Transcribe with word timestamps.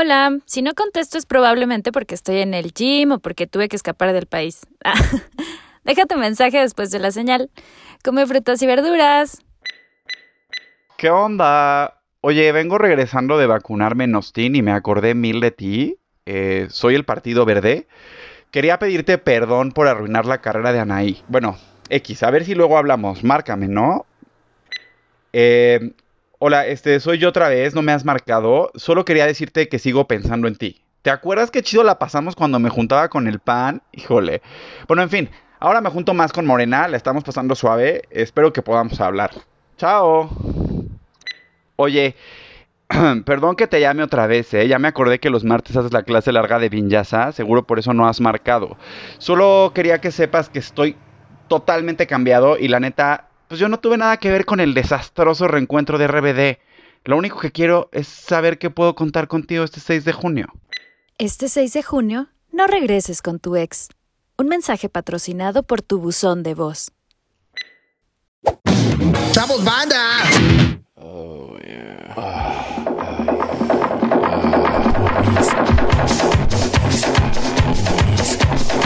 Hola, 0.00 0.38
si 0.46 0.62
no 0.62 0.72
contesto 0.72 1.18
es 1.18 1.26
probablemente 1.26 1.92
porque 1.92 2.14
estoy 2.14 2.38
en 2.38 2.54
el 2.54 2.72
gym 2.72 3.12
o 3.12 3.18
porque 3.18 3.46
tuve 3.46 3.68
que 3.68 3.76
escapar 3.76 4.14
del 4.14 4.24
país. 4.24 4.66
Deja 5.84 6.06
tu 6.06 6.16
mensaje 6.16 6.58
después 6.58 6.90
de 6.90 7.00
la 7.00 7.10
señal. 7.10 7.50
Come 8.02 8.26
frutas 8.26 8.62
y 8.62 8.66
verduras. 8.66 9.42
¿Qué 10.96 11.10
onda? 11.10 12.00
Oye, 12.22 12.50
vengo 12.52 12.78
regresando 12.78 13.36
de 13.36 13.46
vacunarme 13.46 14.04
en 14.04 14.14
Austin 14.14 14.56
y 14.56 14.62
me 14.62 14.72
acordé 14.72 15.14
mil 15.14 15.38
de 15.38 15.50
ti. 15.50 15.98
Eh, 16.24 16.68
soy 16.70 16.94
el 16.94 17.04
Partido 17.04 17.44
Verde. 17.44 17.86
Quería 18.52 18.78
pedirte 18.78 19.18
perdón 19.18 19.72
por 19.72 19.86
arruinar 19.86 20.24
la 20.24 20.40
carrera 20.40 20.72
de 20.72 20.78
Anaí. 20.78 21.22
Bueno, 21.28 21.58
X, 21.90 22.22
a 22.22 22.30
ver 22.30 22.46
si 22.46 22.54
luego 22.54 22.78
hablamos. 22.78 23.22
Márcame, 23.22 23.68
¿no? 23.68 24.06
Eh, 25.34 25.92
hola, 26.42 26.66
este, 26.66 27.00
soy 27.00 27.18
yo 27.18 27.28
otra 27.28 27.50
vez, 27.50 27.74
no 27.74 27.82
me 27.82 27.92
has 27.92 28.04
marcado. 28.04 28.70
Solo 28.74 29.04
quería 29.04 29.26
decirte 29.26 29.68
que 29.68 29.78
sigo 29.78 30.08
pensando 30.08 30.48
en 30.48 30.56
ti. 30.56 30.82
¿Te 31.02 31.10
acuerdas 31.10 31.50
qué 31.50 31.62
chido 31.62 31.84
la 31.84 31.98
pasamos 31.98 32.34
cuando 32.34 32.58
me 32.58 32.70
juntaba 32.70 33.08
con 33.08 33.28
el 33.28 33.38
pan? 33.40 33.82
Híjole. 33.92 34.42
Bueno, 34.88 35.02
en 35.02 35.10
fin, 35.10 35.30
ahora 35.60 35.82
me 35.82 35.90
junto 35.90 36.14
más 36.14 36.32
con 36.32 36.46
Morena, 36.46 36.88
la 36.88 36.96
estamos 36.96 37.24
pasando 37.24 37.54
suave. 37.54 38.02
Espero 38.10 38.52
que 38.52 38.62
podamos 38.62 39.00
hablar. 39.00 39.30
Chao. 39.76 40.30
Oye, 41.76 42.16
perdón 43.26 43.54
que 43.54 43.66
te 43.66 43.80
llame 43.80 44.02
otra 44.02 44.26
vez, 44.26 44.52
¿eh? 44.54 44.66
Ya 44.66 44.78
me 44.78 44.88
acordé 44.88 45.20
que 45.20 45.30
los 45.30 45.44
martes 45.44 45.76
haces 45.76 45.92
la 45.92 46.04
clase 46.04 46.32
larga 46.32 46.58
de 46.58 46.70
Vinyasa, 46.70 47.32
seguro 47.32 47.66
por 47.66 47.78
eso 47.78 47.92
no 47.92 48.08
has 48.08 48.18
marcado. 48.18 48.78
Solo 49.18 49.72
quería 49.74 50.00
que 50.00 50.10
sepas 50.10 50.48
que 50.48 50.58
estoy 50.58 50.96
totalmente 51.48 52.06
cambiado 52.06 52.56
y 52.56 52.68
la 52.68 52.80
neta, 52.80 53.29
pues 53.50 53.58
yo 53.58 53.68
no 53.68 53.80
tuve 53.80 53.98
nada 53.98 54.16
que 54.18 54.30
ver 54.30 54.44
con 54.44 54.60
el 54.60 54.74
desastroso 54.74 55.48
reencuentro 55.48 55.98
de 55.98 56.06
RBD. 56.06 56.58
Lo 57.02 57.16
único 57.16 57.40
que 57.40 57.50
quiero 57.50 57.88
es 57.90 58.06
saber 58.06 58.58
que 58.58 58.70
puedo 58.70 58.94
contar 58.94 59.26
contigo 59.26 59.64
este 59.64 59.80
6 59.80 60.04
de 60.04 60.12
junio. 60.12 60.46
Este 61.18 61.48
6 61.48 61.72
de 61.72 61.82
junio, 61.82 62.28
no 62.52 62.68
regreses 62.68 63.22
con 63.22 63.40
tu 63.40 63.56
ex. 63.56 63.88
Un 64.38 64.46
mensaje 64.46 64.88
patrocinado 64.88 65.64
por 65.64 65.82
tu 65.82 65.98
buzón 65.98 66.44
de 66.44 66.54
voz. 66.54 66.92
¡Chavos, 69.32 69.64
banda! 69.64 70.20
Promiscuo. 70.94 71.58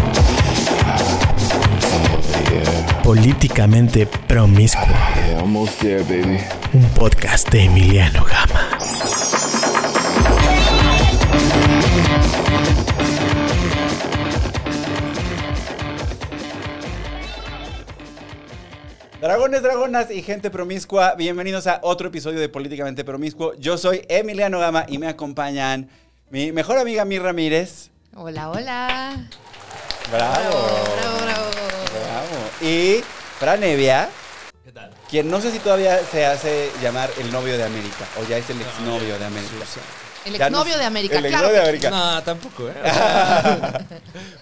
Yeah, 0.01 0.34
almost 5.37 5.79
there, 5.81 6.03
baby. 6.05 6.41
Un 6.73 6.89
podcast 6.95 7.51
de 7.51 7.65
Emiliano 7.65 8.25
Gama. 8.25 8.79
Dragones, 19.21 19.63
dragonas 19.63 20.11
y 20.11 20.23
gente 20.23 20.51
promiscua, 20.51 21.15
bienvenidos 21.15 21.67
a 21.67 21.81
otro 21.83 22.09
episodio 22.09 22.41
de 22.41 22.49
Políticamente 22.49 23.05
Promiscuo. 23.05 23.53
Yo 23.59 23.77
soy 23.77 24.01
Emiliano 24.09 24.59
Gama 24.59 24.87
y 24.89 24.97
me 24.97 25.09
acompañan 25.09 25.91
mi 26.31 26.53
mejor 26.53 26.79
amiga 26.79 27.05
Mir 27.05 27.23
Ramírez. 27.23 27.91
Hola, 28.15 28.49
hola. 28.49 29.29
Bravo. 30.11 30.35
Bravo, 30.41 30.97
bravo. 30.97 31.25
Bravo. 31.25 31.44
Y 32.65 33.03
Fran 33.39 33.63
Evia. 33.63 34.09
¿Qué 34.65 34.73
tal? 34.73 34.91
Quien 35.11 35.31
no 35.31 35.39
sé 35.43 35.51
si 35.53 35.59
todavía 35.59 35.99
se 36.11 36.25
hace 36.25 36.71
llamar 36.83 37.11
el 37.19 37.31
novio 37.31 37.59
de 37.59 37.65
América 37.65 38.07
o 38.19 38.27
ya 38.27 38.39
es 38.39 38.49
el 38.49 38.59
exnovio 38.61 39.19
de 39.19 39.25
América. 39.27 39.53
El 40.25 40.33
Ya 40.39 40.49
no- 40.49 40.57
exnovio 40.59 40.79
de 40.79 40.85
América, 40.87 41.19
El 41.19 41.27
claro 41.27 41.49
exnovio 41.49 41.55
de 41.57 41.69
América. 41.69 41.91
No, 41.91 42.23
tampoco, 42.23 42.69
¿eh? 42.71 42.73
O 42.83 42.85
sea, 42.95 43.87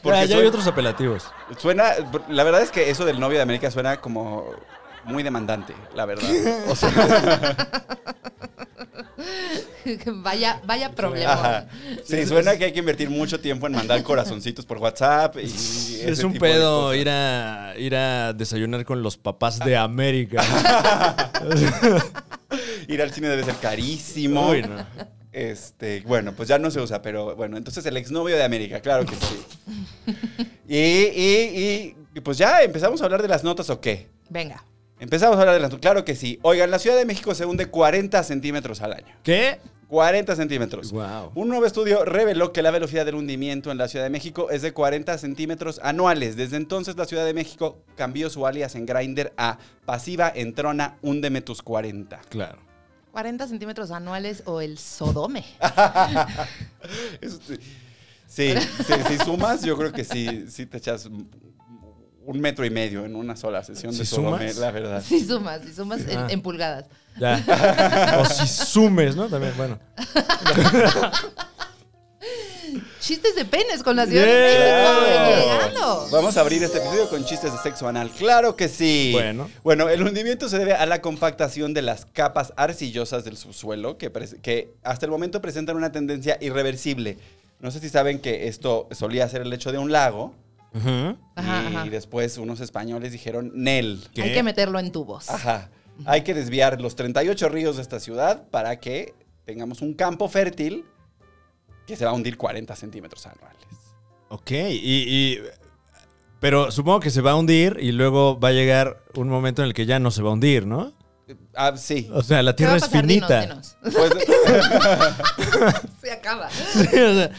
Porque 0.02 0.18
ya, 0.20 0.24
ya 0.26 0.36
hay 0.38 0.46
otros 0.46 0.64
apelativos. 0.68 1.24
Suena, 1.58 1.94
la 2.28 2.44
verdad 2.44 2.62
es 2.62 2.70
que 2.70 2.88
eso 2.90 3.04
del 3.04 3.18
novio 3.18 3.38
de 3.38 3.42
América 3.42 3.68
suena 3.72 4.00
como 4.00 4.46
muy 5.04 5.24
demandante, 5.24 5.74
la 5.96 6.06
verdad. 6.06 6.28
O 6.68 6.76
sea, 6.76 6.90
vaya, 10.06 10.60
vaya 10.64 10.92
problema. 10.92 11.66
Sí, 12.04 12.26
suena 12.26 12.56
que 12.56 12.66
hay 12.66 12.72
que 12.72 12.78
invertir 12.78 13.10
mucho 13.10 13.40
tiempo 13.40 13.66
en 13.66 13.74
mandar 13.74 14.02
corazoncitos 14.02 14.64
por 14.64 14.78
WhatsApp. 14.78 15.36
Y 15.38 15.44
Es 15.44 16.00
ese 16.00 16.26
un 16.26 16.34
pedo 16.34 16.94
ir 16.94 17.08
a, 17.08 17.74
ir 17.76 17.94
a 17.96 18.32
desayunar 18.32 18.84
con 18.84 19.02
los 19.02 19.16
papás 19.16 19.58
de 19.58 19.76
América. 19.76 20.42
Ir 22.88 23.00
al 23.00 23.10
cine 23.12 23.28
debe 23.28 23.44
ser 23.44 23.54
carísimo. 23.56 24.50
Uy, 24.50 24.62
no. 24.62 24.84
Este, 25.32 26.02
bueno, 26.02 26.32
pues 26.34 26.48
ya 26.48 26.58
no 26.58 26.70
se 26.70 26.80
usa, 26.80 27.00
pero 27.00 27.34
bueno, 27.34 27.56
entonces 27.56 27.86
el 27.86 27.96
exnovio 27.96 28.36
de 28.36 28.44
América, 28.44 28.80
claro 28.80 29.06
que 29.06 29.14
sí. 29.16 29.42
Y, 30.68 30.78
y, 30.78 31.96
y, 32.14 32.20
pues 32.20 32.38
ya 32.38 32.62
empezamos 32.62 33.02
a 33.02 33.04
hablar 33.04 33.20
de 33.20 33.28
las 33.28 33.44
notas 33.44 33.68
o 33.68 33.80
qué. 33.80 34.08
Venga. 34.30 34.64
Empezamos 35.02 35.36
a 35.36 35.40
hablar 35.40 35.56
de 35.56 35.60
las 35.60 35.72
notas, 35.72 35.80
claro 35.80 36.04
que 36.04 36.14
sí. 36.14 36.38
Oigan, 36.42 36.70
la 36.70 36.78
Ciudad 36.78 36.96
de 36.96 37.04
México 37.04 37.34
se 37.34 37.44
hunde 37.44 37.66
40 37.66 38.22
centímetros 38.22 38.82
al 38.82 38.92
año. 38.92 39.12
¿Qué? 39.24 39.58
40 39.88 40.36
centímetros. 40.36 40.92
Wow. 40.92 41.32
Un 41.34 41.48
nuevo 41.48 41.66
estudio 41.66 42.04
reveló 42.04 42.52
que 42.52 42.62
la 42.62 42.70
velocidad 42.70 43.04
del 43.04 43.16
hundimiento 43.16 43.72
en 43.72 43.78
la 43.78 43.88
Ciudad 43.88 44.04
de 44.04 44.10
México 44.10 44.50
es 44.50 44.62
de 44.62 44.72
40 44.72 45.18
centímetros 45.18 45.80
anuales. 45.82 46.36
Desde 46.36 46.56
entonces, 46.56 46.96
la 46.96 47.04
Ciudad 47.06 47.24
de 47.24 47.34
México 47.34 47.82
cambió 47.96 48.30
su 48.30 48.46
alias 48.46 48.76
en 48.76 48.86
Grindr 48.86 49.32
a 49.36 49.58
pasiva 49.84 50.30
entrona, 50.32 50.98
húndeme 51.02 51.40
tus 51.40 51.62
40. 51.62 52.20
Claro. 52.28 52.60
40 53.10 53.48
centímetros 53.48 53.90
anuales 53.90 54.44
o 54.46 54.60
el 54.60 54.78
Sodome. 54.78 55.44
Sí, 58.32 58.54
sí, 58.86 58.94
si 59.08 59.18
sumas, 59.18 59.62
yo 59.62 59.76
creo 59.76 59.92
que 59.92 60.04
sí, 60.04 60.46
sí 60.48 60.64
te 60.64 60.78
echas 60.78 61.06
un 62.24 62.40
metro 62.40 62.64
y 62.64 62.70
medio 62.70 63.04
en 63.04 63.14
una 63.16 63.36
sola 63.36 63.62
sesión 63.64 63.92
de 63.92 63.98
¿Si 64.04 64.06
Sodome, 64.14 64.48
sumas? 64.50 64.56
la 64.58 64.70
verdad. 64.70 65.02
Si 65.06 65.24
sumas, 65.24 65.60
si 65.62 65.72
sumas 65.72 66.00
en, 66.08 66.18
Ah. 66.18 66.26
en 66.30 66.40
pulgadas. 66.42 66.86
Ya. 67.18 68.18
o 68.20 68.24
si 68.24 68.46
sumes, 68.46 69.16
¿no? 69.16 69.28
También, 69.28 69.52
bueno. 69.56 69.78
Chistes 73.00 73.34
de 73.34 73.44
penes 73.44 73.82
con 73.82 73.96
la 73.96 74.06
Ciudad 74.06 74.24
de 74.24 74.30
Yeah. 74.30 75.60
México. 75.66 76.08
Vamos 76.12 76.36
a 76.36 76.40
abrir 76.40 76.62
este 76.62 76.78
episodio 76.78 77.08
con 77.10 77.24
chistes 77.24 77.52
de 77.52 77.58
sexo 77.58 77.88
anal. 77.88 78.10
Claro 78.10 78.54
que 78.54 78.68
sí. 78.68 79.10
Bueno. 79.12 79.50
Bueno, 79.64 79.88
el 79.88 80.02
hundimiento 80.02 80.48
se 80.48 80.58
debe 80.58 80.72
a 80.74 80.86
la 80.86 81.00
compactación 81.02 81.74
de 81.74 81.82
las 81.82 82.06
capas 82.06 82.52
arcillosas 82.56 83.24
del 83.24 83.36
subsuelo 83.36 83.98
que, 83.98 84.10
que 84.40 84.72
hasta 84.84 85.04
el 85.06 85.10
momento 85.10 85.42
presentan 85.42 85.76
una 85.76 85.90
tendencia 85.90 86.38
irreversible. 86.40 87.18
No 87.58 87.70
sé 87.72 87.80
si 87.80 87.88
saben 87.88 88.20
que 88.20 88.46
esto 88.46 88.88
solía 88.92 89.28
ser 89.28 89.42
el 89.42 89.50
lecho 89.50 89.72
de 89.72 89.78
un 89.78 89.90
lago 89.90 90.32
Ajá, 90.74 91.16
y 91.36 91.40
ajá. 91.76 91.84
después 91.90 92.38
unos 92.38 92.60
españoles 92.60 93.12
dijeron 93.12 93.52
Nel. 93.54 94.04
¿Qué? 94.14 94.22
Hay 94.22 94.32
que 94.32 94.42
meterlo 94.42 94.78
en 94.78 94.90
tubos. 94.92 95.28
Ajá. 95.30 95.70
Hay 96.06 96.22
que 96.22 96.32
desviar 96.34 96.80
los 96.80 96.96
38 96.96 97.48
ríos 97.50 97.76
de 97.76 97.82
esta 97.82 98.00
ciudad 98.00 98.48
para 98.50 98.80
que 98.80 99.14
tengamos 99.44 99.82
un 99.82 99.94
campo 99.94 100.28
fértil 100.28 100.84
que 101.86 101.96
se 101.96 102.04
va 102.04 102.12
a 102.12 102.14
hundir 102.14 102.36
40 102.36 102.74
centímetros 102.76 103.26
anuales. 103.26 103.58
Ok, 104.30 104.50
y, 104.50 105.34
y- 105.34 105.38
Pero 106.40 106.70
supongo 106.70 107.00
que 107.00 107.10
se 107.10 107.20
va 107.20 107.32
a 107.32 107.36
hundir 107.36 107.76
y 107.80 107.92
luego 107.92 108.40
va 108.40 108.48
a 108.48 108.52
llegar 108.52 109.02
un 109.14 109.28
momento 109.28 109.62
en 109.62 109.68
el 109.68 109.74
que 109.74 109.84
ya 109.86 109.98
no 109.98 110.10
se 110.10 110.22
va 110.22 110.30
a 110.30 110.32
hundir, 110.32 110.66
¿no? 110.66 110.92
Ah, 111.54 111.76
sí. 111.76 112.08
O 112.12 112.22
sea, 112.22 112.42
la 112.42 112.56
¿Qué 112.56 112.64
va 112.66 112.76
Tierra 112.78 112.86
es? 112.86 112.90
Dinos, 112.90 113.06
finita. 113.28 113.40
dinos. 113.42 113.76
Pues, 113.82 114.12
Se 116.00 116.10
acaba. 116.12 116.50
Sí, 116.50 116.78
o 117.00 117.14
sea, 117.14 117.30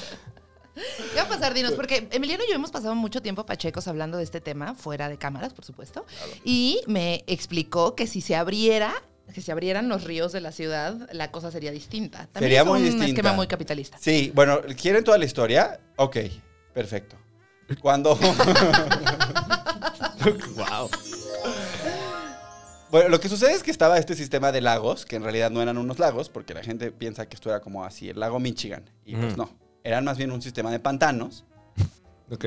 ¿Qué 0.76 1.16
va 1.18 1.24
a 1.24 1.28
pasar, 1.28 1.54
Dinos? 1.54 1.74
Porque 1.74 2.08
Emiliano 2.12 2.44
y 2.46 2.50
yo 2.50 2.56
hemos 2.56 2.72
pasado 2.72 2.96
mucho 2.96 3.22
tiempo 3.22 3.46
pachecos 3.46 3.88
hablando 3.88 4.18
de 4.18 4.24
este 4.24 4.42
tema, 4.42 4.74
fuera 4.74 5.08
de 5.10 5.18
cámaras, 5.18 5.54
por 5.54 5.66
supuesto. 5.66 6.06
Y 6.44 6.82
me 6.88 7.24
explicó 7.28 7.96
que 7.96 8.08
si 8.08 8.22
se 8.22 8.36
abriera, 8.36 8.94
que 9.34 9.42
se 9.42 9.52
abrieran 9.52 9.88
los 9.90 10.04
ríos 10.04 10.32
de 10.32 10.42
la 10.42 10.52
ciudad, 10.52 11.08
la 11.12 11.32
cosa 11.32 11.52
sería 11.52 11.72
distinta. 11.72 12.28
También 12.32 12.42
Sería 12.50 12.62
es 12.62 12.66
muy 12.66 12.80
un 12.80 12.84
distinta. 12.86 13.06
esquema 13.08 13.34
muy 13.34 13.48
capitalista. 13.48 13.98
sí, 14.00 14.32
bueno, 14.34 14.62
¿quieren 14.80 15.04
toda 15.04 15.18
la 15.18 15.26
historia? 15.26 15.80
Ok, 15.96 16.18
perfecto. 16.74 17.18
Cuando... 17.82 18.16
wow. 20.56 20.90
Bueno, 22.92 23.10
lo 23.10 23.20
que 23.20 23.28
sucede 23.30 23.54
es 23.54 23.64
que 23.64 23.72
estaba 23.72 23.98
este 23.98 24.14
sistema 24.16 24.52
de 24.52 24.62
lagos, 24.62 25.06
que 25.06 25.16
en 25.16 25.24
realidad 25.24 25.50
no 25.50 25.62
eran 25.64 25.78
unos 25.80 25.98
lagos, 25.98 26.30
porque 26.30 26.54
la 26.54 26.62
gente 26.64 26.92
piensa 26.92 27.28
que 27.28 27.36
esto 27.36 27.50
era 27.50 27.60
como 27.60 27.84
así, 27.84 28.10
el 28.10 28.20
lago 28.20 28.40
Michigan. 28.40 28.84
Y 29.06 29.16
pues 29.16 29.34
Ujú. 29.34 29.38
no, 29.44 29.50
eran 29.84 30.04
más 30.06 30.18
bien 30.18 30.32
un 30.32 30.42
sistema 30.42 30.72
de 30.72 30.80
pantanos 30.80 31.46
Ok. 32.32 32.46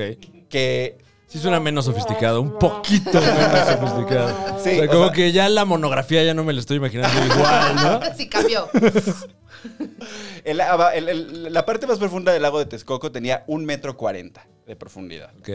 que... 0.49 0.97
Sí 1.29 1.39
suena 1.39 1.59
menos 1.59 1.83
sofisticado, 1.83 2.41
un 2.41 2.57
poquito 2.57 3.19
menos 3.19 3.67
sofisticado. 3.67 4.29
Sí, 4.63 4.69
o 4.69 4.75
sea, 4.75 4.85
o 4.85 4.87
como 4.87 5.03
sea- 5.07 5.13
que 5.13 5.31
ya 5.33 5.49
la 5.49 5.65
monografía 5.65 6.23
ya 6.23 6.33
no 6.33 6.45
me 6.45 6.53
la 6.53 6.61
estoy 6.61 6.77
imaginando 6.77 7.25
igual, 7.25 7.75
¿no? 7.75 7.99
Sí, 8.17 8.29
cambió. 8.29 8.69
el- 10.45 10.61
el- 10.95 11.09
el- 11.09 11.53
la 11.53 11.65
parte 11.65 11.85
más 11.85 11.99
profunda 11.99 12.31
del 12.31 12.41
lago 12.41 12.59
de 12.59 12.65
Texcoco 12.65 13.11
tenía 13.11 13.43
un 13.47 13.65
metro 13.65 13.97
cuarenta 13.97 14.47
de 14.65 14.75
profundidad. 14.77 15.31
Ok. 15.39 15.49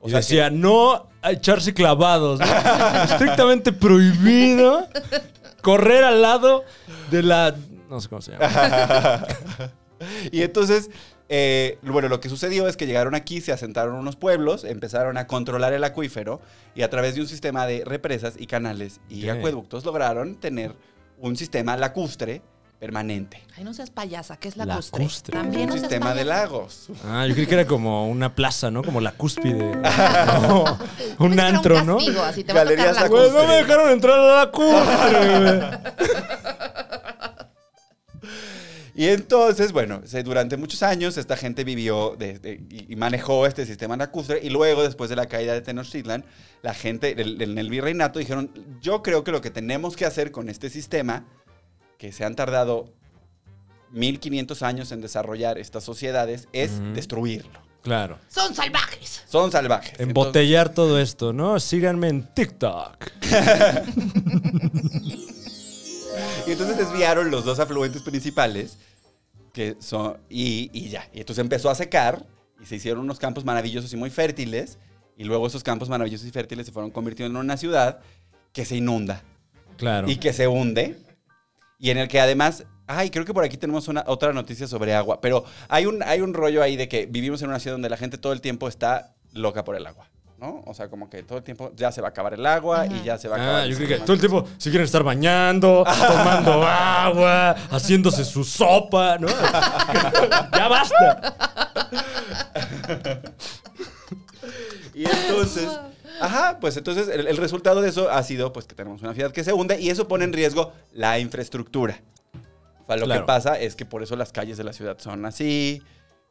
O 0.00 0.06
y 0.08 0.10
sea 0.10 0.20
decía, 0.20 0.50
no 0.50 1.08
echarse 1.22 1.74
clavados, 1.74 2.40
¿no? 2.40 2.46
Estrictamente 3.04 3.72
prohibido 3.72 4.88
correr 5.60 6.02
al 6.04 6.22
lado 6.22 6.64
de 7.10 7.22
la... 7.22 7.54
No 7.90 8.00
sé 8.00 8.08
cómo 8.08 8.22
se 8.22 8.32
llama. 8.32 9.26
Y 10.32 10.40
entonces, 10.40 10.88
eh, 11.32 11.78
bueno, 11.82 12.08
lo 12.08 12.18
que 12.20 12.28
sucedió 12.28 12.66
es 12.66 12.76
que 12.76 12.86
llegaron 12.86 13.14
aquí, 13.14 13.40
se 13.40 13.52
asentaron 13.52 13.94
unos 13.94 14.16
pueblos, 14.16 14.64
empezaron 14.64 15.16
a 15.16 15.26
controlar 15.28 15.72
el 15.72 15.84
acuífero 15.84 16.40
y 16.74 16.82
a 16.82 16.90
través 16.90 17.14
de 17.14 17.20
un 17.20 17.28
sistema 17.28 17.66
de 17.66 17.84
represas 17.84 18.34
y 18.36 18.46
canales 18.46 19.00
y 19.08 19.28
acueductos 19.28 19.84
lograron 19.84 20.34
tener 20.34 20.74
un 21.18 21.36
sistema 21.36 21.76
lacustre 21.76 22.42
permanente. 22.80 23.42
Ay, 23.56 23.62
no 23.62 23.74
seas 23.74 23.90
payasa, 23.90 24.38
¿qué 24.38 24.48
es 24.48 24.56
la 24.56 24.64
Lacustre. 24.64 25.04
custre? 25.04 25.32
También 25.34 25.64
Un 25.70 25.76
no 25.76 25.80
sistema 25.80 26.14
de 26.14 26.24
lagos. 26.24 26.88
Ah, 27.04 27.26
yo 27.28 27.34
creí 27.34 27.46
que 27.46 27.54
era 27.54 27.66
como 27.66 28.08
una 28.08 28.34
plaza, 28.34 28.70
¿no? 28.70 28.82
Como 28.82 29.00
la 29.00 29.12
cúspide. 29.12 29.76
No, 30.40 30.78
un 31.18 31.38
antro, 31.38 31.78
un 31.78 31.86
¿no? 31.86 31.96
castigo, 31.98 32.22
así 32.22 32.42
te 32.42 32.52
va 32.54 32.60
a 32.60 32.64
tocar 32.64 32.76
Galerías 32.78 33.02
la. 33.02 33.08
Güey, 33.08 33.30
no 33.30 33.46
me 33.46 33.54
dejaron 33.56 33.90
entrar 33.90 34.18
a 34.18 34.44
la 34.44 34.50
cúspide, 34.50 35.40
güey. 35.40 35.60
Y 39.00 39.08
entonces, 39.08 39.72
bueno, 39.72 40.02
durante 40.24 40.58
muchos 40.58 40.82
años 40.82 41.16
esta 41.16 41.34
gente 41.34 41.64
vivió 41.64 42.16
de- 42.18 42.38
de- 42.38 42.60
y 42.68 42.96
manejó 42.96 43.46
este 43.46 43.64
sistema 43.64 43.96
lacustre 43.96 44.40
y 44.42 44.50
luego, 44.50 44.82
después 44.82 45.08
de 45.08 45.16
la 45.16 45.24
caída 45.24 45.54
de 45.54 45.62
Tenochtitlan, 45.62 46.22
la 46.60 46.74
gente 46.74 47.14
en 47.18 47.56
el 47.56 47.70
virreinato 47.70 48.18
dijeron, 48.18 48.50
yo 48.82 49.02
creo 49.02 49.24
que 49.24 49.32
lo 49.32 49.40
que 49.40 49.50
tenemos 49.50 49.96
que 49.96 50.04
hacer 50.04 50.30
con 50.30 50.50
este 50.50 50.68
sistema, 50.68 51.24
que 51.96 52.12
se 52.12 52.26
han 52.26 52.36
tardado 52.36 52.92
1500 53.92 54.62
años 54.62 54.92
en 54.92 55.00
desarrollar 55.00 55.56
estas 55.56 55.82
sociedades, 55.82 56.46
es 56.52 56.72
destruirlo. 56.92 57.58
Claro. 57.82 58.18
Son 58.28 58.54
salvajes. 58.54 59.22
Son 59.26 59.50
salvajes. 59.50 59.98
Embotellar 59.98 60.74
todo 60.74 61.00
esto, 61.00 61.32
¿no? 61.32 61.58
Síganme 61.58 62.08
en 62.08 62.34
TikTok. 62.34 62.96
Y 66.46 66.52
entonces 66.52 66.76
desviaron 66.78 67.30
los 67.30 67.44
dos 67.44 67.60
afluentes 67.60 68.02
principales, 68.02 68.78
que 69.60 69.76
son, 69.78 70.16
y, 70.30 70.70
y 70.72 70.88
ya. 70.88 71.06
Y 71.12 71.20
entonces 71.20 71.42
empezó 71.42 71.68
a 71.68 71.74
secar 71.74 72.24
y 72.62 72.64
se 72.64 72.76
hicieron 72.76 73.02
unos 73.02 73.18
campos 73.18 73.44
maravillosos 73.44 73.92
y 73.92 73.96
muy 73.96 74.08
fértiles. 74.08 74.78
Y 75.18 75.24
luego 75.24 75.46
esos 75.46 75.62
campos 75.62 75.90
maravillosos 75.90 76.26
y 76.26 76.30
fértiles 76.30 76.64
se 76.64 76.72
fueron 76.72 76.90
convirtiendo 76.90 77.38
en 77.38 77.44
una 77.44 77.58
ciudad 77.58 78.00
que 78.54 78.64
se 78.64 78.76
inunda 78.76 79.22
Claro. 79.76 80.08
y 80.10 80.16
que 80.16 80.32
se 80.32 80.48
hunde. 80.48 80.96
Y 81.78 81.90
en 81.90 81.98
el 81.98 82.08
que 82.08 82.20
además, 82.20 82.64
ay, 82.86 83.10
creo 83.10 83.26
que 83.26 83.34
por 83.34 83.44
aquí 83.44 83.58
tenemos 83.58 83.86
una, 83.88 84.02
otra 84.06 84.32
noticia 84.32 84.66
sobre 84.66 84.94
agua. 84.94 85.20
Pero 85.20 85.44
hay 85.68 85.84
un, 85.84 86.02
hay 86.04 86.22
un 86.22 86.32
rollo 86.32 86.62
ahí 86.62 86.76
de 86.76 86.88
que 86.88 87.04
vivimos 87.04 87.42
en 87.42 87.48
una 87.50 87.58
ciudad 87.58 87.74
donde 87.74 87.90
la 87.90 87.98
gente 87.98 88.16
todo 88.16 88.32
el 88.32 88.40
tiempo 88.40 88.66
está 88.66 89.14
loca 89.32 89.62
por 89.62 89.76
el 89.76 89.86
agua. 89.86 90.08
¿No? 90.40 90.62
O 90.64 90.72
sea, 90.72 90.88
como 90.88 91.10
que 91.10 91.22
todo 91.22 91.36
el 91.38 91.44
tiempo 91.44 91.70
ya 91.76 91.92
se 91.92 92.00
va 92.00 92.08
a 92.08 92.10
acabar 92.10 92.32
el 92.32 92.46
agua 92.46 92.86
y 92.86 93.02
ya 93.02 93.18
se 93.18 93.28
va 93.28 93.36
a 93.36 93.38
acabar 93.38 93.60
Ah, 93.60 93.64
el 93.64 93.70
yo 93.72 93.76
creo 93.76 93.88
que 93.88 93.94
sistema. 93.96 94.06
todo 94.06 94.14
el 94.14 94.20
tiempo 94.20 94.48
se 94.56 94.70
quieren 94.70 94.84
estar 94.86 95.02
bañando, 95.02 95.84
tomando 96.08 96.62
agua, 96.66 97.50
haciéndose 97.70 98.24
su 98.24 98.42
sopa, 98.42 99.18
¿no? 99.18 99.28
ya 100.56 100.68
basta. 100.68 101.34
Y 104.94 105.04
entonces, 105.04 105.68
ajá, 106.20 106.58
pues 106.60 106.76
entonces 106.76 107.08
el, 107.08 107.26
el 107.26 107.36
resultado 107.36 107.80
de 107.80 107.88
eso 107.90 108.10
ha 108.10 108.22
sido 108.22 108.52
pues 108.52 108.66
que 108.66 108.74
tenemos 108.74 109.02
una 109.02 109.14
ciudad 109.14 109.32
que 109.32 109.44
se 109.44 109.52
hunde 109.52 109.80
y 109.80 109.90
eso 109.90 110.08
pone 110.08 110.24
en 110.24 110.32
riesgo 110.32 110.72
la 110.92 111.18
infraestructura. 111.18 112.00
O 112.84 112.86
sea, 112.86 112.96
lo 112.96 113.04
Claro. 113.06 113.20
que 113.20 113.26
pasa 113.26 113.58
es 113.60 113.76
que 113.76 113.84
por 113.86 114.02
eso 114.02 114.16
las 114.16 114.32
calles 114.32 114.56
de 114.56 114.64
la 114.64 114.72
ciudad 114.72 114.98
son 114.98 115.24
así, 115.26 115.82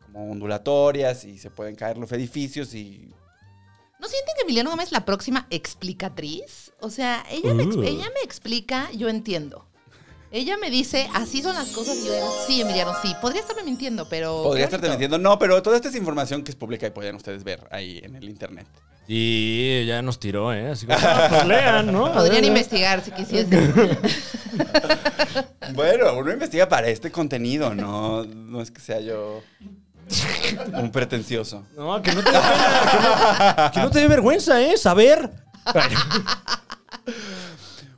como 0.05 0.31
ondulatorias 0.31 1.23
y 1.23 1.37
se 1.37 1.49
pueden 1.49 1.75
caer 1.75 1.97
los 1.97 2.11
edificios 2.11 2.73
y... 2.73 3.13
¿No 3.99 4.07
sienten 4.07 4.33
que 4.35 4.43
Emiliano 4.43 4.69
Gómez 4.69 4.87
es 4.87 4.91
la 4.91 5.05
próxima 5.05 5.45
explicatriz? 5.49 6.71
O 6.79 6.89
sea, 6.89 7.25
ella, 7.29 7.53
me, 7.53 7.63
Uh. 7.63 7.83
ella 7.83 8.05
me 8.05 8.21
explica, 8.23 8.89
yo 8.93 9.09
entiendo. 9.09 9.65
Ella 10.31 10.57
me 10.57 10.69
dice, 10.69 11.09
así 11.15 11.41
son 11.41 11.55
las 11.55 11.69
cosas, 11.71 11.97
y 11.97 12.05
yo 12.05 12.13
digo, 12.13 12.31
sí, 12.47 12.61
Emiliano, 12.61 12.93
sí. 13.01 13.15
Podría 13.19 13.41
estarme 13.41 13.63
mintiendo, 13.63 14.07
pero... 14.07 14.43
Podría 14.43 14.65
estarte 14.65 14.87
mintiendo. 14.87 15.17
No, 15.17 15.39
pero 15.39 15.61
toda 15.63 15.75
esta 15.75 15.89
es 15.89 15.95
información 15.95 16.43
que 16.43 16.51
es 16.51 16.55
pública 16.55 16.85
y 16.87 16.91
pueden 16.91 17.15
ustedes 17.15 17.43
ver 17.43 17.67
ahí 17.71 17.99
en 18.03 18.15
el 18.15 18.29
internet. 18.29 18.67
Y 19.07 19.85
ya 19.85 20.03
nos 20.03 20.19
tiró, 20.19 20.53
¿eh? 20.53 20.69
Así 20.69 20.85
ah, 20.87 21.27
pues 21.31 21.47
lean, 21.47 21.91
¿no? 21.91 22.13
Podrían 22.13 22.41
ver, 22.41 22.45
investigar 22.45 23.03
si 23.03 23.11
quisiesen. 23.11 23.73
Bueno, 25.73 26.17
uno 26.17 26.31
investiga 26.31 26.67
para 26.67 26.87
este 26.87 27.11
contenido, 27.11 27.75
no, 27.75 28.23
no 28.25 28.59
es 28.61 28.71
que 28.71 28.81
sea 28.81 28.99
yo 29.01 29.43
un 30.73 30.91
pretencioso. 30.91 31.65
No, 31.77 32.01
que 32.01 32.11
no 32.13 32.23
te 32.23 32.31
dé 32.31 32.37
pena, 32.39 32.91
que 32.91 32.99
no, 33.65 33.71
que 33.71 33.79
no 33.81 33.89
te 33.91 33.99
dé 33.99 34.07
vergüenza, 34.07 34.61
¿eh? 34.61 34.77
Saber. 34.77 35.29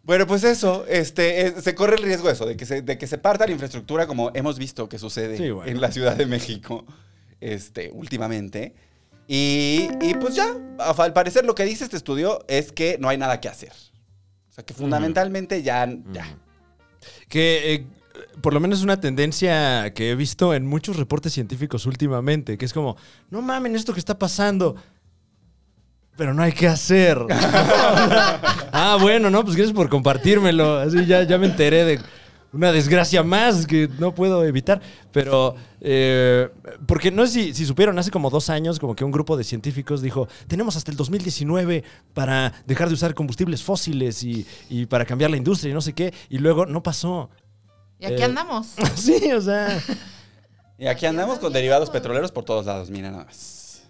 Bueno, 0.03 0.25
pues 0.27 0.43
eso, 0.43 0.85
este, 0.87 1.61
se 1.61 1.75
corre 1.75 1.95
el 1.95 2.03
riesgo 2.03 2.27
de 2.27 2.33
eso, 2.33 2.45
de 2.45 2.57
que 2.57 2.65
se, 2.65 2.81
de 2.81 2.97
que 2.97 3.07
se 3.07 3.17
parta 3.17 3.45
la 3.45 3.51
infraestructura 3.51 4.07
como 4.07 4.31
hemos 4.33 4.57
visto 4.57 4.89
que 4.89 4.97
sucede 4.97 5.37
Sí, 5.37 5.51
bueno. 5.51 5.71
en 5.71 5.79
la 5.79 5.91
Ciudad 5.91 6.15
de 6.15 6.25
México 6.25 6.85
este, 7.39 7.91
últimamente. 7.93 8.75
Y, 9.27 9.89
y 10.01 10.15
pues 10.15 10.35
ya, 10.35 10.53
al 10.79 11.13
parecer 11.13 11.45
lo 11.45 11.55
que 11.55 11.63
dice 11.63 11.83
este 11.83 11.97
estudio 11.97 12.43
es 12.47 12.71
que 12.71 12.97
no 12.99 13.07
hay 13.09 13.17
nada 13.17 13.39
que 13.39 13.47
hacer. 13.47 13.71
O 14.49 14.53
sea, 14.53 14.65
que 14.65 14.73
fundamentalmente 14.73 15.61
ya, 15.63 15.87
ya. 16.11 16.25
Que 17.29 17.73
eh, 17.75 17.85
por 18.41 18.53
lo 18.53 18.59
menos 18.59 18.79
es 18.79 18.83
una 18.83 19.00
tendencia 19.00 19.94
que 19.94 20.12
he 20.12 20.15
visto 20.15 20.53
en 20.53 20.65
muchos 20.65 20.97
reportes 20.97 21.33
científicos 21.33 21.85
últimamente, 21.85 22.57
que 22.57 22.65
es 22.65 22.73
como, 22.73 22.97
no 23.29 23.41
mamen 23.41 23.75
esto 23.75 23.94
que 23.94 24.00
está 24.00 24.18
pasando. 24.18 24.75
Pero 26.18 26.33
no 26.33 26.44
hay 26.44 26.51
que 26.51 26.68
hacer. 26.68 27.18
ah, 27.29 28.97
bueno, 29.00 29.29
no, 29.29 29.44
pues 29.44 29.56
gracias 29.56 29.75
por 29.75 29.89
compartírmelo. 29.89 30.77
Así 30.77 31.06
ya, 31.06 31.23
ya 31.23 31.38
me 31.38 31.47
enteré 31.47 31.85
de 31.85 32.00
una 32.53 32.71
desgracia 32.71 33.23
más 33.23 33.65
que 33.65 33.89
no 33.97 34.13
puedo 34.13 34.44
evitar. 34.44 34.81
Pero, 35.12 35.56
eh, 35.79 36.50
porque 36.85 37.12
no 37.12 37.25
sé 37.25 37.31
si, 37.31 37.53
si 37.53 37.65
supieron, 37.65 37.97
hace 37.97 38.12
como 38.12 38.29
dos 38.29 38.50
años, 38.50 38.77
como 38.77 38.95
que 38.95 39.06
un 39.06 39.12
grupo 39.12 39.38
de 39.38 39.44
científicos 39.44 40.01
dijo: 40.01 40.27
Tenemos 40.47 40.75
hasta 40.75 40.91
el 40.91 40.97
2019 40.97 41.83
para 42.13 42.53
dejar 42.67 42.89
de 42.89 42.95
usar 42.95 43.13
combustibles 43.13 43.63
fósiles 43.63 44.21
y, 44.24 44.45
y 44.69 44.85
para 44.85 45.06
cambiar 45.06 45.31
la 45.31 45.38
industria 45.38 45.71
y 45.71 45.74
no 45.74 45.81
sé 45.81 45.94
qué. 45.94 46.13
Y 46.29 46.39
luego 46.39 46.65
no 46.65 46.83
pasó. 46.83 47.29
Y 48.01 48.06
aquí 48.06 48.21
Eh, 48.21 48.25
andamos. 48.25 48.68
sí, 48.95 49.31
o 49.31 49.39
sea. 49.39 49.81
Y 50.77 50.88
aquí 50.88 51.06
andamos 51.06 51.39
con 51.39 51.53
derivados 51.53 51.89
petroleros 51.89 52.31
por 52.31 52.44
todos 52.44 52.65
lados, 52.65 52.89
mira 52.89 53.12
nada 53.12 53.25
más. 53.25 53.83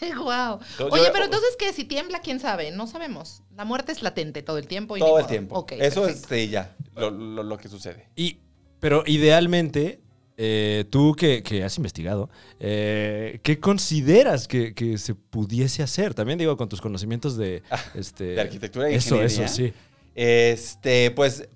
wow. 0.18 0.58
Oye, 0.90 1.08
pero 1.12 1.24
entonces, 1.24 1.56
¿qué? 1.58 1.72
Si 1.72 1.84
tiembla, 1.84 2.20
¿quién 2.20 2.38
sabe? 2.38 2.70
No 2.70 2.86
sabemos. 2.86 3.42
La 3.56 3.64
muerte 3.64 3.92
es 3.92 4.02
latente 4.02 4.42
todo 4.42 4.58
el 4.58 4.66
tiempo. 4.68 4.96
Y 4.96 5.00
Todo 5.00 5.18
el 5.18 5.26
tiempo. 5.26 5.54
Ok, 5.56 5.72
Eso 5.72 6.02
perfecto. 6.02 6.34
es 6.34 6.40
sí, 6.42 6.48
ya, 6.50 6.76
lo, 6.94 7.10
lo- 7.10 7.42
lo 7.42 7.56
que 7.58 7.68
sucede. 7.68 8.08
Y, 8.14 8.38
pero 8.78 9.02
idealmente, 9.06 10.00
eh, 10.36 10.84
tú 10.90 11.14
que, 11.14 11.42
que 11.42 11.64
has 11.64 11.78
investigado, 11.78 12.28
eh, 12.60 13.40
¿qué 13.42 13.58
consideras 13.58 14.46
que, 14.46 14.74
que 14.74 14.98
se 14.98 15.14
pudiese 15.14 15.82
hacer? 15.82 16.12
También 16.12 16.38
digo, 16.38 16.58
con 16.58 16.68
tus 16.68 16.82
conocimientos 16.82 17.38
de... 17.38 17.62
este, 17.94 18.32
Ah, 18.32 18.34
de 18.34 18.40
arquitectura 18.42 18.90
e 18.90 18.96
Eso, 18.96 19.14
ingeniería. 19.14 19.46
eso, 19.46 19.54
sí. 19.54 19.72
Este, 20.14 21.10
pues, 21.12 21.48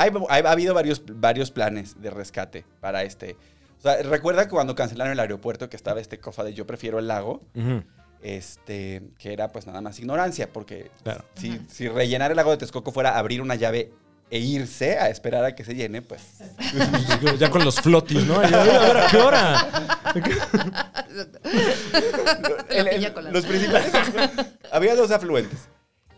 hay- 0.00 0.10
hay- 0.28 0.42
ha 0.44 0.50
habido 0.50 0.74
varios, 0.74 1.02
varios 1.06 1.50
planes 1.50 2.00
de 2.00 2.10
rescate 2.10 2.64
para 2.80 3.02
este. 3.02 3.36
O 3.78 3.82
sea, 3.82 4.02
recuerda 4.02 4.44
que 4.44 4.50
cuando 4.50 4.74
cancelaron 4.74 5.12
el 5.12 5.20
aeropuerto 5.20 5.68
que 5.68 5.76
estaba 5.76 6.00
este 6.00 6.18
cofa 6.18 6.42
de 6.44 6.54
yo 6.54 6.66
prefiero 6.66 6.98
el 6.98 7.06
lago, 7.08 7.42
Ujú. 7.54 7.84
este, 8.22 9.02
que 9.18 9.32
era 9.32 9.48
pues 9.52 9.66
nada 9.66 9.80
más 9.80 9.98
ignorancia, 10.00 10.52
porque 10.52 10.90
Claro. 11.04 11.24
si, 11.36 11.60
si 11.68 11.88
rellenar 11.88 12.30
el 12.32 12.36
lago 12.36 12.50
de 12.50 12.56
Texcoco 12.56 12.90
fuera 12.92 13.16
abrir 13.18 13.40
una 13.40 13.54
llave 13.54 13.92
e 14.30 14.40
irse 14.40 14.98
a 14.98 15.08
esperar 15.08 15.44
a 15.44 15.54
que 15.54 15.64
se 15.64 15.74
llene, 15.74 16.02
pues 16.02 16.20
ya 17.38 17.50
con 17.50 17.64
los 17.64 17.80
flotis, 17.80 18.24
¿no? 18.26 18.42
Y, 18.42 18.46
"Oye, 18.46 18.54
a 18.56 18.64
ver, 18.80 18.96
¿a 18.98 19.06
qué 19.08 19.16
hora? 19.16 19.68
El- 22.70 22.88
el- 22.88 23.32
los 23.32 23.44
principales 23.46 23.92
había 24.72 24.94
dos 24.96 25.10
afluentes. 25.10 25.68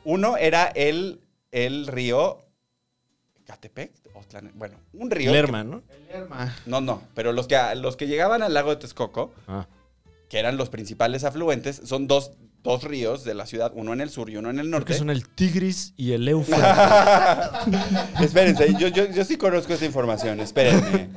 Uno 0.04 0.36
era 0.36 0.64
el, 0.74 1.20
el 1.52 1.86
río 1.86 2.38
Catepec, 3.50 3.90
bueno, 4.54 4.76
un 4.92 5.10
río. 5.10 5.32
que- 5.32 5.36
Lerma, 5.36 5.64
¿no? 5.64 5.82
no, 6.66 6.80
no, 6.80 7.02
pero 7.14 7.32
los 7.32 7.48
que, 7.48 7.58
los 7.74 7.96
que 7.96 8.06
llegaban 8.06 8.44
al 8.44 8.54
lago 8.54 8.70
de 8.70 8.76
Texcoco, 8.76 9.32
Ah. 9.48 9.66
que 10.28 10.38
eran 10.38 10.56
los 10.56 10.68
principales 10.68 11.24
afluentes, 11.24 11.80
son 11.84 12.06
dos, 12.06 12.30
dos 12.62 12.84
ríos 12.84 13.24
de 13.24 13.34
la 13.34 13.46
ciudad, 13.46 13.72
uno 13.74 13.92
en 13.92 14.00
el 14.02 14.10
sur 14.10 14.30
y 14.30 14.36
uno 14.36 14.50
en 14.50 14.60
el 14.60 14.66
Creo 14.66 14.70
norte. 14.78 14.92
que 14.92 14.98
son 15.00 15.10
el 15.10 15.28
Tigris 15.28 15.94
y 15.96 16.12
el 16.12 16.28
Éufrates. 16.28 17.72
Espérense, 18.20 18.72
yo, 18.78 18.86
yo, 18.86 19.06
yo 19.10 19.24
sí 19.24 19.36
conozco 19.36 19.72
esta 19.72 19.84
información, 19.84 20.38
espérenme. 20.38 21.08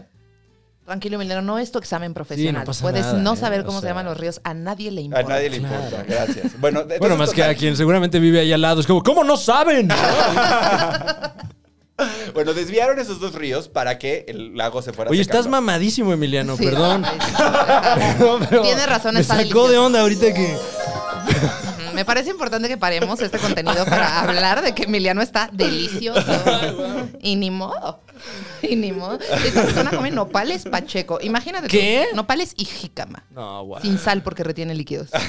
Tranquilo, 0.85 1.15
Emiliano, 1.15 1.41
no 1.43 1.59
es 1.59 1.71
tu 1.71 1.77
examen 1.79 2.13
profesional. 2.15 2.65
pasa 2.65 2.81
Puedes 2.81 3.05
nada, 3.05 3.19
no 3.19 3.33
¿eh? 3.35 3.37
saber 3.37 3.61
O 3.61 3.65
cómo 3.65 3.77
se 3.77 3.83
sea- 3.83 3.91
llaman 3.91 4.05
los 4.05 4.17
ríos, 4.17 4.41
a 4.43 4.53
nadie 4.55 4.89
le 4.91 5.01
A 5.01 5.03
importa. 5.03 5.29
nadie 5.29 5.49
le 5.51 5.57
importa, 5.57 6.03
gracias. 6.03 6.59
Bueno, 6.59 6.83
bueno, 6.99 7.15
más 7.15 7.31
que 7.31 7.43
a 7.43 7.53
quien 7.55 7.77
seguramente 7.77 8.19
vive 8.19 8.39
ahí 8.39 8.51
al 8.51 8.61
lado. 8.61 8.81
Es 8.81 8.87
como, 8.87 9.03
¿cómo 9.03 9.23
no 9.23 9.37
saben? 9.37 9.87
Bueno, 12.33 12.53
desviaron 12.53 12.99
esos 12.99 13.19
dos 13.19 13.33
ríos 13.35 13.67
para 13.67 13.99
que 13.99 14.25
el 14.27 14.55
lago 14.57 14.81
se 14.81 14.93
fuera 14.93 15.11
Oye, 15.11 15.21
estás 15.21 15.47
mamadísimo, 15.47 16.11
Emiliano, 16.13 16.57
Sí. 16.57 16.65
perdón. 16.65 17.03
Perdón, 17.37 18.45
pero 18.49 18.61
Tiene 18.63 18.85
razón, 18.85 19.13
Me 19.15 19.21
está 19.21 19.33
sacó 19.35 19.43
delicioso. 19.43 19.71
de 19.71 19.77
onda 19.77 20.01
ahorita 20.01 20.33
que... 20.33 20.55
Ujú, 20.55 21.93
Me 21.95 22.05
parece 22.05 22.29
importante 22.31 22.67
que 22.67 22.77
paremos 22.77 23.19
este 23.21 23.37
contenido 23.37 23.85
para 23.85 24.21
hablar 24.21 24.61
de 24.63 24.73
que 24.73 24.83
Emiliano 24.83 25.21
está 25.21 25.49
delicioso. 25.53 26.23
Y 27.21 27.35
ni 27.35 27.51
modo. 27.51 27.99
Y 28.61 28.75
ni 28.75 28.91
modo. 28.91 29.19
Esta 29.19 29.63
persona 29.63 29.91
come 29.91 30.11
nopales 30.11 30.63
pacheco. 30.63 31.19
Imagínate. 31.21 31.67
tú, 31.67 31.71
¿Qué? 31.71 32.07
nopales 32.13 32.53
y 32.57 32.65
jícama. 32.65 33.23
No, 33.31 33.63
guau. 33.65 33.81
Sin 33.81 33.97
sal 33.97 34.23
porque 34.23 34.43
retiene 34.43 34.73
líquidos. 34.73 35.09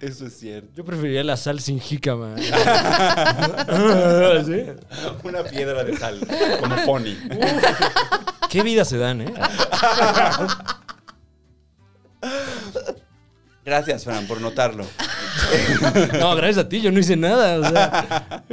Eso 0.00 0.26
es 0.26 0.38
cierto. 0.38 0.70
Yo 0.74 0.84
preferiría 0.84 1.22
la 1.22 1.36
sal 1.36 1.60
sin 1.60 1.78
jícama. 1.80 2.34
¿Sí? 2.38 2.50
Una 5.22 5.42
piedra 5.44 5.84
de 5.84 5.96
sal, 5.98 6.18
como 6.58 6.76
pony. 6.86 7.14
Qué 8.48 8.62
vida 8.62 8.86
se 8.86 8.96
dan, 8.96 9.20
¿eh? 9.20 9.34
Gracias, 13.64 14.04
Fran, 14.04 14.26
por 14.26 14.40
notarlo. 14.40 14.84
No, 16.18 16.34
gracias 16.36 16.64
a 16.64 16.68
ti, 16.68 16.80
yo 16.80 16.90
no 16.90 16.98
hice 16.98 17.16
nada. 17.16 17.60
o 17.60 17.64
sea. 17.70 18.44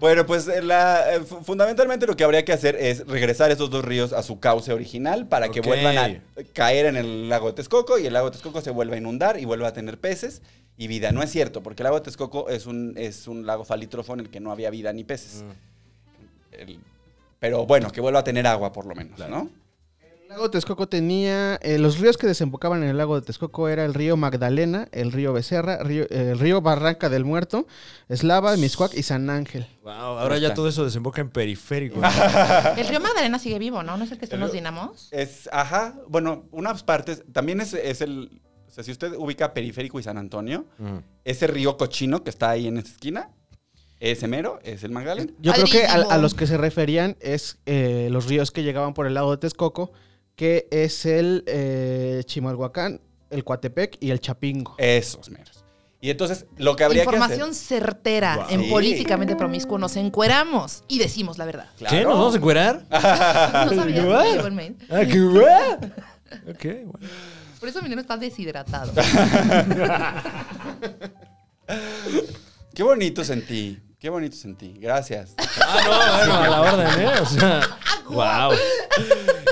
Bueno, 0.00 0.26
pues 0.26 0.46
eh, 0.48 0.62
la- 0.62 1.14
eh, 1.14 1.20
fu- 1.20 1.42
fundamentalmente 1.42 2.06
lo 2.06 2.16
que 2.16 2.24
habría 2.24 2.44
que 2.44 2.52
hacer 2.52 2.76
es 2.76 3.06
regresar 3.06 3.50
esos 3.50 3.70
dos 3.70 3.84
ríos 3.84 4.12
a 4.12 4.22
su 4.22 4.40
cauce 4.40 4.72
original 4.72 5.26
para 5.28 5.48
que 5.50 5.60
vuelvan 5.68 5.94
a 5.98 6.42
caer 6.52 6.86
en 6.86 6.96
el 6.96 7.28
lago 7.28 7.48
de 7.48 7.54
Texcoco 7.54 7.98
y 7.98 8.06
el 8.06 8.12
lago 8.12 8.26
de 8.26 8.32
Texcoco 8.32 8.60
se 8.60 8.70
vuelva 8.70 8.94
a 8.94 8.98
inundar 8.98 9.38
y 9.38 9.44
vuelva 9.44 9.68
a 9.68 9.72
tener 9.72 9.98
peces 9.98 10.42
y 10.76 10.88
vida. 10.88 11.12
No 11.12 11.22
es 11.22 11.30
cierto, 11.30 11.62
porque 11.62 11.82
el 11.82 11.84
lago 11.84 11.96
de 11.96 12.02
Texcoco 12.04 12.48
es 12.48 12.66
un, 12.66 12.94
es 12.96 13.28
un 13.28 13.46
lago 13.46 13.64
falitrofo 13.64 14.14
en 14.14 14.20
el 14.20 14.30
que 14.30 14.40
no 14.40 14.50
había 14.50 14.70
vida 14.70 14.92
ni 14.92 15.04
peces. 15.04 15.42
Mm. 15.44 16.54
El- 16.60 16.80
pero 17.40 17.66
bueno, 17.66 17.90
que 17.90 18.00
vuelva 18.00 18.20
a 18.20 18.24
tener 18.24 18.46
agua 18.46 18.72
por 18.72 18.86
lo 18.86 18.94
menos, 18.94 19.18
¿no? 19.28 19.50
El 20.34 20.38
lago 20.38 20.48
de 20.48 20.52
Texcoco 20.52 20.88
tenía. 20.88 21.60
eh, 21.62 21.78
los 21.78 22.00
ríos 22.00 22.16
que 22.16 22.26
desembocaban 22.26 22.82
en 22.82 22.88
el 22.88 22.96
lago 22.96 23.14
de 23.14 23.24
Texcoco 23.24 23.68
era 23.68 23.84
el 23.84 23.94
río 23.94 24.16
Magdalena, 24.16 24.88
el 24.90 25.12
río 25.12 25.32
Becerra, 25.32 25.78
río- 25.84 26.08
el 26.10 26.36
río 26.40 26.60
Barranca 26.60 27.08
del 27.08 27.24
Muerto, 27.24 27.68
Eslava, 28.08 28.56
Miscuac 28.56 28.94
y 28.94 29.04
San 29.04 29.30
Ángel. 29.30 29.64
Wow, 29.84 29.92
ahora 29.92 30.38
ya 30.38 30.52
todo 30.52 30.66
eso 30.68 30.84
desemboca 30.84 31.20
en 31.20 31.30
periférico. 31.30 32.00
El 32.76 32.88
río 32.88 32.98
Magdalena 32.98 33.38
sigue 33.38 33.60
vivo, 33.60 33.84
¿no? 33.84 33.96
¿No 33.96 34.02
es 34.02 34.10
el 34.10 34.18
que 34.18 34.24
están 34.24 34.40
los 34.40 34.50
dinamos? 34.50 35.06
Es, 35.12 35.48
ajá, 35.52 35.94
bueno, 36.08 36.46
unas 36.50 36.82
partes, 36.82 37.22
también 37.32 37.60
es, 37.60 37.72
es 37.72 38.00
el, 38.00 38.42
o 38.66 38.70
sea, 38.72 38.82
si 38.82 38.90
usted 38.90 39.14
ubica 39.16 39.54
Periférico 39.54 40.00
y 40.00 40.02
San 40.02 40.18
Antonio, 40.18 40.66
Mm. 40.78 40.96
ese 41.24 41.46
río 41.46 41.76
cochino 41.76 42.24
que 42.24 42.30
está 42.30 42.50
ahí 42.50 42.66
en 42.66 42.78
esa 42.78 42.88
esquina, 42.88 43.30
ese 44.00 44.26
mero, 44.26 44.58
es 44.64 44.82
el 44.82 44.90
Magdalena. 44.90 45.30
Yo 45.38 45.52
creo 45.52 45.66
que 45.66 45.86
a, 45.86 46.18
los 46.18 46.34
que 46.34 46.48
se 46.48 46.56
referían 46.56 47.16
es 47.20 47.58
eh, 47.66 48.08
los 48.10 48.26
ríos 48.26 48.50
que 48.50 48.64
llegaban 48.64 48.94
por 48.94 49.06
el 49.06 49.14
lago 49.14 49.30
de 49.30 49.36
Texcoco, 49.36 49.92
que 50.36 50.68
es 50.70 51.06
el 51.06 51.44
eh, 51.46 52.22
Chimalhuacán, 52.24 53.00
el 53.30 53.44
Coatepec 53.44 53.96
y 54.00 54.10
el 54.10 54.20
Chapingo. 54.20 54.74
Esos 54.78 55.30
meros. 55.30 55.64
Y 56.00 56.10
entonces, 56.10 56.44
lo 56.58 56.76
que 56.76 56.84
habría 56.84 57.02
Información 57.04 57.48
que 57.48 57.54
certera. 57.54 58.36
Wow. 58.36 58.46
En 58.50 58.60
Sí. 58.64 58.70
políticamente 58.70 59.36
promiscuo 59.36 59.78
nos 59.78 59.96
encueramos 59.96 60.84
y 60.86 60.98
decimos 60.98 61.38
la 61.38 61.46
verdad. 61.46 61.70
hacer... 61.78 61.88
¿Qué? 61.88 62.02
¿Nos 62.04 62.18
vamos 62.18 62.34
a 62.34 62.36
encuerar? 62.36 62.84
No 63.74 64.50
mail. 64.52 64.76
Ah, 64.90 65.02
qué. 65.10 65.18
Ok, 66.50 66.64
bueno. 66.86 67.08
Por 67.60 67.68
eso 67.68 67.78
Emiliano 67.78 68.02
está 68.02 68.16
deshidratado. 68.18 68.92
Qué 72.74 72.82
bonito 72.82 73.24
sentí, 73.24 73.78
qué 74.04 74.10
bonito 74.10 74.36
sentí. 74.36 74.74
Gracias. 74.78 75.34
Ah, 75.66 75.80
no, 76.26 76.28
bueno, 76.28 76.34
a 76.44 76.48
la 76.48 76.60
orden, 76.60 77.00
¿eh? 77.00 77.12
O 77.22 77.26
sea, 77.26 77.60
wow. 78.10 78.52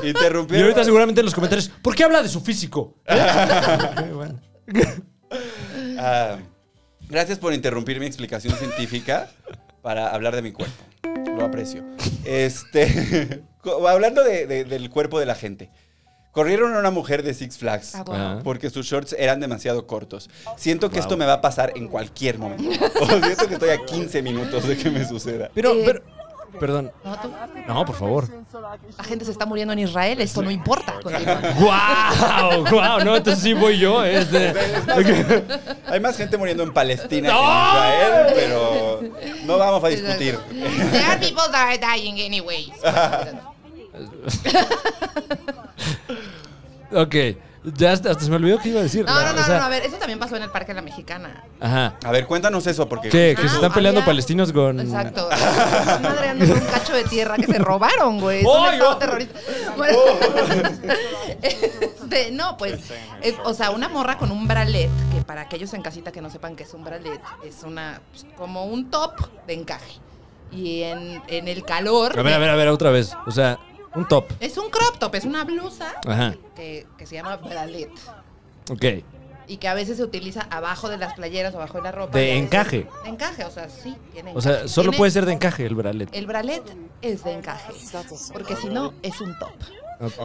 Y 0.03 0.09
Interrumpieron. 0.09 0.65
ahorita 0.67 0.85
seguramente 0.85 1.21
en 1.23 1.25
los 1.25 1.35
comentarios, 1.35 1.71
¿por 1.81 1.95
qué 1.95 2.05
habla 2.05 2.23
de 2.23 2.29
su 2.29 2.41
físico? 2.43 2.99
¿Eh? 3.07 4.11
Bueno. 4.15 4.39
Ah, 5.99 6.37
gracias 7.09 7.39
por 7.39 7.55
interrumpir 7.55 7.99
mi 7.99 8.05
explicación 8.07 8.55
científica 8.57 9.31
para 9.81 10.09
hablar 10.11 10.37
de 10.37 10.43
mi 10.43 10.53
cuerpo. 10.53 10.85
Lo 11.37 11.45
aprecio. 11.47 11.83
Este, 12.25 13.43
hablando 13.89 14.23
de- 14.23 14.47
de- 14.47 14.65
del 14.65 14.91
cuerpo 14.91 15.19
de 15.19 15.27
la 15.27 15.35
gente. 15.35 15.71
Corrieron 16.33 16.75
a 16.75 16.79
una 16.79 16.91
mujer 16.91 17.23
de 17.23 17.35
Six 17.35 17.59
Flags 17.59 17.95
Ah, 17.95 18.03
bueno. 18.05 18.25
Ah. 18.25 18.41
porque 18.43 18.71
sus 18.71 18.87
shorts 18.87 19.15
eran 19.19 19.39
demasiado 19.41 19.87
cortos. 19.87 20.31
Siento 20.57 20.89
que 20.89 20.97
Wow. 20.97 21.03
esto 21.03 21.17
me 21.19 21.27
va 21.27 21.35
a 21.35 21.41
pasar 21.43 21.73
en 21.77 21.89
cualquier 21.89 22.39
momento. 22.39 22.65
O 23.01 23.07
siento 23.07 23.47
que 23.49 23.55
estoy 23.55 23.69
a 23.71 23.85
15 23.85 24.23
minutos 24.23 24.67
de 24.67 24.77
que 24.79 24.91
me 24.91 25.07
suceda. 25.07 25.51
Pero, 25.55 25.73
Eh, 25.75 25.83
pero, 25.85 26.01
perdón. 26.59 26.91
¿No, 27.05 27.17
tú? 27.21 27.31
No, 27.69 27.85
por 27.85 27.97
favor. 27.97 28.29
La 28.97 29.05
gente 29.05 29.27
se 29.27 29.31
está 29.31 29.45
muriendo 29.45 29.73
en 29.75 29.81
Israel, 29.81 30.21
esto 30.23 30.41
no 30.41 30.51
importa. 30.51 30.95
¡Guau! 31.59 32.67
¡Guau! 32.67 33.05
No, 33.05 33.17
entonces 33.17 33.43
sí 33.43 33.53
voy 33.53 33.79
yo. 33.79 34.03
Este. 34.05 34.55
Hay 35.87 36.01
más 36.01 36.17
gente 36.17 36.39
muriendo 36.39 36.63
en 36.63 36.73
Palestina 36.73 37.31
¡No! 37.31 37.41
que 37.41 37.45
en 37.45 37.53
Israel, 37.69 38.33
pero 38.35 39.01
no 39.45 39.59
vamos 39.59 39.85
a 39.85 39.89
discutir. 39.89 40.39
There 40.49 41.05
are 41.05 41.19
people 41.21 41.45
that 41.53 41.69
are 41.69 41.79
dying 41.79 42.21
anyways. 42.25 42.71
Ok. 46.95 47.15
Ya 47.79 47.93
hasta, 47.93 48.11
hasta 48.11 48.25
se 48.25 48.29
me 48.29 48.37
olvidó 48.37 48.59
qué 48.59 48.71
iba 48.71 48.81
a 48.81 48.83
decir. 48.83 49.05
No, 49.05 49.15
no, 49.15 49.33
no, 49.35 49.41
O 49.41 49.45
sea, 49.45 49.61
no, 49.61 49.65
a 49.67 49.69
ver, 49.69 49.85
eso 49.85 49.97
también 49.97 50.19
pasó 50.19 50.35
en 50.37 50.43
el 50.43 50.51
Parque 50.51 50.73
de 50.73 50.75
la 50.75 50.83
Mexicana. 50.83 51.45
Ajá. 51.61 51.95
A 52.05 52.11
ver, 52.11 52.27
cuéntanos 52.27 52.67
eso, 52.67 52.89
porque... 52.89 53.09
¿Qué? 53.09 53.37
¿Que 53.41 53.49
se 53.49 53.55
están 53.55 53.73
peleando 53.73 54.01
había- 54.01 54.07
palestinos 54.11 54.53
con. 54.53 54.81
Exacto. 54.81 55.29
Madreándose 56.03 56.55
un 56.55 56.61
cacho 56.61 56.93
de 56.93 57.05
tierra 57.05 57.37
que 57.37 57.47
se 57.47 57.59
robaron, 57.61 58.19
güey. 58.21 58.41
Es 58.41 58.47
un 58.47 58.65
¡Ay, 58.67 58.73
estado 58.75 58.91
oh! 58.91 58.97
terrorista. 58.97 59.39
Bueno, 59.77 59.97
este, 61.43 62.31
no, 62.33 62.57
pues, 62.57 62.81
eh, 63.23 63.37
o 63.45 63.55
sea, 63.55 63.71
una 63.71 63.89
morra 63.89 64.19
con 64.19 64.33
un 64.33 64.49
bralet, 64.49 64.91
que 65.15 65.23
para 65.23 65.43
aquellos 65.43 65.73
en 65.75 65.83
casita 65.83 66.11
que 66.11 66.21
no 66.21 66.31
sepan 66.31 66.57
qué 66.57 66.65
es 66.65 66.75
un 66.75 66.83
bralet, 66.85 67.21
es 67.45 67.63
una, 67.63 68.01
pues, 68.11 68.27
como 68.37 68.65
un 68.65 68.91
top 68.91 69.13
de 69.47 69.55
encaje. 69.55 69.93
Y 70.51 70.83
en, 70.83 71.23
en 71.29 71.49
el 71.49 71.65
calor... 71.65 72.19
A 72.19 72.23
ver, 72.23 72.35
a 72.35 72.39
ver, 72.39 72.51
a 72.51 72.57
ver, 72.57 72.69
otra 72.69 72.91
vez. 72.91 73.17
O 73.27 73.31
sea, 73.31 73.59
un 73.95 74.07
top. 74.09 74.31
Es 74.41 74.57
un 74.59 74.71
crop 74.71 74.99
top, 74.99 75.15
es 75.15 75.25
una 75.25 75.45
blusa 75.45 75.95
Ajá. 76.07 76.35
que, 76.57 76.87
que 76.99 77.07
se 77.07 77.15
llama 77.17 77.37
bralet. 77.37 77.91
Ok. 78.71 78.85
Y 79.49 79.57
que 79.57 79.69
a 79.69 79.75
veces 79.75 79.97
se 79.97 80.05
utiliza 80.05 80.47
abajo 80.51 80.89
de 80.89 80.97
las 80.99 81.15
playeras 81.15 81.53
o 81.55 81.59
abajo 81.59 81.79
de 81.79 81.85
la 81.85 81.93
ropa. 81.93 82.17
De 82.17 82.37
encaje. 82.39 82.87
De 83.03 83.11
encaje, 83.11 83.45
o 83.45 83.51
sea, 83.51 83.69
sí, 83.69 83.95
tiene 84.13 84.33
O 84.35 84.41
sea, 84.41 84.53
encaje. 84.53 84.69
solo 84.69 84.91
Tiene- 84.91 84.99
puede 84.99 85.11
ser 85.11 85.27
de 85.27 85.33
encaje 85.33 85.67
el 85.67 85.75
bralet. 85.75 86.09
El 86.13 86.27
bralet 86.27 86.63
es 87.03 87.25
de 87.25 87.33
encaje, 87.33 87.73
porque 88.33 88.57
si 88.57 88.69
no, 88.69 88.95
es 89.03 89.21
un 89.21 89.37
top. 89.39 89.51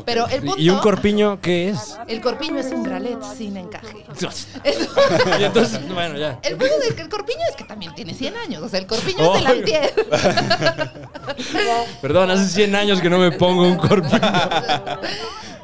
Pero 0.06 0.28
el 0.28 0.42
punto... 0.42 0.60
¿Y 0.60 0.70
un 0.70 0.80
corpiño 0.80 1.40
qué 1.42 1.70
es? 1.70 1.98
El 2.08 2.22
corpiño 2.22 2.60
es 2.60 2.72
un 2.72 2.84
bralet 2.84 3.22
sin 3.24 3.58
encaje. 3.58 4.06
y 5.40 5.44
entonces, 5.44 5.88
bueno, 5.94 6.18
ya. 6.18 6.40
El 6.44 6.58
punto 6.58 6.78
del 6.80 6.96
que 6.96 7.02
el 7.02 7.10
corpiño 7.10 7.40
es 7.50 7.56
que 7.56 7.64
también 7.64 7.94
tiene 7.96 8.14
100 8.14 8.36
años. 8.38 8.64
O 8.64 8.70
sea, 8.70 8.80
el 8.80 8.88
corpiño 8.88 9.18
Oh. 9.20 9.36
es 9.36 9.44
del 9.44 9.48
antier. 9.48 9.94
Perdón, 12.02 12.32
hace 12.32 12.48
100 12.48 12.76
años 12.76 13.02
que 13.02 13.10
no 13.10 13.20
me 13.20 13.32
pongo 13.32 13.64
un 13.64 13.78
corpiño. 13.78 14.22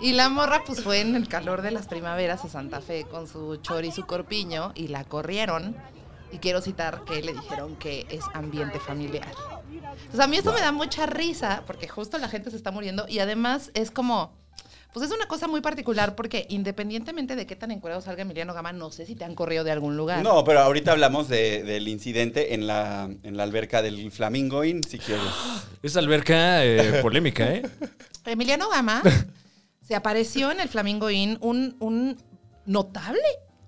Y 0.01 0.13
la 0.13 0.29
morra 0.29 0.63
pues 0.65 0.83
fue 0.83 0.99
en 0.99 1.15
el 1.15 1.27
calor 1.27 1.61
de 1.61 1.71
las 1.71 1.87
primaveras 1.87 2.43
a 2.43 2.49
Santa 2.49 2.81
Fe 2.81 3.05
con 3.09 3.27
su 3.27 3.55
chor 3.57 3.85
y 3.85 3.91
su 3.91 4.05
corpiño 4.05 4.71
y 4.75 4.89
la 4.89 5.03
corrieron. 5.05 5.75
Y 6.33 6.39
quiero 6.39 6.59
citar 6.61 7.03
que 7.05 7.21
le 7.21 7.31
dijeron 7.33 7.75
que 7.77 8.05
es 8.09 8.23
ambiente 8.33 8.79
familiar. 8.79 9.31
Entonces 9.71 10.19
a 10.19 10.27
mí 10.27 10.35
esto 10.37 10.51
me 10.51 10.59
da 10.61 10.71
mucha 10.71 11.05
risa 11.05 11.63
porque 11.67 11.87
justo 11.87 12.17
la 12.17 12.27
gente 12.27 12.49
se 12.49 12.57
está 12.57 12.71
muriendo 12.71 13.05
y 13.07 13.19
además 13.19 13.71
es 13.75 13.91
como... 13.91 14.33
Pues 14.93 15.07
es 15.07 15.11
una 15.15 15.25
cosa 15.27 15.47
muy 15.47 15.59
particular 15.61 16.13
porque 16.15 16.45
independientemente 16.49 17.35
de 17.35 17.47
qué 17.47 17.55
tan 17.55 17.71
encuadrado 17.71 18.01
salga 18.03 18.21
Emiliano 18.21 18.53
Gama, 18.53 18.73
no 18.73 18.91
sé 18.91 19.07
si 19.07 19.15
te 19.15 19.25
han 19.25 19.33
corrido 19.33 19.63
de 19.63 19.71
algún 19.71 19.97
lugar. 19.97 20.21
No, 20.23 20.43
pero 20.43 20.59
ahorita 20.59 20.91
hablamos 20.91 21.27
de- 21.29 21.63
del 21.63 21.87
incidente 21.87 22.53
en 22.53 22.67
la, 22.67 23.09
en 23.23 23.35
la 23.37 23.41
alberca 23.41 23.81
del 23.81 24.11
Flamingo 24.11 24.63
Inn, 24.63 24.81
si 24.83 24.99
quieres. 24.99 25.25
Es 25.81 25.97
alberca 25.97 26.63
eh, 26.63 26.99
polémica, 27.01 27.51
¿eh? 27.51 27.63
Emiliano 28.25 28.69
Gama 28.69 29.01
se 29.81 29.95
apareció 29.95 30.51
en 30.51 30.59
el 30.59 30.69
Flamingo 30.69 31.09
Inn, 31.09 31.37
un, 31.41 31.75
un 31.79 32.17
notable 32.67 33.19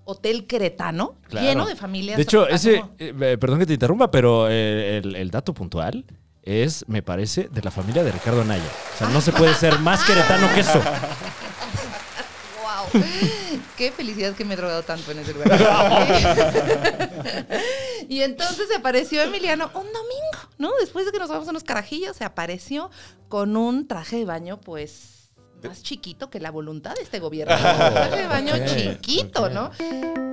hotel 0.06 0.46
queretano 0.46 1.16
Claro. 1.28 1.46
lleno 1.46 1.66
de 1.66 1.76
familias. 1.76 2.16
De 2.16 2.22
hecho, 2.22 2.48
ese, 2.48 2.76
eh, 2.98 3.12
eh, 3.20 3.36
perdón 3.38 3.58
que 3.58 3.66
te 3.66 3.74
interrumpa, 3.74 4.10
pero 4.10 4.48
eh, 4.48 4.98
el, 4.98 5.14
el 5.16 5.30
dato 5.30 5.52
puntual 5.52 6.04
es, 6.42 6.84
me 6.88 7.02
parece, 7.02 7.48
de 7.50 7.60
la 7.60 7.70
familia 7.70 8.02
de 8.04 8.12
Ricardo 8.12 8.40
Anaya. 8.42 8.70
O 8.94 8.98
sea, 8.98 9.08
no 9.08 9.20
se 9.20 9.32
puede 9.32 9.52
ser 9.54 9.78
más 9.80 10.04
queretano 10.04 10.48
que 10.54 10.60
eso. 10.60 10.80
¡Wow! 12.62 13.02
Qué 13.76 13.90
felicidad 13.90 14.32
que 14.34 14.44
me 14.44 14.54
he 14.54 14.56
drogado 14.56 14.82
tanto 14.84 15.10
en 15.10 15.18
ese 15.18 15.34
lugar. 15.34 15.50
y 18.08 18.22
entonces 18.22 18.68
se 18.68 18.76
apareció 18.76 19.22
Emiliano 19.22 19.66
un 19.74 19.86
domingo, 19.92 20.48
¿no? 20.58 20.70
Después 20.80 21.04
de 21.04 21.12
que 21.12 21.18
nos 21.18 21.28
vamos 21.28 21.46
a 21.48 21.50
unos 21.50 21.64
carajillos, 21.64 22.16
se 22.16 22.24
apareció 22.24 22.90
con 23.28 23.56
un 23.56 23.86
traje 23.88 24.16
de 24.16 24.24
baño, 24.24 24.60
pues. 24.60 25.15
Más 25.62 25.82
chiquito 25.82 26.30
que 26.30 26.38
la 26.40 26.50
voluntad 26.50 26.94
de 26.94 27.02
este 27.02 27.18
gobierno. 27.18 27.54
Traje 27.56 28.16
de 28.22 28.26
baño 28.26 28.54
ok, 28.54 28.66
chiquito, 28.66 29.44
ok. 29.46 29.50
¿no? 29.52 29.70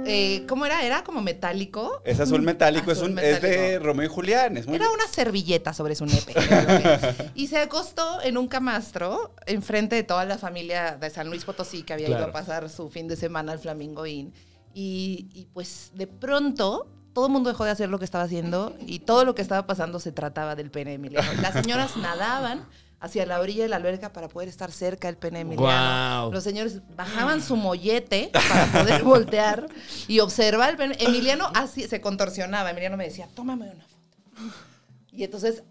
Eh, 0.05 0.45
¿Cómo 0.47 0.65
era? 0.65 0.83
Era 0.83 1.03
como 1.03 1.21
metálico. 1.21 2.01
Es 2.05 2.19
azul 2.19 2.41
metálico, 2.41 2.91
es, 2.91 2.97
Azul 2.97 3.11
un, 3.11 3.19
es 3.19 3.41
de 3.41 3.49
metálico. 3.49 3.83
Romeo 3.85 4.05
y 4.05 4.09
Julián. 4.09 4.57
Es 4.57 4.67
muy 4.67 4.75
Era 4.75 4.89
una 4.91 5.07
servilleta 5.07 5.73
sobre 5.73 5.95
su 5.95 6.05
nepe. 6.05 6.33
Y 7.35 7.47
se 7.47 7.57
acostó 7.59 8.21
en 8.21 8.37
un 8.37 8.47
camastro 8.47 9.33
enfrente 9.45 9.95
de 9.95 10.03
toda 10.03 10.25
la 10.25 10.37
familia 10.37 10.97
de 10.97 11.09
San 11.09 11.29
Luis 11.29 11.45
Potosí 11.45 11.83
que 11.83 11.93
había 11.93 12.07
ido 12.07 12.17
Claro. 12.17 12.29
a 12.31 12.33
pasar 12.33 12.69
su 12.69 12.89
fin 12.89 13.07
de 13.07 13.15
semana 13.15 13.53
al 13.53 13.59
Flamingo 13.59 14.05
Inn. 14.05 14.33
Y, 14.73 15.29
y, 15.33 15.45
pues 15.53 15.91
de 15.93 16.07
pronto 16.07 16.87
todo 17.13 17.27
el 17.27 17.31
mundo 17.31 17.49
dejó 17.49 17.63
de 17.63 17.69
hacer 17.71 17.89
lo 17.89 17.99
que 17.99 18.05
estaba 18.05 18.23
haciendo 18.23 18.75
y 18.87 18.99
todo 18.99 19.23
lo 19.23 19.35
que 19.35 19.43
estaba 19.43 19.67
pasando 19.67 19.99
se 19.99 20.11
trataba 20.11 20.55
del 20.55 20.71
pene 20.71 20.91
de 20.91 20.95
Emiliano. 20.95 21.31
Las 21.41 21.53
señoras 21.53 21.95
nadaban 21.97 22.65
hacia 23.03 23.25
la 23.25 23.39
orilla 23.41 23.63
de 23.63 23.69
la 23.69 23.75
alberca 23.75 24.13
para 24.13 24.29
poder 24.29 24.47
estar 24.47 24.71
cerca 24.71 25.07
del 25.09 25.17
pene 25.17 25.39
de 25.39 25.41
Emiliano. 25.41 25.61
Guau. 25.67 26.31
Los 26.31 26.43
señores 26.43 26.79
bajaban 26.95 27.41
su 27.43 27.55
mollete 27.57 28.29
para 28.31 28.65
poder 28.83 29.03
voltear 29.03 29.67
y 30.07 30.19
observar 30.21 30.69
el 30.71 30.77
pene. 30.77 30.95
Emiliano 30.99 31.51
así 31.53 31.83
se 31.87 31.99
contorsionaba. 31.99 32.71
Emiliano 32.71 32.95
me 32.95 33.03
decía, 33.03 33.27
tómame 33.35 33.65
una 33.65 33.83
foto. 33.83 34.57
Y 35.11 35.23
entonces 35.25 35.63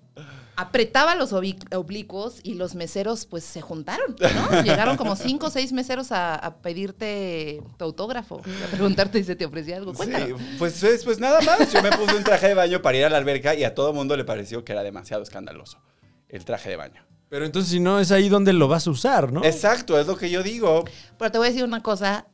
apretaba 0.57 1.15
los 1.15 1.33
oblicuos 1.33 2.41
y 2.43 2.55
los 2.55 2.75
meseros 2.75 3.25
pues 3.25 3.43
se 3.45 3.62
juntaron, 3.62 4.15
¿no? 4.21 4.62
Llegaron 4.62 4.99
como 4.99 5.17
cinco 5.17 5.47
o 5.47 5.51
seis 5.51 5.73
meseros 5.73 6.12
a, 6.12 6.35
a 6.35 6.57
pedirte 6.59 7.62
tu 7.79 7.85
autógrafo, 7.87 8.41
a 8.41 8.71
preguntarte 8.71 9.19
si 9.19 9.25
se 9.25 9.37
te 9.37 9.47
ofrecía 9.47 9.79
algo. 9.79 9.93
Sí, 9.93 9.97
Cuéntanos. 9.97 10.39
pues, 10.59 10.83
es- 10.83 11.03
pues 11.05 11.19
nada 11.19 11.41
más. 11.41 11.73
Yo 11.73 11.83
me 11.83 11.91
puse 11.93 12.15
un 12.15 12.25
traje 12.25 12.49
de 12.49 12.55
baño 12.55 12.83
para 12.83 12.99
ir 12.99 13.05
a 13.07 13.09
la 13.11 13.17
alberca 13.17 13.55
y 13.55 13.65
a 13.65 13.75
todo 13.75 13.95
mundo 13.95 14.17
le 14.19 14.25
pareció 14.25 14.65
que 14.65 14.73
era 14.73 14.83
demasiado 14.83 15.23
escandaloso 15.23 15.79
el 16.29 16.45
traje 16.45 16.69
de 16.71 16.77
baño. 16.77 17.03
Pero 17.33 17.47
entonces 17.47 17.71
si 17.71 17.81
no 17.81 17.99
es 17.99 18.12
ahí 18.12 18.29
donde 18.29 18.53
lo 18.53 18.69
vas 18.69 18.87
a 18.87 18.91
usar, 18.91 19.33
¿no? 19.33 19.43
Exacto, 19.43 19.99
es 19.99 20.07
lo 20.07 20.19
que 20.19 20.29
yo 20.29 20.43
digo. 20.43 20.85
Pero 21.17 21.33
te 21.33 21.39
voy 21.39 21.47
a 21.47 21.51
decir 21.51 21.65
una 21.65 21.83
cosa 21.83 22.27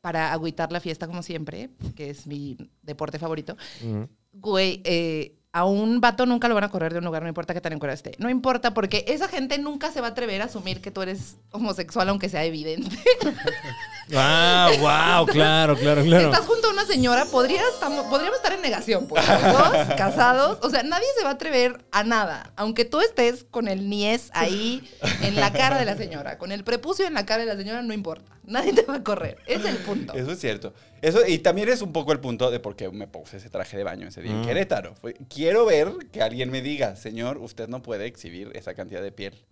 para 0.00 0.32
agüitar 0.32 0.72
la 0.72 0.80
fiesta 0.80 1.06
como 1.06 1.22
siempre, 1.22 1.68
que 1.94 2.08
es 2.08 2.26
mi 2.26 2.56
deporte 2.80 3.18
favorito. 3.18 3.58
Ujú. 3.84 4.08
Güey, 4.32 4.80
eh, 4.86 5.36
a 5.52 5.66
un 5.66 6.00
vato 6.00 6.24
nunca 6.24 6.48
lo 6.48 6.54
van 6.54 6.64
a 6.64 6.70
correr 6.70 6.94
de 6.94 7.00
un 7.00 7.04
lugar, 7.04 7.20
no 7.20 7.28
importa 7.28 7.52
qué 7.52 7.60
tan 7.60 7.74
encuerado 7.74 7.96
esté. 7.96 8.12
No 8.16 8.30
importa, 8.30 8.72
porque 8.72 9.04
esa 9.06 9.28
gente 9.28 9.58
nunca 9.58 9.92
se 9.92 10.00
va 10.00 10.06
a 10.06 10.10
atrever 10.12 10.40
a 10.40 10.46
asumir 10.46 10.80
que 10.80 10.90
tú 10.90 11.02
eres 11.02 11.36
homosexual, 11.50 12.08
aunque 12.08 12.30
sea 12.30 12.46
evidente. 12.46 12.96
Ah, 14.14 14.70
wow, 14.78 15.26
claro, 15.26 15.76
claro, 15.76 16.02
claro. 16.02 16.30
Estás 16.32 16.46
junto 16.46 16.68
a 16.68 16.72
una 16.72 16.84
señora, 16.86 17.24
podría 17.26 17.60
estamos- 17.72 18.06
podríamos 18.06 18.36
estar 18.38 18.52
en 18.52 18.62
negación, 18.62 19.06
pues. 19.06 19.26
los 19.28 19.42
Dos, 19.42 19.72
casados. 19.96 20.58
O 20.62 20.70
sea, 20.70 20.82
nadie 20.82 21.06
se 21.16 21.24
va 21.24 21.30
a 21.30 21.34
atrever 21.34 21.84
a 21.92 22.04
nada. 22.04 22.52
Aunque 22.56 22.84
tú 22.84 23.00
estés 23.00 23.44
con 23.50 23.68
el 23.68 23.88
niés 23.90 24.30
ahí 24.32 24.88
en 25.22 25.36
la 25.36 25.52
cara 25.52 25.78
de 25.78 25.84
la 25.84 25.96
señora, 25.96 26.38
con 26.38 26.52
el 26.52 26.64
prepucio 26.64 27.06
en 27.06 27.14
la 27.14 27.26
cara 27.26 27.40
de 27.44 27.46
la 27.46 27.56
señora, 27.56 27.82
no 27.82 27.92
importa. 27.92 28.32
Nadie 28.44 28.72
te 28.72 28.82
va 28.82 28.94
a 28.96 29.04
correr. 29.04 29.36
Es 29.46 29.64
el 29.66 29.76
punto. 29.78 30.14
Eso 30.14 30.32
es 30.32 30.40
cierto. 30.40 30.72
Eso, 31.02 31.20
y 31.26 31.38
también 31.38 31.68
es 31.68 31.82
un 31.82 31.92
poco 31.92 32.12
el 32.12 32.20
punto 32.20 32.50
de 32.50 32.60
por 32.60 32.76
qué 32.76 32.88
me 32.90 33.06
puse 33.06 33.36
ese 33.36 33.50
traje 33.50 33.76
de 33.76 33.84
baño 33.84 34.08
ese 34.08 34.22
día 34.22 34.32
en 34.32 34.42
Querétaro. 34.42 34.94
Fue- 34.94 35.14
quiero 35.28 35.66
ver 35.66 35.92
que 36.10 36.22
alguien 36.22 36.50
me 36.50 36.62
diga, 36.62 36.96
señor, 36.96 37.36
usted 37.38 37.68
no 37.68 37.82
puede 37.82 38.06
exhibir 38.06 38.50
esa 38.54 38.72
cantidad 38.72 39.02
de 39.02 39.12
piel. 39.12 39.44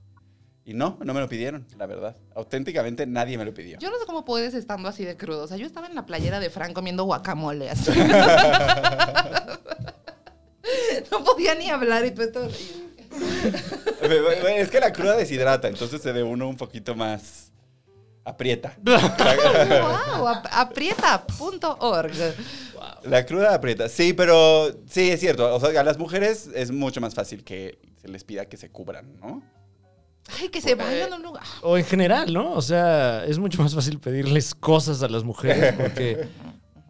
Y 0.66 0.74
no, 0.74 0.98
no 1.02 1.14
me 1.14 1.20
lo 1.20 1.28
pidieron, 1.28 1.64
la 1.78 1.86
verdad. 1.86 2.16
Auténticamente 2.34 3.06
nadie 3.06 3.38
me 3.38 3.44
lo 3.44 3.54
pidió. 3.54 3.78
Yo 3.78 3.88
no 3.88 3.98
sé 3.98 4.04
cómo 4.04 4.24
puedes 4.24 4.52
estando 4.52 4.88
así 4.88 5.04
de 5.04 5.16
crudo. 5.16 5.44
O 5.44 5.46
sea, 5.46 5.56
yo 5.56 5.64
estaba 5.64 5.86
en 5.86 5.94
la 5.94 6.04
playera 6.06 6.40
de 6.40 6.50
Fran 6.50 6.74
comiendo 6.74 7.04
guacamole. 7.04 7.70
así. 7.70 7.92
no 11.12 11.22
podía 11.24 11.54
ni 11.54 11.70
hablar 11.70 12.04
y 12.04 12.10
tú 12.10 12.22
estabas 12.22 12.52
es 14.58 14.68
que 14.70 14.80
la 14.80 14.92
cruda 14.92 15.16
deshidrata, 15.16 15.68
entonces 15.68 16.02
se 16.02 16.12
ve 16.12 16.22
uno 16.22 16.48
un 16.48 16.56
poquito 16.56 16.94
más 16.94 17.52
aprieta. 18.24 18.76
Wow, 18.84 20.26
ap- 20.28 20.46
aprieta.org. 20.50 22.12
La 23.04 23.24
cruda 23.24 23.54
aprieta. 23.54 23.88
Sí, 23.88 24.12
pero 24.12 24.68
sí, 24.88 25.10
es 25.10 25.20
cierto. 25.20 25.54
O 25.54 25.60
sea, 25.60 25.80
a 25.80 25.84
las 25.84 25.98
mujeres 25.98 26.50
es 26.54 26.70
mucho 26.72 27.00
más 27.00 27.14
fácil 27.14 27.44
que 27.44 27.78
se 28.00 28.08
les 28.08 28.24
pida 28.24 28.46
que 28.46 28.56
se 28.56 28.68
cubran, 28.70 29.16
¿no? 29.20 29.42
Ay, 30.40 30.48
que 30.48 30.60
se 30.60 30.74
vayan 30.74 31.12
a 31.12 31.16
un 31.16 31.22
lugar. 31.22 31.44
O 31.62 31.76
en 31.78 31.84
general, 31.84 32.32
¿no? 32.32 32.52
O 32.52 32.62
sea, 32.62 33.24
es 33.24 33.38
mucho 33.38 33.62
más 33.62 33.74
fácil 33.74 33.98
pedirles 34.00 34.54
cosas 34.54 35.02
a 35.02 35.08
las 35.08 35.22
mujeres 35.24 35.72
porque, 35.74 36.28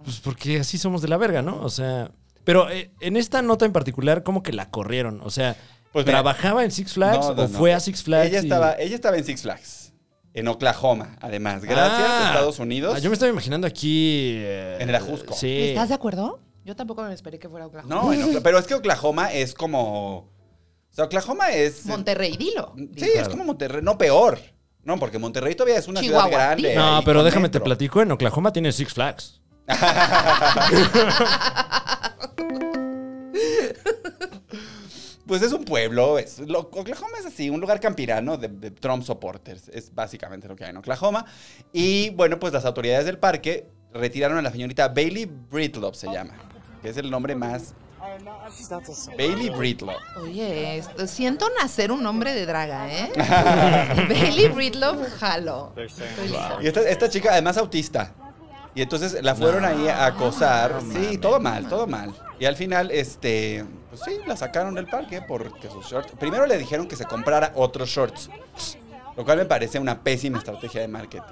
pues 0.04 0.20
porque 0.20 0.60
así 0.60 0.78
somos 0.78 1.02
de 1.02 1.08
la 1.08 1.16
verga, 1.16 1.42
¿no? 1.42 1.60
O 1.60 1.68
sea, 1.68 2.10
pero 2.44 2.70
eh, 2.70 2.90
en 3.00 3.16
esta 3.16 3.42
nota 3.42 3.64
en 3.66 3.72
particular, 3.72 4.22
¿cómo 4.22 4.42
que 4.42 4.52
la 4.52 4.70
corrieron? 4.70 5.20
O 5.22 5.30
sea, 5.30 5.56
Pues 5.92 6.06
mira, 6.06 6.18
¿trabajaba 6.18 6.64
en 6.64 6.70
Six 6.70 6.94
Flags 6.94 7.18
No, 7.26 7.34
no, 7.34 7.42
o 7.42 7.48
no. 7.48 7.58
fue 7.58 7.74
a 7.74 7.80
Six 7.80 8.02
Flags? 8.04 8.28
Ella 8.28 8.40
y- 8.40 8.44
estaba, 8.44 8.72
ella 8.78 8.94
estaba 8.94 9.16
en 9.18 9.24
Six 9.24 9.42
Flags, 9.42 9.92
en 10.32 10.48
Oklahoma, 10.48 11.16
además. 11.20 11.62
Gracias, 11.64 12.08
Ah. 12.08 12.24
Estados 12.28 12.58
Unidos. 12.58 12.94
Ah, 12.96 12.98
yo 13.00 13.10
me 13.10 13.14
estaba 13.14 13.30
imaginando 13.30 13.66
aquí. 13.66 14.34
eh, 14.38 14.78
En 14.80 14.88
el 14.88 14.94
Ajusco. 14.94 15.34
Sí. 15.34 15.58
¿Estás 15.68 15.88
de 15.90 15.94
acuerdo? 15.94 16.40
Yo 16.64 16.74
tampoco 16.74 17.02
me 17.02 17.12
esperé 17.12 17.38
que 17.38 17.48
fuera 17.48 17.66
Oklahoma. 17.66 17.94
No, 17.94 18.12
en 18.12 18.42
pero 18.42 18.58
es 18.58 18.66
que 18.66 18.74
Oklahoma 18.74 19.32
es 19.32 19.54
como. 19.54 20.28
O 20.96 20.98
sea, 20.98 21.04
Oklahoma 21.04 21.50
es. 21.50 21.84
Monterrey, 21.84 22.38
dilo. 22.38 22.72
Sí, 22.96 23.10
es 23.14 23.28
como 23.28 23.44
Monterrey, 23.44 23.82
no 23.82 23.98
peor. 23.98 24.38
No, 24.82 24.98
porque 24.98 25.18
Monterrey 25.18 25.54
todavía 25.54 25.78
es 25.78 25.88
una 25.88 26.00
Chihuahua, 26.00 26.28
ciudad 26.28 26.46
grande. 26.48 26.74
No, 26.74 27.02
pero 27.04 27.22
déjame 27.22 27.50
te 27.50 27.60
platico, 27.60 28.00
en 28.00 28.12
Oklahoma 28.12 28.50
tiene 28.50 28.72
Six 28.72 28.94
Flags. 28.94 29.42
Pues 35.26 35.42
es 35.42 35.52
un 35.52 35.64
pueblo. 35.64 36.18
Es, 36.18 36.38
lo- 36.38 36.60
Oklahoma 36.60 37.18
es 37.18 37.26
así, 37.26 37.50
un 37.50 37.60
lugar 37.60 37.80
campirano 37.80 38.36
de, 38.36 38.48
de 38.48 38.70
Trump 38.70 39.02
supporters. 39.02 39.68
Es 39.68 39.92
básicamente 39.92 40.46
lo 40.46 40.54
que 40.54 40.64
hay 40.64 40.70
en 40.70 40.76
Oklahoma. 40.76 41.26
Y 41.72 42.10
bueno, 42.10 42.38
pues 42.38 42.52
las 42.52 42.64
autoridades 42.64 43.06
del 43.06 43.18
parque 43.18 43.68
retiraron 43.92 44.38
a 44.38 44.42
la 44.42 44.52
señorita 44.52 44.88
Bailey 44.88 45.24
Britlow, 45.26 45.92
se 45.94 46.06
llama. 46.12 46.34
Que 46.80 46.90
es 46.90 46.96
el 46.96 47.10
nombre 47.10 47.34
más. 47.34 47.74
Bailey 49.16 49.50
Britlow. 49.50 49.94
Oye, 50.22 50.78
esto- 50.78 51.06
siento 51.06 51.46
nacer 51.60 51.90
un 51.92 52.02
nombre 52.02 52.34
de 52.34 52.46
draga, 52.46 52.88
¿eh? 52.92 53.12
Bailey 54.08 54.48
Bridlow, 54.48 54.96
jalo. 55.18 55.72
Y 56.62 56.66
esta, 56.66 56.80
esta 56.88 57.08
chica, 57.08 57.32
además 57.32 57.56
autista. 57.56 58.12
Y 58.74 58.82
entonces 58.82 59.22
la 59.22 59.34
fueron 59.34 59.64
ahí 59.64 59.88
a 59.88 60.04
acosar. 60.06 60.80
sí, 60.92 61.16
todo 61.18 61.40
mal, 61.40 61.66
todo 61.68 61.86
mal. 61.86 62.12
Y 62.38 62.44
al 62.44 62.56
final, 62.56 62.90
este, 62.90 63.64
pues 63.88 64.02
sí, 64.04 64.18
la 64.26 64.36
sacaron 64.36 64.74
del 64.74 64.86
parque 64.86 65.22
porque 65.22 65.70
sus 65.70 65.86
shorts. 65.86 66.12
Primero 66.18 66.44
le 66.46 66.58
dijeron 66.58 66.86
que 66.86 66.94
se 66.96 67.06
comprara 67.06 67.52
otros 67.54 67.88
shorts. 67.88 68.28
Lo 69.16 69.24
cual 69.24 69.38
me 69.38 69.46
parece 69.46 69.78
una 69.78 70.02
pésima 70.02 70.36
estrategia 70.38 70.82
de 70.82 70.88
marketing. 70.88 71.22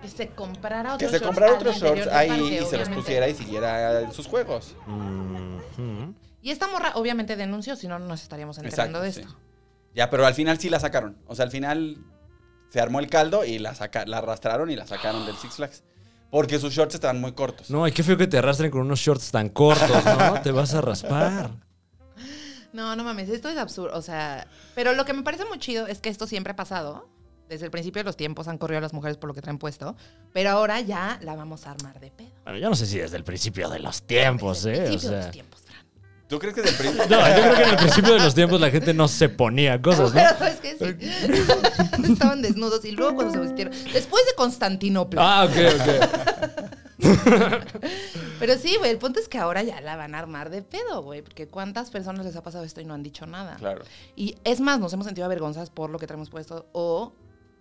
Que 0.00 0.08
se 0.08 0.28
comprara 0.28 0.96
Que 0.96 1.06
otros 1.06 1.10
se 1.10 1.18
shorts 1.18 1.26
comprara 1.26 1.52
al 1.52 1.58
otros 1.58 1.74
interior 1.74 1.98
shorts 1.98 2.14
ahí 2.14 2.28
parque, 2.28 2.60
y 2.62 2.66
se 2.66 2.76
los 2.78 2.88
pusiera 2.88 3.28
y 3.28 3.34
siguiera 3.34 4.00
en 4.00 4.12
sus 4.12 4.26
juegos. 4.26 4.74
Y 6.40 6.50
esta 6.50 6.68
morra 6.68 6.92
obviamente 6.94 7.36
denunció, 7.36 7.76
si 7.76 7.88
no, 7.88 7.98
no 7.98 8.06
nos 8.06 8.22
estaríamos 8.22 8.58
enterando 8.58 9.00
de 9.00 9.12
sí. 9.12 9.20
esto. 9.20 9.36
Ya, 9.94 10.10
pero 10.10 10.26
al 10.26 10.34
final 10.34 10.58
sí 10.58 10.70
la 10.70 10.80
sacaron. 10.80 11.18
O 11.26 11.34
sea, 11.34 11.44
al 11.44 11.50
final 11.50 11.98
se 12.70 12.80
armó 12.80 13.00
el 13.00 13.08
caldo 13.08 13.44
y 13.44 13.58
la, 13.58 13.74
saca, 13.74 14.06
la 14.06 14.18
arrastraron 14.18 14.70
y 14.70 14.76
la 14.76 14.86
sacaron 14.86 15.26
del 15.26 15.36
Six 15.36 15.54
Flags. 15.54 15.82
Porque 16.30 16.58
sus 16.58 16.74
shorts 16.74 16.94
estaban 16.94 17.20
muy 17.20 17.32
cortos. 17.32 17.70
No, 17.70 17.88
y 17.88 17.92
qué 17.92 18.02
feo 18.02 18.16
que 18.16 18.26
te 18.26 18.38
arrastren 18.38 18.70
con 18.70 18.82
unos 18.82 19.00
shorts 19.00 19.30
tan 19.30 19.48
cortos, 19.48 20.04
¿no? 20.04 20.40
te 20.42 20.52
vas 20.52 20.74
a 20.74 20.80
raspar. 20.82 21.50
No, 22.72 22.94
no 22.94 23.02
mames, 23.02 23.30
esto 23.30 23.48
es 23.48 23.56
absurdo. 23.56 23.96
O 23.96 24.02
sea, 24.02 24.46
pero 24.74 24.92
lo 24.92 25.04
que 25.06 25.14
me 25.14 25.22
parece 25.22 25.46
muy 25.46 25.58
chido 25.58 25.86
es 25.86 26.00
que 26.00 26.10
esto 26.10 26.26
siempre 26.26 26.52
ha 26.52 26.56
pasado. 26.56 27.08
Desde 27.48 27.64
el 27.64 27.70
principio 27.70 28.00
de 28.00 28.04
los 28.04 28.16
tiempos 28.16 28.46
han 28.48 28.58
corrido 28.58 28.78
a 28.78 28.82
las 28.82 28.92
mujeres 28.92 29.16
por 29.16 29.28
lo 29.28 29.34
que 29.34 29.40
traen 29.40 29.58
puesto. 29.58 29.96
Pero 30.32 30.50
ahora 30.50 30.80
ya 30.80 31.18
la 31.22 31.34
vamos 31.34 31.66
a 31.66 31.70
armar 31.70 31.98
de 31.98 32.10
pedo. 32.10 32.28
Bueno, 32.44 32.58
yo 32.58 32.68
no 32.68 32.76
sé 32.76 32.86
si 32.86 32.98
desde 32.98 33.16
el 33.16 33.24
principio 33.24 33.68
de 33.70 33.78
los 33.78 34.02
tiempos, 34.02 34.64
Desde 34.64 34.78
el 34.78 34.84
¿eh? 34.84 34.84
O 34.84 34.88
principio 34.88 35.10
de 35.16 35.22
los 35.22 35.30
tiempos, 35.30 35.60
Fran. 35.62 35.86
¿Tú 36.28 36.38
crees 36.38 36.54
que 36.54 36.60
desde 36.60 36.76
el 36.76 36.92
principio? 36.94 37.16
No, 37.18 37.26
yo 37.28 37.42
creo 37.42 37.56
que 37.56 37.62
en 37.62 37.68
el 37.70 37.76
principio 37.76 38.12
de 38.12 38.20
los 38.20 38.34
tiempos 38.34 38.60
la 38.60 38.70
gente 38.70 38.92
no 38.92 39.08
se 39.08 39.30
ponía 39.30 39.80
cosas, 39.80 40.12
¿no? 40.12 40.20
Pero 40.38 40.44
es 40.50 40.60
que 40.60 40.76
sí. 40.76 40.84
Estaban 42.12 42.42
desnudos 42.42 42.84
y 42.84 42.90
luego 42.90 43.14
cuando 43.14 43.32
se 43.32 43.40
vistieron. 43.40 43.72
Después 43.92 44.26
de 44.26 44.34
Constantinopla. 44.36 45.22
Ah, 45.22 45.44
ok, 45.46 45.56
ok. 45.74 46.68
Pero 48.38 48.58
sí, 48.58 48.76
güey, 48.76 48.90
el 48.90 48.98
punto 48.98 49.20
es 49.20 49.28
que 49.28 49.38
ahora 49.38 49.62
ya 49.62 49.80
la 49.80 49.96
van 49.96 50.14
a 50.14 50.18
armar 50.18 50.50
de 50.50 50.62
pedo, 50.62 51.02
güey. 51.02 51.22
Porque 51.22 51.48
cuántas 51.48 51.90
personas 51.90 52.26
les 52.26 52.36
ha 52.36 52.42
pasado 52.42 52.64
esto 52.64 52.80
y 52.80 52.84
no 52.84 52.92
han 52.94 53.02
dicho 53.02 53.24
nada. 53.26 53.56
Claro. 53.56 53.84
Y 54.16 54.36
es 54.44 54.60
más, 54.60 54.78
nos 54.80 54.92
hemos 54.92 55.06
sentido 55.06 55.24
avergonzadas 55.24 55.70
por 55.70 55.90
lo 55.90 55.98
que 55.98 56.06
traemos 56.06 56.28
puesto 56.28 56.66
o 56.72 57.12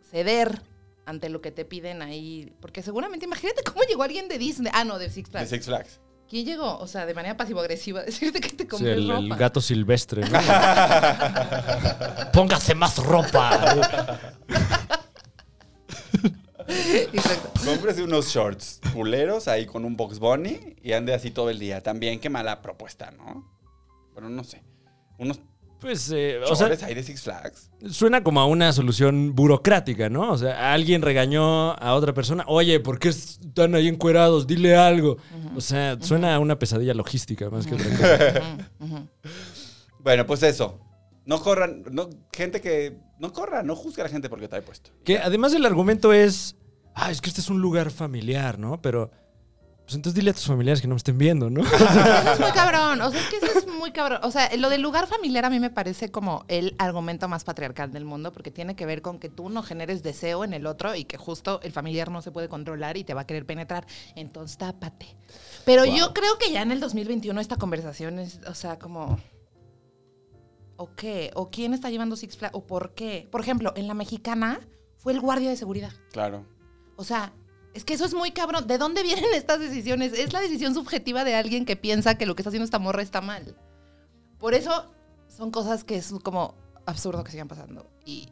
ceder 0.09 0.61
ante 1.05 1.29
lo 1.29 1.41
que 1.41 1.51
te 1.51 1.65
piden 1.65 2.01
ahí. 2.01 2.53
Porque 2.59 2.81
seguramente, 2.83 3.25
imagínate 3.25 3.63
cómo 3.63 3.81
llegó 3.83 4.03
alguien 4.03 4.27
de 4.27 4.37
Disney. 4.37 4.71
Ah, 4.75 4.83
no, 4.83 4.97
de 4.99 5.09
Six 5.09 5.27
De 5.29 5.31
Flags. 5.31 5.49
Six 5.49 5.65
Flags. 5.65 5.99
¿Quién 6.29 6.45
llegó? 6.45 6.77
O 6.79 6.87
sea, 6.87 7.05
de 7.05 7.13
manera 7.13 7.37
pasivo-agresiva, 7.37 8.03
decirte 8.05 8.41
que 8.41 8.49
te 8.49 8.63
Sí, 8.63 8.67
compres 8.69 8.97
el, 8.97 9.09
el 9.09 9.23
ropa. 9.29 9.35
gato 9.37 9.61
silvestre, 9.61 10.23
¿no? 10.29 10.39
Póngase 12.33 12.75
más 12.75 12.97
ropa. 12.97 14.17
Exacto. 16.67 17.51
Cómprese 17.65 18.03
unos 18.03 18.27
shorts 18.27 18.81
culeros 18.93 19.47
ahí 19.47 19.65
con 19.65 19.85
un 19.85 19.95
box 19.95 20.19
bunny 20.19 20.75
y 20.81 20.91
ande 20.93 21.13
así 21.13 21.31
todo 21.31 21.49
el 21.49 21.59
día. 21.59 21.81
También 21.81 22.19
qué 22.19 22.29
mala 22.29 22.61
propuesta, 22.61 23.11
¿no? 23.11 23.49
Pero 24.13 24.29
no 24.29 24.43
sé. 24.43 24.63
Unos 25.17 25.39
Pues, 25.79 26.11
eh, 26.11 26.39
o 26.49 26.55
sea, 26.55 26.75
ahí 26.83 26.95
de 26.95 27.03
Six 27.03 27.21
Flags. 27.21 27.69
suena 27.89 28.23
como 28.23 28.39
a 28.39 28.47
una 28.47 28.73
solución 28.73 29.35
burocrática, 29.35 30.09
¿no? 30.09 30.31
O 30.31 30.37
sea, 30.37 30.73
alguien 30.73 31.03
regañó 31.03 31.73
a 31.73 31.93
otra 31.93 32.13
persona, 32.13 32.43
oye, 32.47 32.79
¿por 32.79 32.97
qué 32.97 33.09
están 33.09 33.75
ahí 33.75 33.87
encuerados? 33.87 34.47
Dile 34.47 34.75
algo. 34.75 35.17
O 35.55 35.61
sea, 35.61 35.97
suena 36.01 36.35
a 36.35 36.39
una 36.39 36.57
pesadilla 36.57 36.93
logística 36.93 37.49
más 37.49 37.67
que 37.67 37.75
otra 37.75 37.89
cosa. 37.89 38.57
Bueno, 39.99 40.25
pues 40.25 40.41
eso. 40.43 40.79
No 41.25 41.41
corran, 41.41 41.83
no, 41.91 42.09
gente 42.31 42.61
que. 42.61 42.97
No 43.19 43.33
corran, 43.33 43.67
no 43.67 43.75
juzgue 43.75 44.01
a 44.01 44.05
la 44.05 44.09
gente 44.09 44.29
porque 44.29 44.47
trae 44.47 44.61
puesto. 44.61 44.91
Que 45.03 45.17
además 45.17 45.53
el 45.53 45.65
argumento 45.65 46.13
es, 46.13 46.55
ah, 46.95 47.11
es 47.11 47.19
que 47.19 47.27
este 47.27 47.41
es 47.41 47.49
un 47.49 47.59
lugar 47.59 47.91
familiar, 47.91 48.57
¿no? 48.57 48.81
Pero, 48.81 49.11
Pues 49.87 49.95
entonces 49.95 50.15
dile 50.15 50.31
a 50.31 50.33
tus 50.33 50.45
familiares 50.45 50.81
que 50.81 50.87
no 50.89 50.95
me 50.95 50.97
estén 50.97 51.17
viendo, 51.17 51.49
¿no? 51.49 51.61
Eso 51.65 52.33
es 52.33 52.39
muy 52.41 52.51
cabrón. 52.53 52.99
O 52.99 53.09
sea, 53.09 53.21
es 53.21 53.27
que 53.27 53.37
eso 53.37 53.59
es 53.59 53.67
muy 53.67 53.91
cabrón. 53.91 54.19
O 54.21 54.31
sea, 54.31 54.53
lo 54.57 54.69
del 54.69 54.81
lugar 54.81 55.07
familiar 55.07 55.45
a 55.45 55.49
mí 55.49 55.61
me 55.61 55.69
parece 55.69 56.11
como 56.11 56.43
el 56.49 56.75
argumento 56.77 57.29
más 57.29 57.45
patriarcal 57.45 57.93
del 57.93 58.03
mundo 58.03 58.33
porque 58.33 58.51
tiene 58.51 58.75
que 58.75 58.85
ver 58.85 59.01
con 59.01 59.17
que 59.17 59.29
tú 59.29 59.47
no 59.47 59.63
generes 59.63 60.03
deseo 60.03 60.43
en 60.43 60.51
el 60.51 60.67
otro 60.67 60.93
y 60.93 61.05
que 61.05 61.15
justo 61.15 61.61
el 61.63 61.71
familiar 61.71 62.11
no 62.11 62.21
se 62.21 62.31
puede 62.31 62.49
controlar 62.49 62.97
y 62.97 63.05
te 63.05 63.13
va 63.13 63.21
a 63.21 63.25
querer 63.25 63.45
penetrar. 63.45 63.87
Entonces, 64.15 64.57
tápate. 64.57 65.15
Pero 65.63 65.85
yo 65.85 66.13
creo 66.13 66.37
que 66.37 66.51
ya 66.51 66.63
en 66.63 66.73
el 66.73 66.81
2021 66.81 67.39
esta 67.39 67.55
conversación 67.55 68.19
es, 68.19 68.41
o 68.45 68.55
sea, 68.55 68.77
como... 68.79 69.17
¿O 70.75 70.95
qué? 70.95 71.31
¿O 71.33 71.49
quién 71.49 71.73
está 71.73 71.89
llevando 71.89 72.17
Six 72.17 72.35
Flags? 72.35 72.55
¿O 72.55 72.67
por 72.67 72.93
qué? 72.93 73.29
Por 73.31 73.39
ejemplo, 73.39 73.71
en 73.77 73.87
la 73.87 73.93
mexicana 73.93 74.59
fue 74.97 75.13
el 75.13 75.21
guardia 75.21 75.49
de 75.49 75.55
seguridad. 75.55 75.93
Claro. 76.11 76.45
O 76.97 77.05
sea, 77.05 77.31
es 77.77 77.85
que 77.85 77.93
eso 77.93 78.05
es 78.05 78.15
muy 78.15 78.31
cabrón. 78.31 78.65
¿De 78.65 78.79
dónde 78.79 79.03
vienen 79.03 79.25
estas 79.35 79.59
decisiones? 79.59 80.11
Es 80.13 80.33
la 80.33 80.41
decisión 80.41 80.73
subjetiva 80.73 81.23
de 81.23 81.35
alguien 81.35 81.63
que 81.63 81.75
piensa 81.75 82.15
que 82.15 82.25
lo 82.25 82.35
que 82.35 82.41
está 82.41 82.49
haciendo 82.49 82.65
esta 82.65 82.79
morra 82.79 83.03
está 83.03 83.21
mal. 83.21 83.55
Por 84.39 84.55
eso 84.55 84.91
son 85.27 85.51
cosas 85.51 85.83
que 85.83 85.95
es 85.95 86.11
como 86.23 86.55
absurdo 86.87 87.23
que 87.23 87.31
sigan 87.31 87.47
pasando. 87.47 87.87
Y 88.03 88.29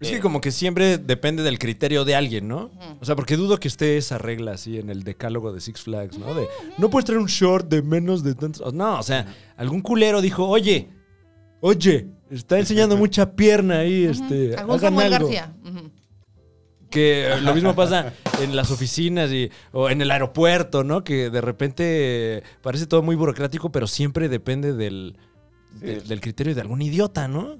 Es 0.00 0.10
que 0.10 0.20
como 0.20 0.40
que 0.40 0.50
siempre 0.50 0.98
depende 0.98 1.42
del 1.42 1.58
criterio 1.58 2.04
de 2.04 2.14
alguien, 2.14 2.46
¿no? 2.46 2.70
O 3.00 3.04
sea, 3.04 3.16
porque 3.16 3.36
dudo 3.36 3.58
que 3.58 3.68
esté 3.68 3.96
esa 3.96 4.18
regla 4.18 4.52
así 4.52 4.78
en 4.78 4.90
el 4.90 5.02
decálogo 5.02 5.52
de 5.52 5.60
Six 5.60 5.80
Flags, 5.82 6.18
¿no? 6.18 6.34
De 6.34 6.46
no 6.76 6.90
puedes 6.90 7.06
traer 7.06 7.20
un 7.20 7.28
short 7.28 7.68
de 7.68 7.80
menos 7.80 8.22
de 8.22 8.34
tantos. 8.34 8.74
No, 8.74 8.98
o 8.98 9.02
sea, 9.02 9.34
algún 9.56 9.80
culero 9.80 10.20
dijo, 10.20 10.46
oye, 10.46 10.90
oye, 11.60 12.08
está 12.30 12.58
enseñando 12.58 12.96
mucha 12.98 13.34
pierna 13.34 13.78
ahí, 13.78 14.04
este. 14.04 14.56
algún 14.56 14.78
Samuel 14.78 15.14
algo". 15.14 15.28
García. 15.28 15.54
Que 16.92 17.36
lo 17.42 17.54
mismo 17.54 17.74
pasa 17.74 18.12
en 18.40 18.54
las 18.54 18.70
oficinas 18.70 19.30
y, 19.32 19.50
o 19.72 19.88
en 19.90 20.00
el 20.02 20.10
aeropuerto, 20.10 20.84
¿no? 20.84 21.02
Que 21.02 21.30
de 21.30 21.40
repente 21.40 22.42
parece 22.62 22.86
todo 22.86 23.02
muy 23.02 23.16
burocrático, 23.16 23.72
pero 23.72 23.86
siempre 23.86 24.28
depende 24.28 24.72
del, 24.74 25.16
de- 25.80 26.00
del 26.02 26.20
criterio 26.20 26.54
de 26.54 26.60
algún 26.60 26.82
idiota, 26.82 27.26
¿no? 27.28 27.56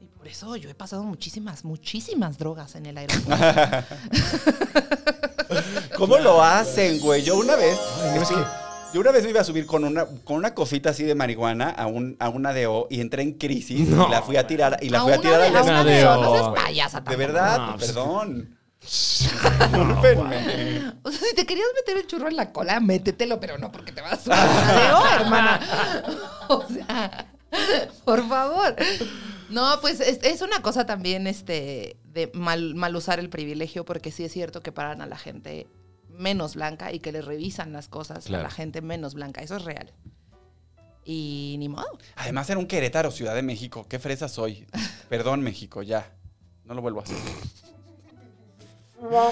Y 0.00 0.06
por 0.06 0.28
eso 0.28 0.54
yo 0.56 0.68
he 0.70 0.74
pasado 0.74 1.02
muchísimas, 1.04 1.64
muchísimas 1.64 2.38
drogas 2.38 2.74
en 2.76 2.86
el 2.86 2.98
aeropuerto. 2.98 3.34
¿Cómo 5.96 6.18
lo 6.18 6.42
hacen, 6.42 7.00
güey? 7.00 7.22
Yo 7.22 7.38
una 7.38 7.56
vez. 7.56 7.78
Yo 8.94 9.00
una 9.00 9.10
vez 9.10 9.24
me 9.24 9.30
iba 9.30 9.40
a 9.40 9.44
subir 9.44 9.66
con 9.66 9.84
una, 9.84 10.06
con 10.24 10.36
una 10.36 10.54
cosita 10.54 10.90
así 10.90 11.02
de 11.02 11.14
marihuana 11.14 11.70
a, 11.70 11.86
un, 11.86 12.16
a 12.18 12.28
una 12.28 12.54
DO 12.54 12.86
y 12.88 13.00
entré 13.00 13.22
en 13.22 13.32
crisis 13.32 13.88
y 13.88 14.10
la 14.10 14.22
fui 14.22 14.36
a 14.36 14.46
tirar 14.46 14.78
y 14.80 14.88
la 14.90 15.02
fui 15.02 15.12
a 15.12 15.20
tirar 15.20 15.40
de- 15.40 15.46
al 15.48 15.84
de- 15.84 15.90
de 15.92 15.98
de- 15.98 16.04
no 16.04 16.32
seas 16.32 16.48
payasa 16.54 17.00
De 17.00 17.04
tampoco. 17.04 17.18
verdad, 17.18 17.58
No, 17.58 17.74
pues- 17.76 17.86
perdón. 17.86 18.55
Discúlpenme. 18.86 20.92
O 21.02 21.10
sea, 21.10 21.20
si 21.28 21.34
te 21.34 21.44
querías 21.44 21.66
meter 21.74 21.98
el 21.98 22.06
churro 22.06 22.28
en 22.28 22.36
la 22.36 22.52
cola, 22.52 22.78
métetelo, 22.80 23.40
pero 23.40 23.58
no 23.58 23.72
porque 23.72 23.92
te 23.92 24.00
vas 24.00 24.26
a 24.28 25.16
hermana. 25.20 25.60
O 26.48 26.64
sea, 26.68 27.34
por 28.04 28.28
favor. 28.28 28.76
No, 29.48 29.80
pues 29.80 29.98
es, 29.98 30.20
es 30.22 30.42
una 30.42 30.62
cosa 30.62 30.86
también 30.86 31.26
este 31.26 31.96
de 32.04 32.30
mal, 32.34 32.76
mal 32.76 32.94
usar 32.94 33.18
el 33.18 33.28
privilegio, 33.28 33.84
porque 33.84 34.12
sí 34.12 34.24
es 34.24 34.32
cierto 34.32 34.62
que 34.62 34.70
paran 34.70 35.02
a 35.02 35.06
la 35.06 35.18
gente 35.18 35.66
menos 36.08 36.54
blanca 36.54 36.92
y 36.92 37.00
que 37.00 37.10
le 37.10 37.20
revisan 37.20 37.72
las 37.72 37.88
cosas 37.88 38.28
a 38.28 38.30
la 38.30 38.50
gente 38.50 38.80
menos 38.80 39.14
blanca. 39.14 39.42
Eso 39.42 39.56
es 39.56 39.64
real. 39.64 39.92
Y 41.04 41.56
ni 41.58 41.68
modo. 41.68 41.98
Además 42.16 42.48
era 42.50 42.58
un 42.58 42.66
Querétaro, 42.66 43.10
Ciudad 43.10 43.34
de 43.34 43.42
México. 43.42 43.86
Qué 43.88 43.98
fresa 43.98 44.28
soy. 44.28 44.66
Perdón, 45.08 45.42
México, 45.42 45.82
ya. 45.82 46.12
No 46.64 46.74
lo 46.74 46.82
vuelvo 46.82 47.00
a 47.00 47.02
hacer. 47.04 47.16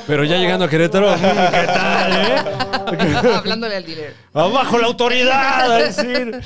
Pero 0.06 0.24
ya 0.24 0.36
llegando 0.36 0.66
a 0.66 0.68
Querétaro, 0.68 1.14
¿qué 1.14 1.20
tal, 1.66 2.12
eh? 2.12 3.34
Hablándole 3.34 3.76
al 3.76 3.84
dealer. 3.84 4.14
¡Abajo 4.32 4.78
la 4.78 4.86
autoridad! 4.86 5.72
a 5.72 5.78
decir. 5.78 6.40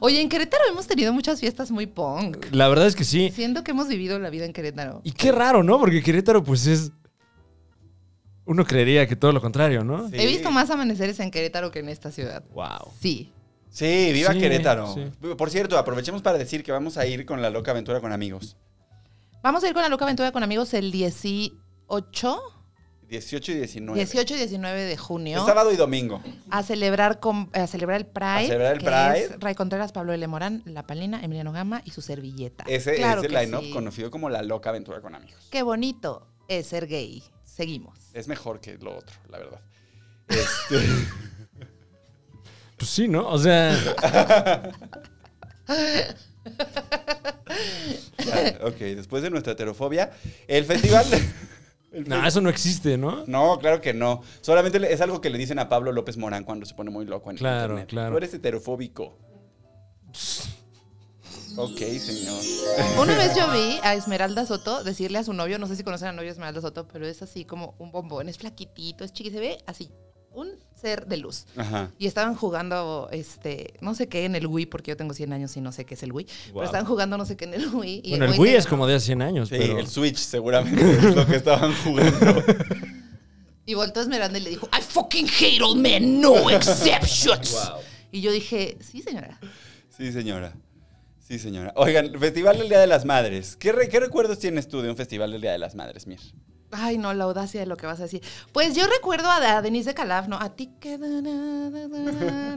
Oye, 0.00 0.20
en 0.20 0.28
Querétaro 0.28 0.64
hemos 0.68 0.86
tenido 0.86 1.12
muchas 1.12 1.40
fiestas 1.40 1.70
muy 1.70 1.86
punk. 1.86 2.46
La 2.52 2.68
verdad 2.68 2.86
es 2.86 2.94
que 2.94 3.04
sí. 3.04 3.30
Siento 3.34 3.64
que 3.64 3.72
hemos 3.72 3.88
vivido 3.88 4.18
la 4.18 4.30
vida 4.30 4.44
en 4.44 4.52
Querétaro. 4.52 5.00
Y 5.04 5.12
qué 5.12 5.32
raro, 5.32 5.62
¿no? 5.62 5.78
Porque 5.78 6.02
Querétaro, 6.02 6.42
pues 6.44 6.66
es. 6.66 6.92
Uno 8.44 8.64
creería 8.64 9.06
que 9.06 9.16
todo 9.16 9.32
lo 9.32 9.40
contrario, 9.40 9.84
¿no? 9.84 10.08
Sí. 10.08 10.16
He 10.18 10.26
visto 10.26 10.50
más 10.50 10.70
amaneceres 10.70 11.20
en 11.20 11.30
Querétaro 11.30 11.70
que 11.70 11.80
en 11.80 11.88
esta 11.88 12.10
ciudad. 12.10 12.44
Wow. 12.52 12.92
Sí. 13.00 13.32
Sí, 13.70 14.10
viva 14.12 14.32
Sí, 14.32 14.38
Querétaro. 14.38 14.94
sí. 14.94 15.04
Por 15.36 15.50
cierto, 15.50 15.78
aprovechemos 15.78 16.22
para 16.22 16.38
decir 16.38 16.62
que 16.64 16.72
vamos 16.72 16.96
a 16.96 17.06
ir 17.06 17.26
con 17.26 17.42
la 17.42 17.50
loca 17.50 17.70
aventura 17.72 18.00
con 18.00 18.12
amigos. 18.12 18.56
Vamos 19.42 19.62
a 19.64 19.68
ir 19.68 19.74
con 19.74 19.82
la 19.82 19.88
loca 19.88 20.04
aventura 20.04 20.32
con 20.32 20.42
amigos 20.42 20.74
el 20.74 20.90
18, 21.90 22.40
18 23.08 23.52
y 23.52 23.54
19. 23.56 23.98
18 23.98 24.34
y 24.34 24.36
19 24.38 24.82
de 24.84 24.96
junio 24.96 25.44
sábado 25.44 25.72
y 25.72 25.76
domingo. 25.76 26.22
a 26.48 26.62
celebrar 26.62 27.18
con, 27.18 27.50
a 27.52 27.66
celebrar 27.66 27.98
el 28.00 28.06
Pride. 28.06 28.28
A 28.28 28.40
celebrar 28.42 28.72
el 28.74 28.78
que 28.78 28.84
Pride. 28.86 29.20
es 29.24 29.40
Ray 29.40 29.54
Contreras, 29.56 29.90
Pablo 29.92 30.12
L. 30.12 30.26
Morán, 30.28 30.62
La 30.64 30.86
Palina, 30.86 31.20
Emiliano 31.22 31.50
Gama 31.52 31.82
y 31.84 31.90
su 31.90 32.00
servilleta. 32.02 32.64
Ese 32.68 32.94
Claro 32.94 33.22
es 33.22 33.26
el 33.26 33.34
line-up 33.34 33.64
sí. 33.64 33.72
conocido 33.72 34.10
como 34.10 34.30
la 34.30 34.42
loca 34.42 34.70
aventura 34.70 35.00
con 35.00 35.14
amigos. 35.16 35.48
Qué 35.50 35.62
bonito 35.62 36.28
es 36.46 36.68
ser 36.68 36.86
gay. 36.86 37.22
Seguimos. 37.44 37.98
Es 38.14 38.28
mejor 38.28 38.60
que 38.60 38.78
lo 38.78 38.96
otro, 38.96 39.16
la 39.28 39.38
verdad. 39.38 39.60
Este, 40.30 40.78
Pues 42.76 42.88
sí, 42.88 43.08
¿no? 43.08 43.28
O 43.28 43.36
sea, 43.36 43.76
ya, 48.24 48.58
ok, 48.62 48.76
después 48.76 49.24
de 49.24 49.30
nuestra 49.30 49.54
heterofobia, 49.54 50.12
el 50.46 50.64
festival... 50.64 51.06
no, 51.92 52.26
eso 52.26 52.40
no 52.40 52.48
existe, 52.50 52.96
¿no? 52.96 53.24
No, 53.26 53.58
claro 53.58 53.80
que 53.80 53.92
no. 53.94 54.22
Solamente 54.40 54.92
es 54.92 55.00
algo 55.00 55.20
que 55.20 55.30
le 55.30 55.38
dicen 55.38 55.58
a 55.58 55.68
Pablo 55.68 55.92
López 55.92 56.16
Morán 56.16 56.44
cuando 56.44 56.64
se 56.66 56.74
pone 56.74 56.90
muy 56.90 57.04
loco 57.04 57.30
en 57.30 57.36
Claro, 57.36 57.72
internet. 57.74 57.88
claro. 57.88 58.10
Tú 58.12 58.16
eres 58.18 58.34
heterofóbico. 58.34 59.18
Ok, 61.56 61.78
señor. 61.98 62.40
Una 63.00 63.16
vez 63.16 63.34
yo 63.36 63.50
vi 63.52 63.78
a 63.82 63.94
Esmeralda 63.94 64.46
Soto 64.46 64.84
decirle 64.84 65.18
a 65.18 65.24
su 65.24 65.32
novio, 65.32 65.58
no 65.58 65.66
sé 65.66 65.76
si 65.76 65.82
conocen 65.82 66.08
al 66.08 66.16
novio 66.16 66.28
de 66.28 66.32
Esmeralda 66.32 66.60
Soto, 66.60 66.86
pero 66.86 67.06
es 67.06 67.22
así 67.22 67.44
como 67.44 67.74
un 67.78 67.90
bombón, 67.90 68.28
es 68.28 68.38
flaquitito, 68.38 69.04
es 69.04 69.12
chiqui, 69.12 69.30
se 69.30 69.40
ve 69.40 69.58
así, 69.66 69.90
un 70.40 70.48
ser 70.74 71.06
de 71.06 71.16
luz. 71.18 71.44
Ajá. 71.56 71.90
Y 71.98 72.06
estaban 72.06 72.34
jugando, 72.34 73.08
este, 73.12 73.74
no 73.80 73.94
sé 73.94 74.08
qué 74.08 74.24
en 74.24 74.34
el 74.34 74.46
Wii, 74.46 74.66
porque 74.66 74.90
yo 74.92 74.96
tengo 74.96 75.12
100 75.14 75.32
años 75.32 75.56
y 75.56 75.60
no 75.60 75.72
sé 75.72 75.84
qué 75.84 75.94
es 75.94 76.02
el 76.02 76.12
Wii. 76.12 76.26
Wow. 76.26 76.54
Pero 76.54 76.64
estaban 76.64 76.86
jugando 76.86 77.18
no 77.18 77.26
sé 77.26 77.36
qué 77.36 77.44
en 77.44 77.54
el 77.54 77.68
Wii. 77.74 78.00
Y 78.04 78.10
Bueno, 78.10 78.24
el 78.32 78.40
Wii 78.40 78.54
es 78.54 78.64
ganó. 78.64 78.70
como 78.70 78.86
de 78.86 78.94
hace 78.94 79.06
100 79.06 79.22
años, 79.22 79.48
Sí, 79.50 79.56
pero... 79.58 79.78
el 79.78 79.86
Switch 79.86 80.16
seguramente 80.16 80.80
es 80.90 81.14
lo 81.14 81.26
que 81.26 81.36
estaban 81.36 81.74
jugando. 81.84 82.42
Y 83.66 83.74
voltó 83.74 84.00
Esmeralda 84.00 84.36
y 84.36 84.40
le 84.40 84.50
dijo, 84.50 84.68
I 84.76 84.82
fucking 84.82 85.28
hate 85.28 85.62
all 85.62 85.78
men, 85.78 86.20
no 86.20 86.50
exceptions. 86.50 87.70
Y 88.10 88.20
yo 88.20 88.32
dije, 88.32 88.76
sí, 88.80 89.00
señora. 89.00 89.38
Sí, 89.96 90.10
señora. 90.10 90.54
Sí, 91.20 91.38
señora. 91.38 91.72
Oigan, 91.76 92.18
Festival 92.18 92.58
del 92.58 92.68
Día 92.68 92.80
de 92.80 92.88
las 92.88 93.04
Madres. 93.04 93.54
¿Qué, 93.54 93.70
re- 93.70 93.88
qué 93.88 94.00
recuerdos 94.00 94.40
tiees 94.40 94.66
tú 94.66 94.80
de 94.82 94.90
un 94.90 94.96
Festival 94.96 95.30
del 95.30 95.40
Día 95.40 95.52
de 95.52 95.58
las 95.58 95.76
Madres, 95.76 96.08
Mir? 96.08 96.18
Ay, 96.72 96.98
no, 96.98 97.12
la 97.14 97.24
audacia 97.24 97.60
de 97.60 97.66
lo 97.66 97.76
que 97.76 97.86
vas 97.86 97.98
a 98.00 98.04
decir. 98.04 98.22
Pues 98.52 98.76
yo 98.76 98.86
recuerdo 98.86 99.28
a, 99.28 99.56
a 99.56 99.62
Denise 99.62 99.90
de 99.90 99.94
Calaf, 99.94 100.28
¿no? 100.28 100.36
A 100.36 100.50
ti 100.54 100.72
que 100.80 100.98
da 100.98 101.08
da 101.08 101.20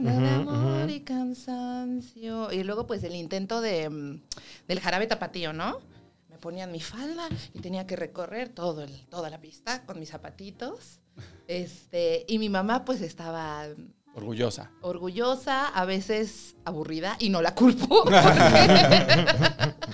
de 0.00 0.28
amor 0.28 0.90
y 0.90 1.00
cansancio. 1.00 2.52
Y 2.52 2.62
luego, 2.62 2.86
pues, 2.86 3.02
el 3.02 3.14
intento 3.14 3.60
de, 3.60 3.90
mm, 3.90 4.22
del 4.68 4.80
jarabe 4.80 5.06
tapatío, 5.06 5.52
¿no? 5.52 5.80
Me 6.28 6.38
ponían 6.38 6.70
mi 6.70 6.80
falda 6.80 7.28
y 7.52 7.60
tenía 7.60 7.86
que 7.86 7.96
recorrer 7.96 8.50
todo 8.50 8.82
el, 8.82 9.06
toda 9.06 9.30
la 9.30 9.40
pista 9.40 9.84
con 9.84 9.98
mis 9.98 10.10
zapatitos. 10.10 11.00
Este, 11.48 12.24
y 12.28 12.38
mi 12.38 12.48
mamá, 12.48 12.84
pues, 12.84 13.00
estaba 13.00 13.66
Orgullosa. 14.14 14.70
orgullosa, 14.80 15.66
a 15.68 15.84
veces 15.84 16.54
aburrida, 16.64 17.16
y 17.18 17.30
no 17.30 17.42
la 17.42 17.54
culpo. 17.54 18.04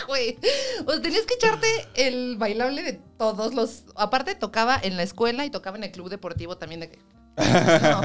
Güey, 0.06 0.36
sea, 0.86 1.02
tenías 1.02 1.24
que 1.24 1.34
echarte 1.34 1.66
el 1.94 2.36
bailable 2.36 2.82
de 2.82 2.94
todos 3.16 3.54
los... 3.54 3.84
Aparte 3.94 4.34
tocaba 4.34 4.78
en 4.82 4.96
la 4.96 5.04
escuela 5.04 5.44
y 5.46 5.50
tocaba 5.50 5.76
en 5.76 5.84
el 5.84 5.92
club 5.92 6.08
deportivo 6.08 6.58
también 6.58 6.80
de 6.80 6.90
que... 6.90 6.98
No, 7.36 8.00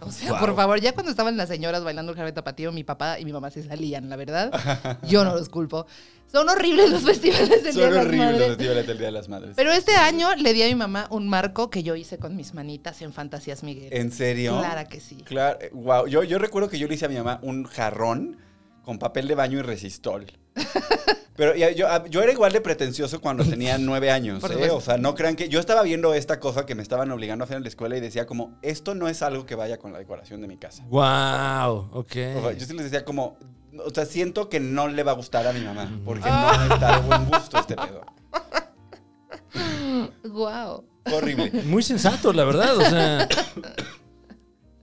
o 0.00 0.12
sea, 0.12 0.38
por 0.38 0.54
favor, 0.54 0.80
ya 0.80 0.92
cuando 0.92 1.10
estaban 1.10 1.36
las 1.36 1.48
señoras 1.48 1.82
bailando 1.82 2.12
el 2.12 2.16
jarabe 2.16 2.32
tapatío, 2.32 2.70
mi 2.72 2.84
papá 2.84 3.18
y 3.18 3.24
mi 3.24 3.32
mamá 3.32 3.50
se 3.50 3.62
salían, 3.62 4.08
la 4.08 4.16
verdad. 4.16 4.98
Yo 5.02 5.24
no 5.24 5.34
los 5.34 5.48
culpo. 5.48 5.86
Son 6.30 6.48
horribles 6.48 6.90
los 6.90 7.02
festivales 7.02 7.62
del 7.64 7.74
Día 7.74 7.84
Son 7.84 7.90
de 7.90 7.96
las 7.96 8.06
horribles 8.06 8.26
los 8.26 8.38
Madres. 8.40 8.48
festivales 8.56 8.86
del 8.86 8.98
Día 8.98 9.06
de 9.06 9.12
las 9.12 9.28
Madres. 9.28 9.52
Pero 9.56 9.72
este 9.72 9.92
año 9.96 10.34
le 10.36 10.52
di 10.52 10.62
a 10.62 10.66
mi 10.66 10.74
mamá 10.74 11.06
un 11.10 11.28
marco 11.28 11.70
que 11.70 11.82
yo 11.82 11.94
hice 11.96 12.18
con 12.18 12.36
mis 12.36 12.52
manitas 12.54 13.00
en 13.02 13.12
Fantasías 13.12 13.62
Miguel. 13.62 13.88
¿En 13.92 14.12
serio? 14.12 14.58
Clara 14.58 14.84
que 14.86 15.00
sí. 15.00 15.16
Claro, 15.24 15.58
wow. 15.72 16.06
Yo, 16.06 16.22
yo 16.24 16.38
recuerdo 16.38 16.68
que 16.68 16.78
yo 16.78 16.88
le 16.88 16.94
hice 16.94 17.06
a 17.06 17.08
mi 17.08 17.16
mamá 17.16 17.38
un 17.42 17.64
jarrón 17.64 18.38
con 18.82 18.98
papel 18.98 19.28
de 19.28 19.34
baño 19.34 19.58
y 19.58 19.62
resistol. 19.62 20.26
Pero 21.36 21.54
ya- 21.54 21.70
yo, 21.70 21.86
ah, 21.88 22.04
yo 22.08 22.22
era 22.22 22.32
igual 22.32 22.52
de 22.52 22.60
pretencioso 22.60 23.20
cuando 23.20 23.44
tenía 23.48 23.78
nueve 23.78 24.10
años. 24.10 24.42
¿eh? 24.50 24.70
O 24.70 24.80
sea, 24.80 24.96
no 24.96 25.14
crean 25.14 25.36
que. 25.36 25.48
Yo 25.48 25.60
estaba 25.60 25.82
viendo 25.82 26.14
esta 26.14 26.40
cosa 26.40 26.66
que 26.66 26.74
me 26.74 26.82
estaban 26.82 27.10
obligando 27.10 27.42
a 27.42 27.46
hacer 27.46 27.56
en 27.58 27.62
la 27.62 27.68
escuela 27.68 27.96
y 27.96 28.00
decía, 28.00 28.26
como, 28.26 28.58
esto 28.62 28.94
no 28.94 29.08
es 29.08 29.22
algo 29.22 29.46
que 29.46 29.54
vaya 29.54 29.78
con 29.78 29.92
la 29.92 29.98
decoración 29.98 30.40
de 30.40 30.48
mi 30.48 30.56
casa. 30.56 30.84
Wow, 30.88 31.90
ok. 31.92 32.06
O 32.36 32.40
sea, 32.42 32.52
yo 32.52 32.66
sí 32.66 32.72
les 32.74 32.84
decía, 32.84 33.04
como, 33.04 33.38
o 33.84 33.90
sea, 33.94 34.06
siento 34.06 34.48
que 34.48 34.60
no 34.60 34.88
le 34.88 35.02
va 35.02 35.12
a 35.12 35.14
gustar 35.14 35.46
a 35.46 35.52
mi 35.52 35.60
mamá 35.60 35.90
porque 36.04 36.28
no 36.28 36.74
está 36.74 37.00
de 37.00 37.06
buen 37.06 37.24
gusto 37.26 37.58
este 37.58 37.76
pedo. 37.76 38.00
Wow. 40.24 40.84
Horrible. 41.12 41.50
Muy 41.64 41.82
sensato, 41.82 42.32
la 42.32 42.44
verdad. 42.44 42.76
O 42.76 42.80
sea, 42.82 43.28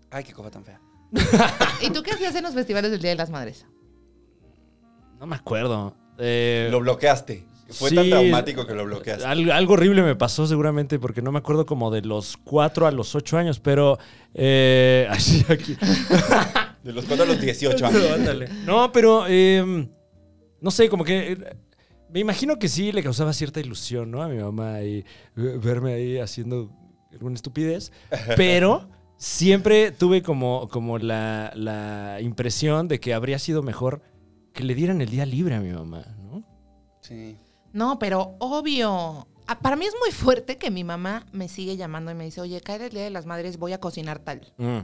Ay, 0.10 0.24
qué 0.24 0.32
cosa 0.34 0.52
tan 0.52 0.64
fea. 0.64 0.80
¿Y 1.82 1.90
tú 1.92 2.02
qué 2.04 2.12
hacías 2.12 2.34
en 2.36 2.44
los 2.44 2.54
festivales 2.54 2.92
del 2.92 3.02
Día 3.02 3.12
de 3.12 3.18
las 3.18 3.30
Madres? 3.30 3.66
No 5.20 5.26
me 5.28 5.36
acuerdo. 5.36 5.96
Eh, 6.18 6.68
Lo 6.72 6.80
bloqueaste. 6.80 7.46
Fue 7.70 7.90
sí, 7.90 7.96
tan 7.96 8.10
traumático 8.10 8.68
que 8.68 8.74
lo 8.76 8.86
bloqueaste. 8.86 9.26
al- 9.26 9.50
algo 9.50 9.74
horrible 9.74 10.04
me 10.04 10.16
pasó 10.16 10.46
seguramente 10.46 11.00
porque 11.00 11.22
no 11.24 11.32
me 11.32 11.40
acuerdo 11.40 11.66
como 11.66 11.90
de 11.90 12.02
los 12.04 12.38
4 12.38 12.86
a 12.86 12.92
los 12.92 13.16
8 13.16 13.38
años, 13.38 13.60
pero... 13.60 13.98
Eh, 14.36 15.08
así 15.12 15.44
aquí. 15.50 15.76
De 16.84 16.94
los 16.94 17.06
4 17.06 17.24
a 17.24 17.28
los 17.28 17.42
18 17.42 17.86
años. 17.86 18.50
No, 18.66 18.92
pero 18.92 19.26
eh, 19.28 19.88
no 20.62 20.72
sé, 20.72 20.88
como 20.90 21.04
que 21.04 21.32
eh, 21.32 21.38
me 22.12 22.20
imagino 22.20 22.60
que 22.60 22.68
sí 22.68 22.92
le 22.92 23.02
causaba 23.02 23.34
cierta 23.34 23.60
ilusión, 23.60 24.12
¿no? 24.12 24.22
A 24.22 24.28
mi 24.28 24.38
mamá 24.38 24.82
y 24.84 25.04
verme 25.36 25.94
ahí 25.94 26.20
haciendo 26.20 26.70
alguna 27.12 27.36
estupidez, 27.36 27.92
pero 28.38 28.88
siempre 29.18 29.92
tuve 29.92 30.22
como, 30.22 30.68
como 30.70 31.00
la, 31.00 31.52
la 31.56 32.20
impresión 32.22 32.88
de 32.88 33.00
que 33.00 33.14
habría 33.16 33.40
sido 33.40 33.64
mejor 33.64 34.02
que 34.54 34.64
le 34.64 34.76
dieran 34.76 35.02
el 35.02 35.10
día 35.10 35.26
libre 35.26 35.56
a 35.56 35.60
mi 35.60 35.72
mamá, 35.72 36.06
¿no? 36.24 36.44
Sí. 37.02 37.38
No, 37.74 38.00
pero 38.00 38.36
obvio. 38.40 39.28
Ah, 39.46 39.60
Para 39.60 39.76
mí 39.76 39.86
es 39.86 39.94
muy 40.00 40.12
fuerte 40.12 40.58
que 40.58 40.72
mi 40.72 40.84
mamá 40.86 41.26
me 41.34 41.50
sigue 41.50 41.76
llamando 41.76 42.12
y 42.12 42.16
me 42.16 42.24
dice, 42.24 42.40
oye, 42.40 42.62
cae 42.62 42.86
el 42.86 42.92
Día 42.92 43.04
de 43.04 43.10
las 43.10 43.26
Madres, 43.26 43.58
voy 43.58 43.74
a 43.74 43.80
cocinar 43.80 44.20
tal. 44.20 44.54
Mm. 44.58 44.80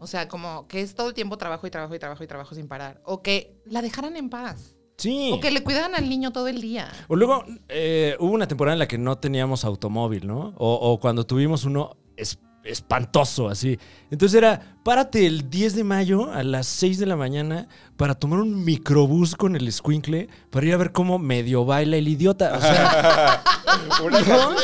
O 0.00 0.06
sea, 0.06 0.28
como 0.28 0.66
que 0.68 0.82
es 0.82 0.94
todo 0.94 1.08
el 1.08 1.14
tiempo 1.14 1.38
trabajo 1.38 1.66
y 1.66 1.70
trabajo 1.70 1.94
y 1.94 1.98
trabajo 1.98 2.22
y 2.22 2.26
trabajo 2.26 2.54
sin 2.54 2.68
parar. 2.68 3.00
O 3.06 3.22
que 3.22 3.56
la 3.64 3.80
dejaran 3.80 4.16
en 4.16 4.28
paz. 4.28 4.76
Sí. 4.98 5.30
O 5.32 5.40
que 5.40 5.50
le 5.50 5.62
cuidaran 5.64 5.94
al 5.94 6.08
niño 6.08 6.32
todo 6.32 6.48
el 6.48 6.60
día. 6.60 6.92
O 7.08 7.16
luego 7.16 7.44
eh, 7.68 8.16
hubo 8.20 8.32
una 8.32 8.46
temporada 8.46 8.74
en 8.74 8.78
la 8.78 8.86
que 8.88 8.98
no 8.98 9.16
teníamos 9.18 9.64
automóvil, 9.64 10.26
¿no? 10.26 10.52
O, 10.58 10.74
o 10.92 11.00
cuando 11.00 11.24
tuvimos 11.26 11.64
uno 11.64 11.96
es- 12.16 12.38
espantoso, 12.64 13.48
así. 13.48 13.78
Entonces 14.10 14.36
era, 14.38 14.76
párate 14.82 15.26
el 15.26 15.48
10 15.50 15.74
de 15.76 15.84
mayo 15.84 16.32
a 16.32 16.42
las 16.42 16.66
6 16.66 16.98
de 16.98 17.06
la 17.06 17.16
mañana 17.16 17.68
para 17.96 18.14
tomar 18.14 18.40
un 18.40 18.64
microbús 18.64 19.34
con 19.36 19.54
el 19.56 19.70
squinkle 19.72 20.28
para 20.50 20.66
ir 20.66 20.74
a 20.74 20.76
ver 20.76 20.92
cómo 20.92 21.18
medio 21.18 21.64
baila 21.64 21.96
el 21.96 22.08
idiota. 22.08 22.56
O 22.56 22.60
sea, 22.60 23.42
Una, 24.04 24.22
canción, 24.22 24.54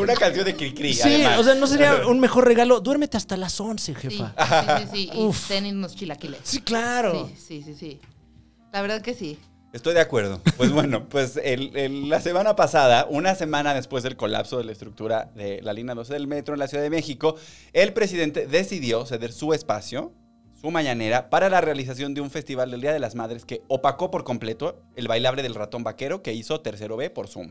una 0.00 0.14
canción 0.14 0.44
de 0.44 0.56
Cricri, 0.56 0.92
sí, 0.92 1.02
además. 1.24 1.38
o 1.38 1.44
sea, 1.44 1.54
no 1.54 1.66
sería 1.66 2.06
un 2.06 2.18
mejor 2.20 2.44
regalo. 2.46 2.80
Duérmete 2.80 3.16
hasta 3.16 3.36
las 3.36 3.58
11, 3.60 3.94
Sí, 3.94 4.00
jefa. 4.00 4.34
sí, 4.38 4.82
sí, 4.82 4.88
sí. 4.92 5.10
Y 5.14 5.24
Uf. 5.24 5.48
ten 5.48 5.66
unos 5.66 5.94
chilaquiles. 5.94 6.40
Sí, 6.42 6.60
claro. 6.60 7.28
Sí, 7.36 7.62
sí, 7.62 7.62
sí, 7.62 7.74
sí. 7.74 8.00
La 8.72 8.82
verdad 8.82 9.00
que 9.02 9.14
sí. 9.14 9.38
Estoy 9.74 9.92
de 9.94 10.00
acuerdo. 10.00 10.40
Pues 10.56 10.70
bueno, 10.70 11.08
pues 11.08 11.36
la 11.36 12.20
semana 12.20 12.54
pasada, 12.54 13.08
una 13.10 13.34
semana 13.34 13.74
después 13.74 14.04
del 14.04 14.16
colapso 14.16 14.56
de 14.56 14.62
la 14.62 14.70
estructura 14.70 15.32
de 15.34 15.60
la 15.62 15.72
línea 15.72 15.96
12 15.96 16.12
del 16.12 16.28
metro 16.28 16.54
en 16.54 16.60
la 16.60 16.68
Ciudad 16.68 16.84
de 16.84 16.90
México, 16.90 17.34
el 17.72 17.92
presidente 17.92 18.46
decidió 18.46 19.04
ceder 19.04 19.32
su 19.32 19.52
espacio, 19.52 20.12
su 20.60 20.70
mañanera, 20.70 21.28
para 21.28 21.50
la 21.50 21.60
realización 21.60 22.14
de 22.14 22.20
un 22.20 22.30
festival 22.30 22.70
del 22.70 22.82
Día 22.82 22.92
de 22.92 23.00
las 23.00 23.16
Madres 23.16 23.44
que 23.44 23.62
opacó 23.66 24.12
por 24.12 24.22
completo 24.22 24.80
el 24.94 25.08
bailable 25.08 25.42
del 25.42 25.56
ratón 25.56 25.82
vaquero 25.82 26.22
que 26.22 26.34
hizo 26.34 26.60
Tercero 26.60 26.96
B 26.96 27.10
por 27.10 27.26
Zoom. 27.26 27.50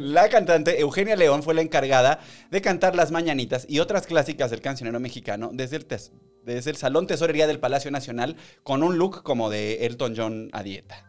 La 0.00 0.28
cantante 0.30 0.80
Eugenia 0.80 1.14
León 1.14 1.44
fue 1.44 1.54
la 1.54 1.62
encargada 1.62 2.18
de 2.50 2.60
cantar 2.60 2.96
las 2.96 3.12
mañanitas 3.12 3.66
y 3.68 3.78
otras 3.78 4.04
clásicas 4.08 4.50
del 4.50 4.60
cancionero 4.60 4.98
mexicano 4.98 5.50
desde 5.52 5.76
el, 5.76 5.86
desde 6.44 6.70
el 6.70 6.76
Salón 6.76 7.06
Tesorería 7.06 7.46
del 7.46 7.60
Palacio 7.60 7.90
Nacional 7.90 8.36
con 8.62 8.82
un 8.82 8.98
look 8.98 9.22
como 9.22 9.50
de 9.50 9.86
Elton 9.86 10.14
John 10.16 10.50
a 10.52 10.62
dieta. 10.62 11.04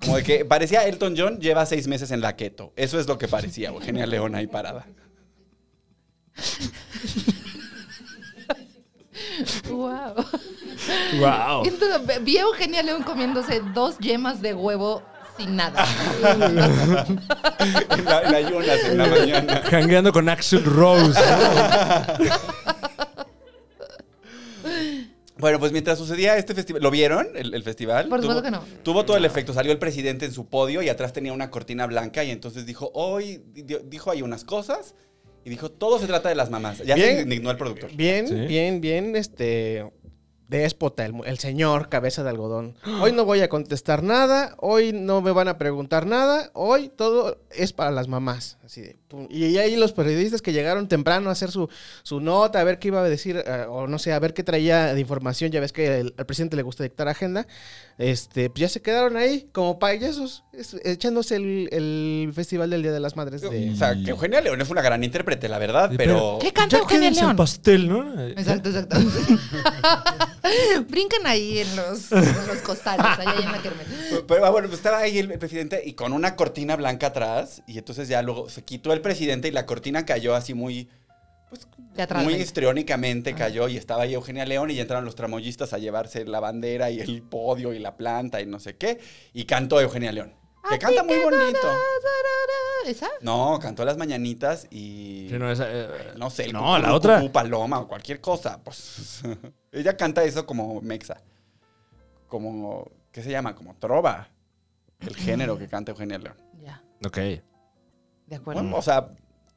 Como 0.00 0.16
de 0.16 0.22
que 0.22 0.44
parecía 0.44 0.86
Elton 0.86 1.14
John 1.16 1.38
lleva 1.40 1.64
seis 1.64 1.88
meses 1.88 2.10
en 2.10 2.20
la 2.20 2.36
keto. 2.36 2.72
Eso 2.76 3.00
es 3.00 3.06
lo 3.06 3.16
que 3.16 3.28
parecía 3.28 3.70
Eugenia 3.70 4.06
León 4.06 4.34
ahí 4.34 4.46
parada. 4.46 4.86
Wow. 9.70 10.14
Wow. 11.18 11.64
Entonces, 11.64 12.24
vi 12.24 12.38
a 12.38 12.42
Eugenia 12.42 12.82
León 12.82 13.02
comiéndose 13.02 13.60
dos 13.74 13.98
yemas 13.98 14.42
de 14.42 14.54
huevo 14.54 15.02
sin 15.36 15.56
nada. 15.56 15.86
En 17.62 18.04
la, 18.04 18.22
en 18.22 18.34
ayunas 18.34 18.84
en 18.84 18.98
la 18.98 19.06
mañana. 19.06 19.62
Jangueando 19.70 20.12
con 20.12 20.28
Axel 20.28 20.64
Rose. 20.64 21.20
¿no? 21.20 22.24
Bueno, 25.42 25.58
pues 25.60 25.72
mientras 25.72 25.98
sucedía 25.98 26.38
este 26.38 26.54
festival, 26.54 26.80
¿lo 26.82 26.90
vieron 26.90 27.28
el, 27.34 27.52
el 27.52 27.62
festival? 27.62 28.08
Por 28.08 28.20
supuesto 28.22 28.40
Tuvo- 28.42 28.44
que 28.44 28.50
no. 28.50 28.64
Tuvo 28.82 29.04
todo 29.04 29.18
el 29.18 29.26
efecto. 29.26 29.52
Salió 29.52 29.72
el 29.72 29.78
presidente 29.78 30.24
en 30.24 30.32
su 30.32 30.46
podio 30.48 30.80
y 30.80 30.88
atrás 30.88 31.12
tenía 31.12 31.34
una 31.34 31.50
cortina 31.50 31.86
blanca 31.86 32.24
y 32.24 32.30
entonces 32.30 32.64
dijo, 32.64 32.90
hoy, 32.94 33.42
di- 33.52 33.76
dijo 33.84 34.10
ahí 34.10 34.22
unas 34.22 34.44
cosas 34.44 34.94
y 35.44 35.50
dijo, 35.50 35.70
todo 35.70 35.98
se 35.98 36.06
trata 36.06 36.30
de 36.30 36.36
las 36.36 36.48
mamás. 36.48 36.78
Ya 36.78 36.94
Bien. 36.94 37.16
se 37.16 37.22
indignó 37.22 37.50
el 37.50 37.58
productor. 37.58 37.90
Bien, 37.94 38.26
Sí. 38.26 38.34
bien, 38.46 38.80
bien, 38.80 39.14
este. 39.16 39.84
Déspota, 40.48 41.06
el, 41.06 41.14
el 41.24 41.38
señor 41.38 41.88
cabeza 41.88 42.22
de 42.22 42.28
algodón. 42.28 42.76
Hoy 43.00 43.12
no 43.12 43.24
voy 43.24 43.40
a 43.40 43.48
contestar 43.48 44.02
nada, 44.02 44.54
hoy 44.58 44.92
no 44.92 45.22
me 45.22 45.30
van 45.32 45.48
a 45.48 45.56
preguntar 45.56 46.04
nada, 46.06 46.50
hoy 46.52 46.90
todo 46.90 47.38
es 47.50 47.72
para 47.72 47.90
las 47.90 48.06
mamás. 48.06 48.58
Así 48.62 48.82
de. 48.82 48.98
Y 49.30 49.56
ahí 49.58 49.76
los 49.76 49.92
periodistas 49.92 50.42
que 50.42 50.52
llegaron 50.52 50.88
temprano 50.88 51.28
a 51.28 51.32
hacer 51.32 51.50
su, 51.50 51.68
su 52.02 52.20
nota, 52.20 52.60
a 52.60 52.64
ver 52.64 52.78
qué 52.78 52.88
iba 52.88 53.00
a 53.00 53.08
decir, 53.08 53.42
eh, 53.46 53.66
o 53.68 53.86
no 53.86 53.98
sé, 53.98 54.12
a 54.12 54.18
ver 54.18 54.34
qué 54.34 54.42
traía 54.42 54.94
de 54.94 55.00
información, 55.00 55.50
ya 55.50 55.60
ves 55.60 55.72
que 55.72 56.00
el- 56.00 56.14
al 56.16 56.26
presidente 56.26 56.56
le 56.56 56.62
gusta 56.62 56.82
dictar 56.84 57.08
agenda, 57.08 57.46
este, 57.98 58.50
pues 58.50 58.60
ya 58.60 58.68
se 58.68 58.80
quedaron 58.82 59.16
ahí 59.16 59.48
como 59.52 59.78
payasos, 59.78 60.44
es- 60.52 60.76
echándose 60.84 61.36
el, 61.36 61.68
el 61.72 62.32
Festival 62.34 62.70
del 62.70 62.82
Día 62.82 62.92
de 62.92 63.00
las 63.00 63.16
Madres 63.16 63.40
de... 63.42 63.70
O 63.70 63.76
sea, 63.76 63.94
que 63.94 64.10
Eugenia 64.10 64.40
León 64.40 64.60
es 64.60 64.70
una 64.70 64.82
gran 64.82 65.02
intérprete, 65.04 65.48
la 65.48 65.58
verdad, 65.58 65.90
Sí, 65.90 65.96
pero... 65.96 66.38
¿Qué 66.40 66.52
canta 66.52 66.76
Ya 66.76 66.82
Eugenia 66.82 67.00
quédense 67.10 67.20
en 67.20 67.26
León? 67.26 67.36
pastel, 67.36 67.88
¿no? 67.88 68.22
Exacto, 68.28 68.68
exacto. 68.70 68.96
Brincan 70.88 71.26
ahí 71.26 71.60
en 71.60 71.76
los, 71.76 72.10
en 72.12 72.24
los 72.46 72.58
costales, 72.64 73.04
allá 73.18 73.34
en 73.38 73.52
la. 73.52 73.60
Pero 74.26 74.44
ah, 74.44 74.50
bueno, 74.50 74.68
pues 74.68 74.78
estaba 74.78 74.98
ahí 74.98 75.18
el, 75.18 75.30
el 75.30 75.38
presidente 75.38 75.82
y 75.84 75.94
con 75.94 76.12
una 76.12 76.36
cortina 76.36 76.76
blanca 76.76 77.08
atrás 77.08 77.62
y 77.66 77.78
entonces 77.78 78.08
ya 78.08 78.22
luego 78.22 78.48
se 78.48 78.62
quitó 78.62 78.92
el 78.92 79.00
presidente 79.02 79.48
y 79.48 79.50
la 79.50 79.66
cortina 79.66 80.04
cayó 80.06 80.34
así 80.34 80.54
muy... 80.54 80.88
Pues, 81.50 81.68
muy 82.24 82.34
histriónicamente 82.34 83.34
cayó 83.34 83.68
y 83.68 83.76
estaba 83.76 84.04
ahí 84.04 84.14
Eugenia 84.14 84.46
León 84.46 84.70
y 84.70 84.74
ya 84.76 84.82
entraron 84.82 85.04
los 85.04 85.14
tramoyistas 85.14 85.74
a 85.74 85.78
llevarse 85.78 86.24
la 86.24 86.40
bandera 86.40 86.90
y 86.90 87.00
el 87.00 87.22
podio 87.22 87.74
y 87.74 87.78
la 87.78 87.94
planta 87.98 88.40
y 88.40 88.46
no 88.46 88.58
sé 88.58 88.76
qué. 88.76 88.98
Y 89.34 89.44
cantó 89.44 89.78
Eugenia 89.78 90.12
León. 90.12 90.34
Que 90.70 90.78
canta 90.78 91.02
muy 91.02 91.18
bonito. 91.18 91.58
¿Esa? 92.86 93.08
No, 93.20 93.58
cantó 93.60 93.84
las 93.84 93.98
mañanitas 93.98 94.66
y... 94.70 95.26
Sí, 95.28 95.38
no, 95.38 95.50
esa, 95.52 95.66
eh, 95.68 95.88
No 96.16 96.30
sé, 96.30 96.46
el 96.46 96.52
No, 96.54 96.60
cucú, 96.60 96.82
la 96.82 96.94
otra. 96.94 97.20
cucú, 97.20 97.32
paloma 97.32 97.80
o 97.80 97.86
cualquier 97.88 98.20
cosa. 98.22 98.58
Pues 98.64 99.20
ella 99.72 99.96
canta 99.96 100.24
eso 100.24 100.46
como 100.46 100.80
mexa. 100.80 101.20
Como, 102.28 102.90
¿qué 103.12 103.22
se 103.22 103.30
llama? 103.30 103.54
Como 103.54 103.74
trova. 103.74 104.30
El 105.00 105.16
género 105.16 105.58
que 105.58 105.68
canta 105.68 105.92
Eugenia 105.92 106.18
León. 106.18 106.36
Ya, 106.62 106.82
Ok. 107.04 107.18
De 108.32 108.36
acuerdo. 108.38 108.62
Bueno, 108.62 108.76
o 108.76 108.82
sea, 108.82 109.08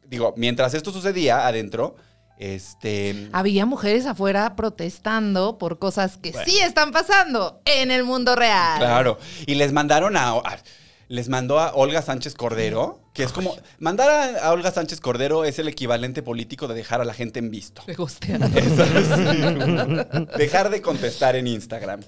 digo, 0.05 0.33
mientras 0.37 0.73
esto 0.73 0.91
sucedía 0.91 1.47
adentro, 1.47 1.95
este... 2.37 3.29
Había 3.31 3.65
mujeres 3.65 4.05
afuera 4.05 4.55
protestando 4.57 5.57
por 5.57 5.79
cosas 5.79 6.17
que 6.17 6.33
sí 6.45 6.59
están 6.59 6.91
pasando 6.91 7.61
en 7.63 7.89
el 7.89 8.03
mundo 8.03 8.35
real. 8.35 8.77
Claro. 8.79 9.17
Y 9.47 9.55
les 9.55 9.71
mandaron 9.71 10.17
a... 10.17 10.29
a- 10.31 10.59
les 11.07 11.29
mandó 11.29 11.59
a 11.59 11.71
Olga 11.75 12.01
Sánchez 12.01 12.33
Cordero, 12.33 12.99
que 13.13 13.21
es 13.21 13.31
como... 13.31 13.55
Mandar 13.77 14.09
a, 14.09 14.47
a 14.47 14.51
Olga 14.51 14.71
Sánchez 14.71 14.99
Cordero 14.99 15.45
es 15.45 15.59
el 15.59 15.67
equivalente 15.67 16.23
político 16.23 16.67
de 16.67 16.73
dejar 16.73 16.99
a 16.99 17.05
la 17.05 17.13
gente 17.13 17.37
en 17.37 17.51
visto. 17.51 17.83
Me 17.85 17.93
gustea. 17.93 18.39
Dejar 20.37 20.71
de 20.71 20.81
contestar 20.81 21.35
en 21.35 21.45
Instagram. 21.45 22.01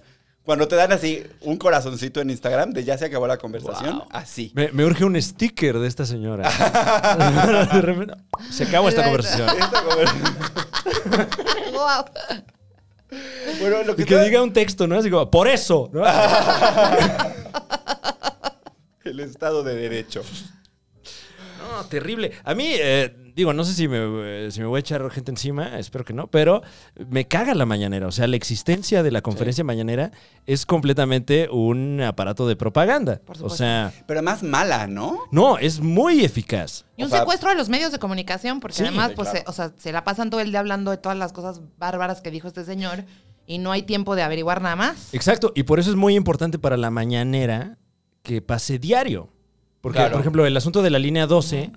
Cuando 0.47 0.65
te 0.69 0.77
dan 0.77 0.93
así 0.93 1.23
un 1.41 1.57
corazoncito 1.57 2.21
en 2.21 2.29
Instagram 2.29 2.71
de 2.71 2.85
ya 2.85 2.97
se 2.97 3.03
acabó 3.03 3.27
la 3.27 3.35
conversación, 3.35 3.97
Wow. 3.97 4.07
así. 4.11 4.53
Me, 4.55 4.71
me 4.71 4.85
urge 4.85 5.03
un 5.03 5.21
sticker 5.21 5.77
de 5.77 5.89
esta 5.89 6.05
señora. 6.05 6.49
De 7.73 7.81
repente, 7.81 8.13
se 8.49 8.63
acabó 8.63 8.87
esta 8.87 9.03
conversación. 9.03 9.49
Esta 9.49 9.83
conver- 9.83 10.07
Wow. 11.73 12.05
bueno, 13.59 13.83
lo 13.83 13.95
que, 13.97 14.03
Y 14.03 14.05
que 14.05 14.13
está- 14.13 14.23
diga 14.23 14.41
un 14.41 14.53
texto, 14.53 14.87
¿no? 14.87 14.97
Así 14.97 15.09
como, 15.09 15.29
por 15.29 15.49
eso, 15.49 15.89
¿no? 15.91 16.03
el 19.03 19.19
Estado 19.19 19.63
de 19.63 19.75
Derecho. 19.75 20.21
No, 21.57 21.83
terrible. 21.85 22.31
A 22.43 22.53
mí, 22.55 22.65
eh, 22.73 23.31
digo, 23.35 23.53
no 23.53 23.63
sé 23.63 23.73
si 23.73 23.87
me, 23.87 23.97
eh, 24.47 24.51
si 24.51 24.59
me 24.59 24.65
voy 24.67 24.77
a 24.77 24.79
echar 24.79 25.09
gente 25.11 25.31
encima, 25.31 25.77
espero 25.79 26.03
que 26.05 26.13
no, 26.13 26.27
pero 26.27 26.61
me 27.09 27.27
caga 27.27 27.53
la 27.55 27.65
mañanera. 27.65 28.07
O 28.07 28.11
sea, 28.11 28.27
la 28.27 28.35
existencia 28.35 29.03
de 29.03 29.11
la 29.11 29.21
conferencia 29.21 29.63
mañanera 29.63 30.11
es 30.45 30.65
completamente 30.65 31.49
un 31.51 32.01
aparato 32.01 32.47
de 32.47 32.55
propaganda. 32.55 33.19
Por 33.25 33.35
o 33.35 33.39
supuesto. 33.39 33.57
sea, 33.57 33.93
Pero 34.07 34.21
más 34.23 34.43
mala, 34.43 34.87
¿no? 34.87 35.19
no, 35.31 35.57
es 35.57 35.79
muy 35.79 36.23
eficaz. 36.23 36.85
Y 36.95 37.03
un 37.03 37.07
O 37.07 37.09
sea- 37.09 37.19
secuestro 37.19 37.49
a 37.49 37.53
los 37.53 37.69
medios 37.69 37.91
de 37.91 37.99
comunicación, 37.99 38.59
porque 38.59 38.77
Sí, 38.77 38.83
además, 38.83 39.11
pues, 39.15 39.29
claro. 39.29 39.45
se, 39.45 39.49
o 39.49 39.53
sea, 39.53 39.73
se 39.77 39.91
la 39.91 40.03
pasan 40.03 40.29
todo 40.29 40.41
el 40.41 40.51
día 40.51 40.59
hablando 40.59 40.91
de 40.91 40.97
todas 40.97 41.17
las 41.17 41.33
cosas 41.33 41.61
bárbaras 41.77 42.21
que 42.21 42.31
dijo 42.31 42.47
este 42.47 42.63
señor 42.65 43.05
y 43.45 43.59
no 43.59 43.71
hay 43.71 43.83
tiempo 43.83 44.15
de 44.15 44.23
averiguar 44.23 44.61
nada 44.61 44.75
más. 44.75 45.13
Exacto, 45.13 45.53
y 45.55 45.63
por 45.63 45.79
eso 45.79 45.89
es 45.89 45.95
muy 45.95 46.15
importante 46.15 46.59
para 46.59 46.75
la 46.75 46.89
mañanera 46.91 47.77
que 48.23 48.41
pase 48.41 48.77
diario. 48.77 49.29
Porque, 49.81 49.97
Claro. 49.97 50.13
por 50.13 50.21
ejemplo, 50.21 50.45
el 50.45 50.57
asunto 50.57 50.81
de 50.81 50.89
la 50.89 50.99
línea 50.99 51.27
12 51.27 51.71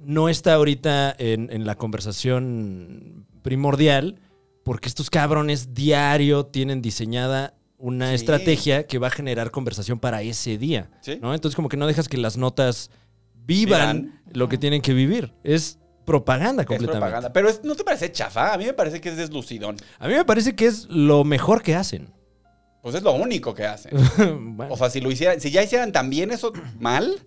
no 0.00 0.28
está 0.28 0.54
ahorita 0.54 1.14
en, 1.18 1.48
en 1.52 1.64
la 1.66 1.74
conversación 1.76 3.26
primordial 3.42 4.20
porque 4.64 4.88
estos 4.88 5.10
cabrones 5.10 5.74
diario 5.74 6.46
tienen 6.46 6.82
diseñada 6.82 7.54
una 7.78 8.08
Sí. 8.10 8.14
estrategia 8.16 8.86
que 8.86 8.98
va 8.98 9.08
a 9.08 9.10
generar 9.10 9.50
conversación 9.50 9.98
para 10.00 10.22
ese 10.22 10.58
día. 10.58 10.90
Sí. 11.02 11.18
¿no? 11.20 11.34
Entonces 11.34 11.54
como 11.54 11.68
que 11.68 11.76
no 11.76 11.86
dejas 11.86 12.08
que 12.08 12.16
las 12.16 12.36
notas 12.36 12.90
vivan 13.34 14.02
Vivan. 14.02 14.22
lo 14.32 14.48
que 14.48 14.58
tienen 14.58 14.82
que 14.82 14.92
vivir. 14.92 15.32
Es 15.44 15.78
propaganda 16.04 16.62
Es 16.62 16.66
completamente. 16.66 17.00
propaganda. 17.00 17.32
Pero 17.32 17.48
es- 17.48 17.62
¿no 17.64 17.76
te 17.76 17.84
parece 17.84 18.10
chafa? 18.10 18.52
A 18.54 18.58
mí 18.58 18.64
me 18.64 18.72
parece 18.72 19.00
que 19.00 19.08
es 19.10 19.16
deslucidón. 19.16 19.76
A 19.98 20.08
mí 20.08 20.14
me 20.14 20.24
parece 20.24 20.54
que 20.56 20.66
es 20.66 20.86
lo 20.88 21.22
mejor 21.24 21.62
que 21.62 21.74
hacen. 21.74 22.08
Pues 22.82 22.94
es 22.96 23.02
lo 23.02 23.12
único 23.12 23.54
que 23.54 23.66
hacen. 23.66 23.92
Bueno, 24.56 24.72
O 24.72 24.76
sea, 24.76 24.90
si 24.90 25.00
lo 25.00 25.10
hicieran, 25.10 25.40
si 25.40 25.50
ya 25.50 25.62
hicieran 25.62 25.92
también 25.92 26.30
eso 26.32 26.52
mal, 26.80 27.26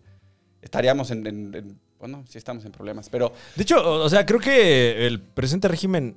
estaríamos 0.61 1.11
en, 1.11 1.25
en- 1.27 1.55
en- 1.55 1.79
bueno, 1.99 2.23
sí 2.29 2.37
estamos 2.37 2.63
en 2.65 2.71
problemas. 2.71 3.09
Pero 3.09 3.33
de 3.55 3.63
hecho, 3.63 4.01
o 4.01 4.09
sea, 4.09 4.25
creo 4.25 4.39
que 4.39 5.05
el 5.07 5.19
presente 5.19 5.67
régimen 5.67 6.15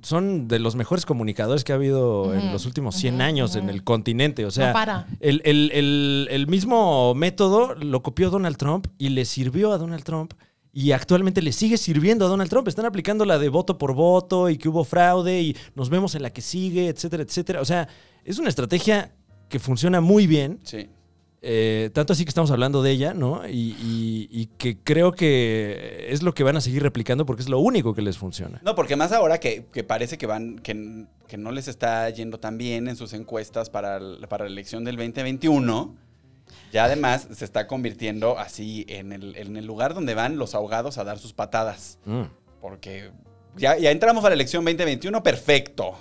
son 0.00 0.46
de 0.48 0.58
los 0.60 0.76
mejores 0.76 1.04
comunicadores 1.04 1.64
que 1.64 1.72
ha 1.72 1.74
habido 1.74 2.32
en 2.32 2.52
los 2.52 2.66
últimos 2.66 2.94
100 2.94 3.14
ujú, 3.14 3.22
años 3.24 3.56
en 3.56 3.68
el 3.68 3.82
continente. 3.84 4.46
O 4.46 4.50
sea, 4.50 4.68
no 4.68 4.72
para. 4.72 5.06
El, 5.20 5.42
el- 5.44 5.70
el- 5.74 6.28
el 6.30 6.46
mismo 6.46 7.14
método 7.14 7.74
lo 7.74 8.02
copió 8.02 8.30
Donald 8.30 8.56
Trump 8.56 8.86
y 8.96 9.08
le 9.10 9.24
sirvió 9.24 9.72
a 9.72 9.78
Donald 9.78 10.04
Trump. 10.04 10.32
Y 10.72 10.92
actualmente 10.92 11.42
le 11.42 11.50
sigue 11.52 11.76
sirviendo 11.78 12.24
a 12.26 12.28
Donald 12.28 12.48
Trump. 12.48 12.68
Están 12.68 12.86
aplicando 12.86 13.24
la 13.24 13.38
de 13.38 13.48
voto 13.48 13.76
por 13.78 13.94
voto 13.94 14.48
y 14.48 14.56
que 14.56 14.68
hubo 14.68 14.84
fraude 14.84 15.42
y 15.42 15.56
nos 15.74 15.90
vemos 15.90 16.14
en 16.14 16.22
la 16.22 16.30
que 16.30 16.42
sigue, 16.42 16.88
etcétera, 16.88 17.24
etcétera. 17.24 17.60
O 17.60 17.64
sea, 17.64 17.88
es 18.24 18.38
una 18.38 18.48
estrategia 18.50 19.12
que 19.48 19.58
funciona 19.58 20.00
muy 20.00 20.26
bien. 20.26 20.60
sí. 20.62 20.88
Eh, 21.40 21.90
tanto 21.92 22.12
así 22.12 22.24
que 22.24 22.30
estamos 22.30 22.50
hablando 22.50 22.82
de 22.82 22.90
ella, 22.90 23.14
¿no? 23.14 23.46
Y, 23.48 23.76
y- 23.80 24.28
y 24.30 24.46
que 24.58 24.76
creo 24.78 25.12
que 25.12 26.06
es 26.10 26.22
lo 26.22 26.34
que 26.34 26.42
van 26.42 26.56
a 26.56 26.60
seguir 26.60 26.82
replicando 26.82 27.24
porque 27.26 27.42
es 27.42 27.48
lo 27.48 27.58
único 27.60 27.94
que 27.94 28.02
les 28.02 28.18
funciona. 28.18 28.60
No, 28.64 28.74
porque 28.74 28.96
más 28.96 29.12
ahora 29.12 29.38
que, 29.38 29.66
que 29.72 29.84
parece 29.84 30.18
que 30.18 30.26
van, 30.26 30.58
que, 30.58 31.06
que 31.28 31.36
no 31.36 31.52
les 31.52 31.68
está 31.68 32.08
yendo 32.10 32.40
tan 32.40 32.58
bien 32.58 32.88
en 32.88 32.96
sus 32.96 33.12
encuestas 33.12 33.70
para, 33.70 33.98
el- 33.98 34.26
para 34.28 34.44
la 34.46 34.50
elección 34.50 34.84
del 34.84 34.96
2021. 34.96 35.94
Ya 36.72 36.84
además 36.84 37.28
se 37.32 37.44
está 37.44 37.66
convirtiendo 37.66 38.38
así 38.38 38.84
en 38.88 39.12
el, 39.12 39.36
en 39.36 39.56
el 39.56 39.64
lugar 39.66 39.94
donde 39.94 40.14
van 40.14 40.38
los 40.38 40.54
ahogados 40.54 40.98
a 40.98 41.04
dar 41.04 41.18
sus 41.18 41.32
patadas. 41.32 41.98
Mm. 42.04 42.22
Porque 42.60 43.10
ya, 43.56 43.78
ya 43.78 43.90
entramos 43.90 44.24
a 44.24 44.28
la 44.28 44.34
elección 44.34 44.64
2021, 44.64 45.22
perfecto. 45.22 45.92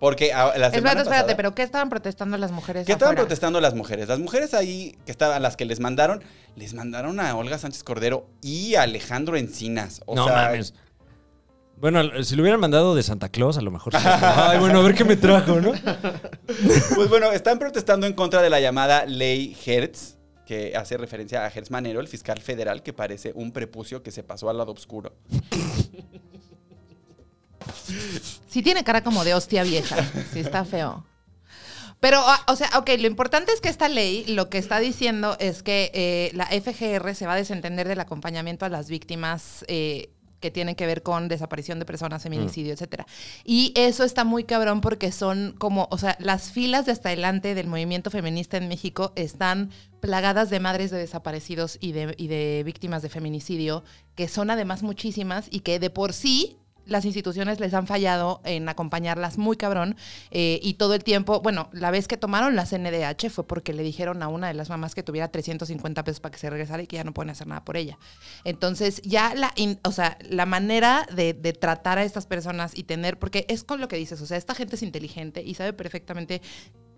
Porque 0.00 0.32
a- 0.32 0.46
la 0.46 0.52
semana 0.52 0.66
Espérate, 0.66 0.88
espérate, 1.00 1.04
pasada- 1.08 1.36
pero 1.36 1.54
¿qué 1.54 1.62
estaban 1.62 1.88
protestando 1.88 2.36
las 2.36 2.50
mujeres 2.52 2.84
¿Qué 2.86 2.92
estaban 2.92 3.14
protestando 3.14 3.60
las 3.60 3.74
mujeres? 3.74 4.08
Las 4.08 4.18
mujeres 4.18 4.52
ahí, 4.54 4.98
que 5.06 5.12
estaban, 5.12 5.40
las 5.42 5.56
que 5.56 5.64
les 5.64 5.80
mandaron, 5.80 6.22
les 6.56 6.74
mandaron 6.74 7.20
a 7.20 7.34
Olga 7.36 7.58
Sánchez 7.58 7.84
Cordero 7.84 8.26
y 8.42 8.74
a 8.74 8.82
Alejandro 8.82 9.36
Encinas. 9.36 10.02
O 10.06 10.14
no 10.14 10.26
sea, 10.26 10.34
mames. 10.34 10.74
Bueno, 11.76 12.02
si 12.22 12.36
lo 12.36 12.42
hubieran 12.42 12.60
mandado 12.60 12.94
de 12.94 13.02
Santa 13.02 13.28
Claus, 13.30 13.56
a 13.58 13.60
lo 13.62 13.70
mejor. 13.70 13.92
sí. 13.94 13.98
Ay, 14.04 14.58
bueno, 14.58 14.80
a 14.80 14.82
ver 14.82 14.94
qué 14.94 15.04
me 15.04 15.16
trajo, 15.16 15.60
¿no? 15.60 15.72
Pues 16.94 17.08
bueno, 17.08 17.32
están 17.32 17.58
protestando 17.58 18.06
en 18.06 18.12
contra 18.12 18.42
de 18.42 18.50
la 18.50 18.60
llamada 18.60 19.06
ley 19.06 19.56
Hertz, 19.64 20.16
que 20.46 20.76
hace 20.76 20.96
referencia 20.98 21.44
a 21.44 21.48
Hertz 21.48 21.70
Manero, 21.70 22.00
el 22.00 22.08
fiscal 22.08 22.40
federal, 22.40 22.82
que 22.82 22.92
parece 22.92 23.32
un 23.34 23.50
prepucio 23.52 24.02
que 24.02 24.10
se 24.10 24.22
pasó 24.22 24.50
al 24.50 24.58
lado 24.58 24.72
oscuro. 24.72 25.14
Sí 28.48 28.62
tiene 28.62 28.84
cara 28.84 29.02
como 29.02 29.24
de 29.24 29.34
hostia 29.34 29.62
vieja. 29.62 29.96
Sí 30.32 30.40
está 30.40 30.64
feo. 30.64 31.04
Pero, 32.00 32.20
ah, 32.20 32.44
o 32.48 32.56
sea, 32.56 32.68
ok, 32.76 32.90
lo 32.98 33.06
importante 33.06 33.52
es 33.52 33.62
que 33.62 33.70
esta 33.70 33.88
ley 33.88 34.26
lo 34.26 34.50
que 34.50 34.58
está 34.58 34.78
diciendo 34.78 35.36
es 35.40 35.62
que 35.62 35.90
eh, 35.94 36.30
la 36.34 36.46
FGR 36.46 37.14
se 37.14 37.26
va 37.26 37.32
a 37.32 37.36
desentender 37.36 37.88
del 37.88 37.98
acompañamiento 37.98 38.66
a 38.66 38.68
las 38.68 38.90
víctimas 38.90 39.64
eh, 39.68 40.10
que 40.44 40.50
tienen 40.50 40.74
que 40.74 40.84
ver 40.84 41.02
con 41.02 41.28
desaparición 41.28 41.78
de 41.78 41.86
personas, 41.86 42.22
feminicidio, 42.22 42.74
etcétera. 42.74 43.06
Y 43.42 43.72
eso 43.74 44.04
está 44.04 44.24
muy 44.24 44.44
cabrón 44.44 44.82
porque 44.82 45.10
son 45.12 45.54
como, 45.56 45.88
o 45.90 45.96
sea, 45.96 46.18
las 46.20 46.50
filas 46.50 46.84
de 46.84 46.92
hasta 46.92 47.08
adelante 47.08 47.54
del 47.54 47.68
movimiento 47.68 48.10
feminista 48.10 48.58
en 48.58 48.68
México 48.68 49.14
están 49.16 49.70
plagadas 50.00 50.50
de 50.50 50.60
madres 50.60 50.90
de 50.90 50.98
desaparecidos 50.98 51.78
y 51.80 51.92
de, 51.92 52.14
y 52.18 52.26
de 52.26 52.62
víctimas 52.66 53.00
de 53.00 53.08
feminicidio, 53.08 53.82
que 54.14 54.28
son 54.28 54.50
además 54.50 54.82
muchísimas 54.82 55.46
y 55.50 55.60
que 55.60 55.78
de 55.78 55.88
por 55.88 56.12
sí 56.12 56.58
las 56.86 57.04
instituciones 57.04 57.60
les 57.60 57.74
han 57.74 57.86
fallado 57.86 58.40
en 58.44 58.68
acompañarlas 58.68 59.38
muy 59.38 59.56
cabrón 59.56 59.96
eh, 60.30 60.60
y 60.62 60.74
todo 60.74 60.94
el 60.94 61.04
tiempo, 61.04 61.40
bueno, 61.40 61.68
la 61.72 61.90
vez 61.90 62.08
que 62.08 62.16
tomaron 62.16 62.56
la 62.56 62.66
CNDH 62.66 63.30
fue 63.30 63.46
porque 63.46 63.72
le 63.72 63.82
dijeron 63.82 64.22
a 64.22 64.28
una 64.28 64.48
de 64.48 64.54
las 64.54 64.68
mamás 64.68 64.94
que 64.94 65.02
tuviera 65.02 65.28
350 65.28 66.04
pesos 66.04 66.20
para 66.20 66.32
que 66.32 66.38
se 66.38 66.50
regresara 66.50 66.82
y 66.82 66.86
que 66.86 66.96
ya 66.96 67.04
no 67.04 67.12
pueden 67.12 67.30
hacer 67.30 67.46
nada 67.46 67.64
por 67.64 67.76
ella. 67.76 67.98
Entonces 68.44 69.00
ya 69.02 69.34
la, 69.34 69.52
o 69.82 69.92
sea, 69.92 70.18
la 70.28 70.46
manera 70.46 71.06
de, 71.14 71.34
de 71.34 71.52
tratar 71.52 71.98
a 71.98 72.04
estas 72.04 72.26
personas 72.26 72.76
y 72.76 72.84
tener, 72.84 73.18
porque 73.18 73.46
es 73.48 73.64
con 73.64 73.80
lo 73.80 73.88
que 73.88 73.96
dices, 73.96 74.20
o 74.20 74.26
sea, 74.26 74.36
esta 74.36 74.54
gente 74.54 74.76
es 74.76 74.82
inteligente 74.82 75.42
y 75.42 75.54
sabe 75.54 75.72
perfectamente 75.72 76.42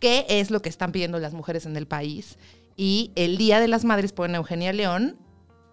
qué 0.00 0.26
es 0.28 0.50
lo 0.50 0.60
que 0.62 0.68
están 0.68 0.92
pidiendo 0.92 1.18
las 1.18 1.32
mujeres 1.32 1.66
en 1.66 1.76
el 1.76 1.86
país 1.86 2.38
y 2.76 3.12
el 3.14 3.38
Día 3.38 3.60
de 3.60 3.68
las 3.68 3.84
Madres 3.84 4.12
ponen 4.12 4.34
a 4.34 4.38
Eugenia 4.38 4.72
León 4.72 5.16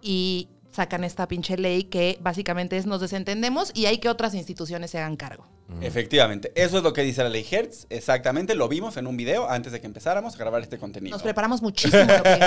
y 0.00 0.48
sacan 0.74 1.04
esta 1.04 1.28
pinche 1.28 1.56
ley 1.56 1.84
que 1.84 2.18
básicamente 2.20 2.76
es 2.76 2.84
nos 2.86 3.00
desentendemos 3.00 3.70
y 3.74 3.86
hay 3.86 3.98
que 3.98 4.08
otras 4.08 4.34
instituciones 4.34 4.90
se 4.90 4.98
hagan 4.98 5.16
cargo. 5.16 5.46
Efectivamente, 5.80 6.52
eso 6.56 6.78
es 6.78 6.82
lo 6.82 6.92
que 6.92 7.02
dice 7.02 7.22
la 7.22 7.28
ley 7.28 7.46
Hertz. 7.48 7.86
Exactamente, 7.90 8.54
lo 8.54 8.68
vimos 8.68 8.96
en 8.96 9.06
un 9.06 9.16
video 9.16 9.48
antes 9.48 9.72
de 9.72 9.80
que 9.80 9.86
empezáramos 9.86 10.34
a 10.34 10.38
grabar 10.38 10.62
este 10.62 10.76
contenido. 10.78 11.14
Nos 11.14 11.22
preparamos 11.22 11.62
muchísimo. 11.62 12.02
lo 12.02 12.22
que. 12.22 12.40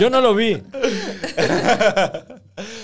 Yo 0.00 0.08
no 0.08 0.20
lo 0.20 0.34
vi. 0.34 0.54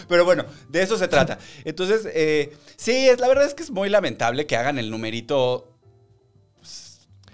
Pero 0.09 0.25
bueno, 0.25 0.45
de 0.69 0.83
eso 0.83 0.99
se 0.99 1.07
trata. 1.09 1.38
Entonces, 1.64 2.09
eh, 2.12 2.57
sí, 2.77 3.09
es, 3.09 3.21
la 3.21 3.29
verdad 3.29 3.45
es 3.47 3.55
que 3.55 3.62
es 3.62 3.71
muy 3.71 3.88
lamentable 3.88 4.47
que 4.47 4.57
hagan 4.57 4.79
el 4.79 4.91
numerito 4.91 5.78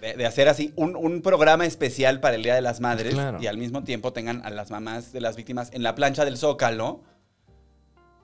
de, 0.04 0.14
de 0.14 0.26
hacer 0.26 0.48
así 0.48 0.72
un, 0.76 0.96
un 0.96 1.22
programa 1.22 1.64
especial 1.66 2.20
para 2.20 2.36
el 2.36 2.42
Día 2.42 2.54
de 2.54 2.60
las 2.60 2.80
Madres 2.80 3.14
Claro. 3.14 3.38
y 3.40 3.46
al 3.46 3.58
mismo 3.58 3.82
tiempo 3.84 4.12
tengan 4.12 4.44
a 4.44 4.50
las 4.50 4.70
mamás 4.70 5.12
de 5.12 5.20
las 5.20 5.36
víctimas 5.36 5.70
en 5.72 5.82
la 5.82 5.94
plancha 5.94 6.24
del 6.24 6.36
Zócalo. 6.36 7.02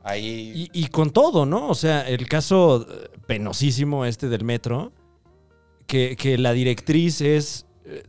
Ahí. 0.03 0.69
Y, 0.73 0.85
y 0.85 0.87
con 0.88 1.11
todo, 1.11 1.45
¿no? 1.45 1.69
O 1.69 1.75
sea, 1.75 2.09
el 2.09 2.27
caso 2.27 2.87
eh, 2.88 3.11
penosísimo 3.27 4.05
este 4.07 4.29
del 4.29 4.45
metro, 4.45 4.93
que, 5.87 6.16
que 6.16 6.38
la 6.38 6.53
directriz 6.53 7.21
es 7.21 7.66
eh, 7.85 8.03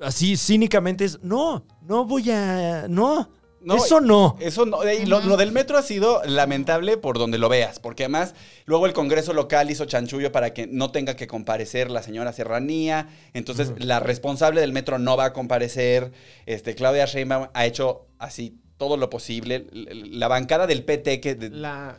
así 0.00 0.36
cínicamente 0.36 1.04
es, 1.04 1.22
no, 1.22 1.64
no 1.82 2.04
voy 2.04 2.30
a, 2.30 2.86
no, 2.88 3.28
No, 3.64 3.76
eso 3.76 4.00
no. 4.00 4.36
Eso 4.40 4.66
no, 4.66 4.78
y 4.90 5.06
lo, 5.06 5.20
lo 5.20 5.36
del 5.36 5.52
metro 5.52 5.78
ha 5.78 5.82
sido 5.82 6.22
lamentable 6.24 6.96
por 6.96 7.18
donde 7.18 7.38
lo 7.38 7.48
veas, 7.48 7.78
porque 7.78 8.04
además 8.04 8.34
luego 8.64 8.86
el 8.86 8.92
Congreso 8.92 9.32
local 9.32 9.70
hizo 9.70 9.84
chanchullo 9.84 10.32
para 10.32 10.52
que 10.54 10.66
no 10.66 10.90
tenga 10.90 11.16
que 11.16 11.26
comparecer 11.26 11.90
la 11.90 12.02
señora 12.02 12.32
Serranía, 12.32 13.08
entonces 13.34 13.72
la 13.78 14.00
responsable 14.00 14.60
del 14.60 14.72
metro 14.72 14.98
no 14.98 15.16
va 15.16 15.26
a 15.26 15.32
comparecer, 15.32 16.12
este, 16.46 16.74
Claudia 16.74 17.04
Sheinbaum 17.06 17.48
ha 17.54 17.66
hecho 17.66 18.06
así 18.18 18.58
todo 18.76 18.96
lo 18.96 19.10
posible, 19.10 19.66
la 19.72 20.26
bancada 20.28 20.66
del 20.66 20.84
PT 20.84 21.20
que... 21.20 21.34
de- 21.36 21.50
La- 21.50 21.98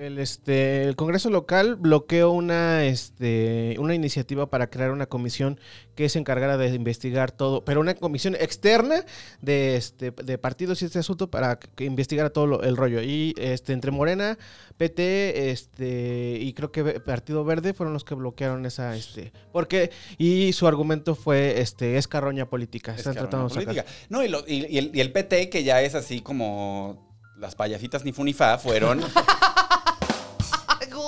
el, 0.00 0.18
este, 0.18 0.84
el 0.84 0.96
Congreso 0.96 1.28
local 1.30 1.76
bloqueó 1.76 2.30
una, 2.30 2.84
este, 2.86 3.76
una 3.78 3.94
iniciativa 3.94 4.48
para 4.48 4.70
crear 4.70 4.90
una 4.92 5.06
comisión 5.06 5.60
que 5.94 6.08
se 6.08 6.18
encargara 6.18 6.56
de 6.56 6.68
investigar 6.74 7.30
todo, 7.32 7.64
pero 7.64 7.80
una 7.80 7.94
comisión 7.94 8.34
externa 8.34 9.04
de, 9.42 9.76
este, 9.76 10.10
de 10.12 10.38
partidos 10.38 10.80
y 10.80 10.86
este 10.86 10.98
asunto 11.00 11.30
para 11.30 11.58
que, 11.58 11.84
investigara 11.84 12.30
todo 12.30 12.46
lo- 12.46 12.62
el 12.62 12.76
rollo. 12.76 13.02
Y 13.02 13.34
este, 13.38 13.74
entre 13.74 13.90
Morena, 13.90 14.38
PT 14.78 15.50
este, 15.50 16.38
y 16.40 16.52
creo 16.54 16.72
que 16.72 16.82
Partido 17.00 17.44
Verde 17.44 17.74
fueron 17.74 17.92
los 17.92 18.04
que 18.04 18.14
bloquearon 18.14 18.64
esa... 18.64 18.96
Este, 18.96 19.32
porque, 19.52 19.90
y 20.16 20.52
su 20.54 20.66
argumento 20.66 21.14
fue, 21.14 21.60
este, 21.60 21.98
es 21.98 22.08
carroña 22.08 22.46
política. 22.48 22.92
es 22.92 22.98
Están 22.98 23.14
tratando 23.14 23.48
de 23.48 23.54
sacar. 23.54 23.66
política. 23.74 23.92
No, 24.08 24.24
y, 24.24 24.28
lo- 24.28 24.44
y- 24.48 24.66
y 24.66 24.78
el, 24.78 24.90
y 24.94 25.00
el 25.00 25.12
PT, 25.12 25.50
que 25.50 25.62
ya 25.62 25.82
es 25.82 25.94
así 25.94 26.20
como 26.22 27.10
las 27.36 27.54
payasitas 27.54 28.04
ni 28.04 28.12
funifa, 28.12 28.56
fueron... 28.56 29.00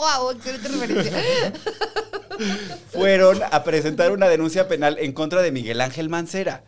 ¡Guau! 0.03 0.31
Excelente 0.33 0.69
referencia. 0.69 1.53
fueron 2.91 3.41
a 3.51 3.63
presentar 3.63 4.11
una 4.11 4.29
denuncia 4.29 4.67
penal 4.67 4.97
en 4.99 5.13
contra 5.13 5.43
de 5.43 5.53
Miguel 5.53 5.81
Ángel 5.81 6.09
Mancera. 6.09 6.65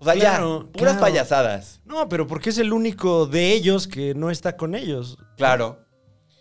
O 0.00 0.04
sea, 0.04 0.14
Claro, 0.14 0.64
ya, 0.64 0.72
puras 0.72 0.94
claro. 0.96 1.00
payasadas. 1.00 1.80
No, 1.84 2.08
pero 2.08 2.26
porque 2.26 2.50
es 2.50 2.58
el 2.58 2.72
único 2.72 3.26
de 3.26 3.52
ellos 3.52 3.86
que 3.86 4.14
no 4.14 4.30
está 4.30 4.56
con 4.56 4.74
ellos. 4.74 5.16
Claro. 5.36 5.78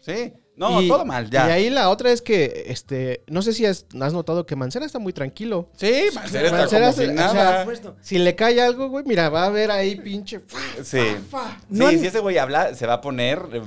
Sí. 0.03 0.33
No, 0.55 0.81
Y- 0.81 0.87
todo 0.87 1.05
mal, 1.05 1.29
ya. 1.29 1.47
Y 1.47 1.51
ahí 1.51 1.69
la 1.69 1.89
otra 1.89 2.11
es 2.11 2.21
que, 2.23 2.65
este, 2.67 3.23
no 3.27 3.41
sé 3.43 3.53
si 3.53 3.65
has, 3.67 3.85
has 3.99 4.13
notado 4.13 4.45
que 4.47 4.55
Mancera 4.55 4.85
está 4.85 4.97
muy 4.99 5.13
tranquilo. 5.13 5.69
Sí, 5.77 6.05
Mancera 6.13 6.45
está 6.47 6.57
Mancera 6.57 6.81
como 6.87 6.97
se- 6.97 7.01
sin 7.05 7.11
o 7.11 7.13
nada. 7.21 7.65
sea, 7.65 7.93
Si 8.01 8.17
le 8.17 8.35
cae 8.35 8.59
algo, 8.61 8.89
güey, 8.89 9.05
mira, 9.05 9.29
va 9.29 9.45
a 9.45 9.49
ver 9.49 9.69
ahí 9.69 9.95
pinche. 9.95 10.39
fa, 10.39 10.57
sí. 10.83 10.99
fa, 11.29 11.39
fa. 11.43 11.57
No 11.69 11.89
sí, 11.89 11.99
si 11.99 12.07
ese 12.07 12.19
güey 12.19 12.39
habla, 12.39 12.73
se 12.73 12.87
va 12.87 12.93
a 12.95 13.01
poner 13.01 13.43
eh, 13.53 13.61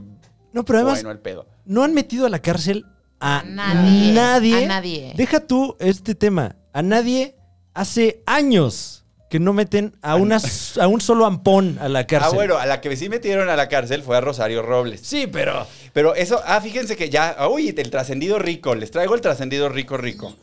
No, 0.53 0.65
pero 0.65 0.81
además 0.81 0.99
bueno 0.99 1.13
el 1.13 1.21
pedo. 1.21 1.47
No 1.65 1.83
han 1.83 1.95
metido 1.95 2.27
a 2.27 2.31
la 2.31 2.41
cárcel 2.41 2.87
a 3.21 3.43
Nadie. 3.47 4.13
nadie. 4.13 4.65
A 4.65 4.69
nadie. 4.69 5.13
Deja 5.17 5.41
tú 5.41 5.77
este 5.81 6.15
tema. 6.15 6.57
A 6.73 6.83
nadie 6.83 7.37
hace 7.73 8.23
años 8.27 9.05
que 9.31 9.41
no 9.41 9.53
meten 9.53 9.97
a, 10.03 10.15
una, 10.17 10.39
a 10.81 10.87
un 10.87 11.01
solo 11.01 11.25
ampón 11.27 11.79
a 11.81 11.89
la 11.89 12.01
Ah, 12.01 12.07
cárcel. 12.07 12.35
bueno, 12.35 12.57
a 12.59 12.67
la 12.67 12.81
que 12.81 12.95
sí 12.97 13.09
metieron 13.09 13.49
a 13.49 13.57
la 13.57 13.69
cárcel 13.69 14.03
fue 14.03 14.17
a 14.17 14.21
Rosario 14.21 14.63
Robles. 14.63 15.01
Sí, 15.03 15.27
pero. 15.27 15.67
Pero 15.93 16.15
eso, 16.15 16.41
ah, 16.47 16.61
fíjense 16.61 16.97
que 16.97 17.09
ya, 17.11 17.37
uy, 17.51 17.75
el 17.77 17.91
trascendido 17.91 18.39
rico, 18.39 18.75
les 18.75 18.91
traigo 18.91 19.15
el 19.15 19.21
trascendido 19.21 19.69
rico, 19.69 19.97
rico. 19.97 20.37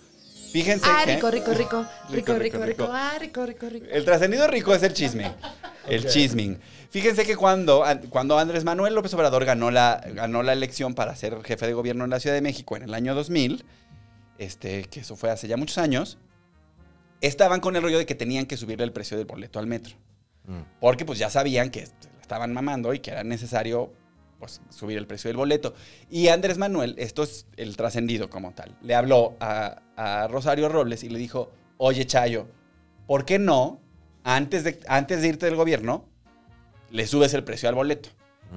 Fíjense 0.52 0.86
Ah, 0.90 1.04
que... 1.06 1.16
rico, 1.16 1.32
rico, 1.32 1.54
rico. 1.54 1.86
Rico, 2.10 2.34
Rico, 2.34 2.34
rico, 2.34 2.40
rico, 2.40 2.66
rico. 2.66 2.84
rico. 2.84 2.90
Ah, 2.92 3.14
rico, 3.20 3.46
rico, 3.46 3.70
rico. 3.70 3.86
El 3.90 4.04
trascendido 4.04 4.48
rico 4.48 4.74
es 4.76 4.84
el 4.84 4.94
chisme. 4.94 5.32
El 5.88 6.06
chisming. 6.08 6.60
Fíjense 6.92 7.26
que 7.26 7.38
cuando, 7.38 7.86
cuando 8.10 8.38
Andrés 8.38 8.66
Manuel 8.66 8.94
López 8.94 9.14
Obrador 9.14 9.46
ganó 9.46 9.72
la, 9.72 10.04
ganó 10.14 10.44
la 10.44 10.52
elección 10.52 10.94
para 10.94 11.16
ser 11.16 11.42
jefe 11.42 11.66
de 11.66 11.74
gobierno 11.74 12.04
en 12.04 12.10
la 12.10 12.20
Ciudad 12.20 12.36
de 12.36 12.42
México 12.42 12.76
en 12.76 12.84
el 12.84 12.94
año 12.94 13.16
2000, 13.16 13.64
este, 14.38 14.84
que 14.84 15.00
eso 15.00 15.16
fue 15.16 15.32
hace 15.32 15.48
ya 15.48 15.56
muchos 15.56 15.78
años, 15.78 16.18
estaban 17.22 17.62
con 17.62 17.78
el 17.78 17.82
rollo 17.82 17.98
de 17.98 18.06
que 18.06 18.14
tenían 18.14 18.46
que 18.46 18.58
subirle 18.58 18.84
el 18.84 18.92
precio 18.92 19.16
del 19.16 19.26
boleto 19.26 19.58
al 19.58 19.68
metro. 19.68 19.96
Porque 20.82 21.06
pues 21.06 21.18
ya 21.18 21.30
sabían 21.30 21.70
que 21.70 21.88
estaban 22.20 22.52
mamando 22.52 22.94
y 22.94 23.00
que 23.00 23.12
era 23.12 23.24
necesario 23.24 23.94
pues, 24.38 24.60
subir 24.70 24.98
el 24.98 25.08
precio 25.08 25.30
del 25.30 25.38
boleto. 25.38 25.74
Y 26.10 26.28
Andrés 26.28 26.58
Manuel, 26.58 26.96
esto 26.98 27.24
es 27.24 27.46
el 27.56 27.78
trascendido 27.78 28.30
como 28.30 28.52
tal, 28.52 28.76
le 28.82 28.96
habló 28.96 29.38
a, 29.40 29.82
a 29.96 30.28
Rosario 30.28 30.68
Robles 30.68 31.06
y 31.06 31.10
le 31.10 31.20
dijo, 31.20 31.54
oye 31.78 32.06
Chayo, 32.06 32.48
¿por 33.08 33.24
qué 33.24 33.40
no, 33.40 33.80
antes 34.26 34.66
de, 34.66 34.78
antes 34.90 35.22
de 35.22 35.30
irte 35.30 35.46
del 35.46 35.56
gobierno, 35.56 36.11
le 36.92 37.08
subes 37.08 37.34
el 37.34 37.44
precio 37.44 37.70
al 37.70 37.76
boleto? 37.76 38.10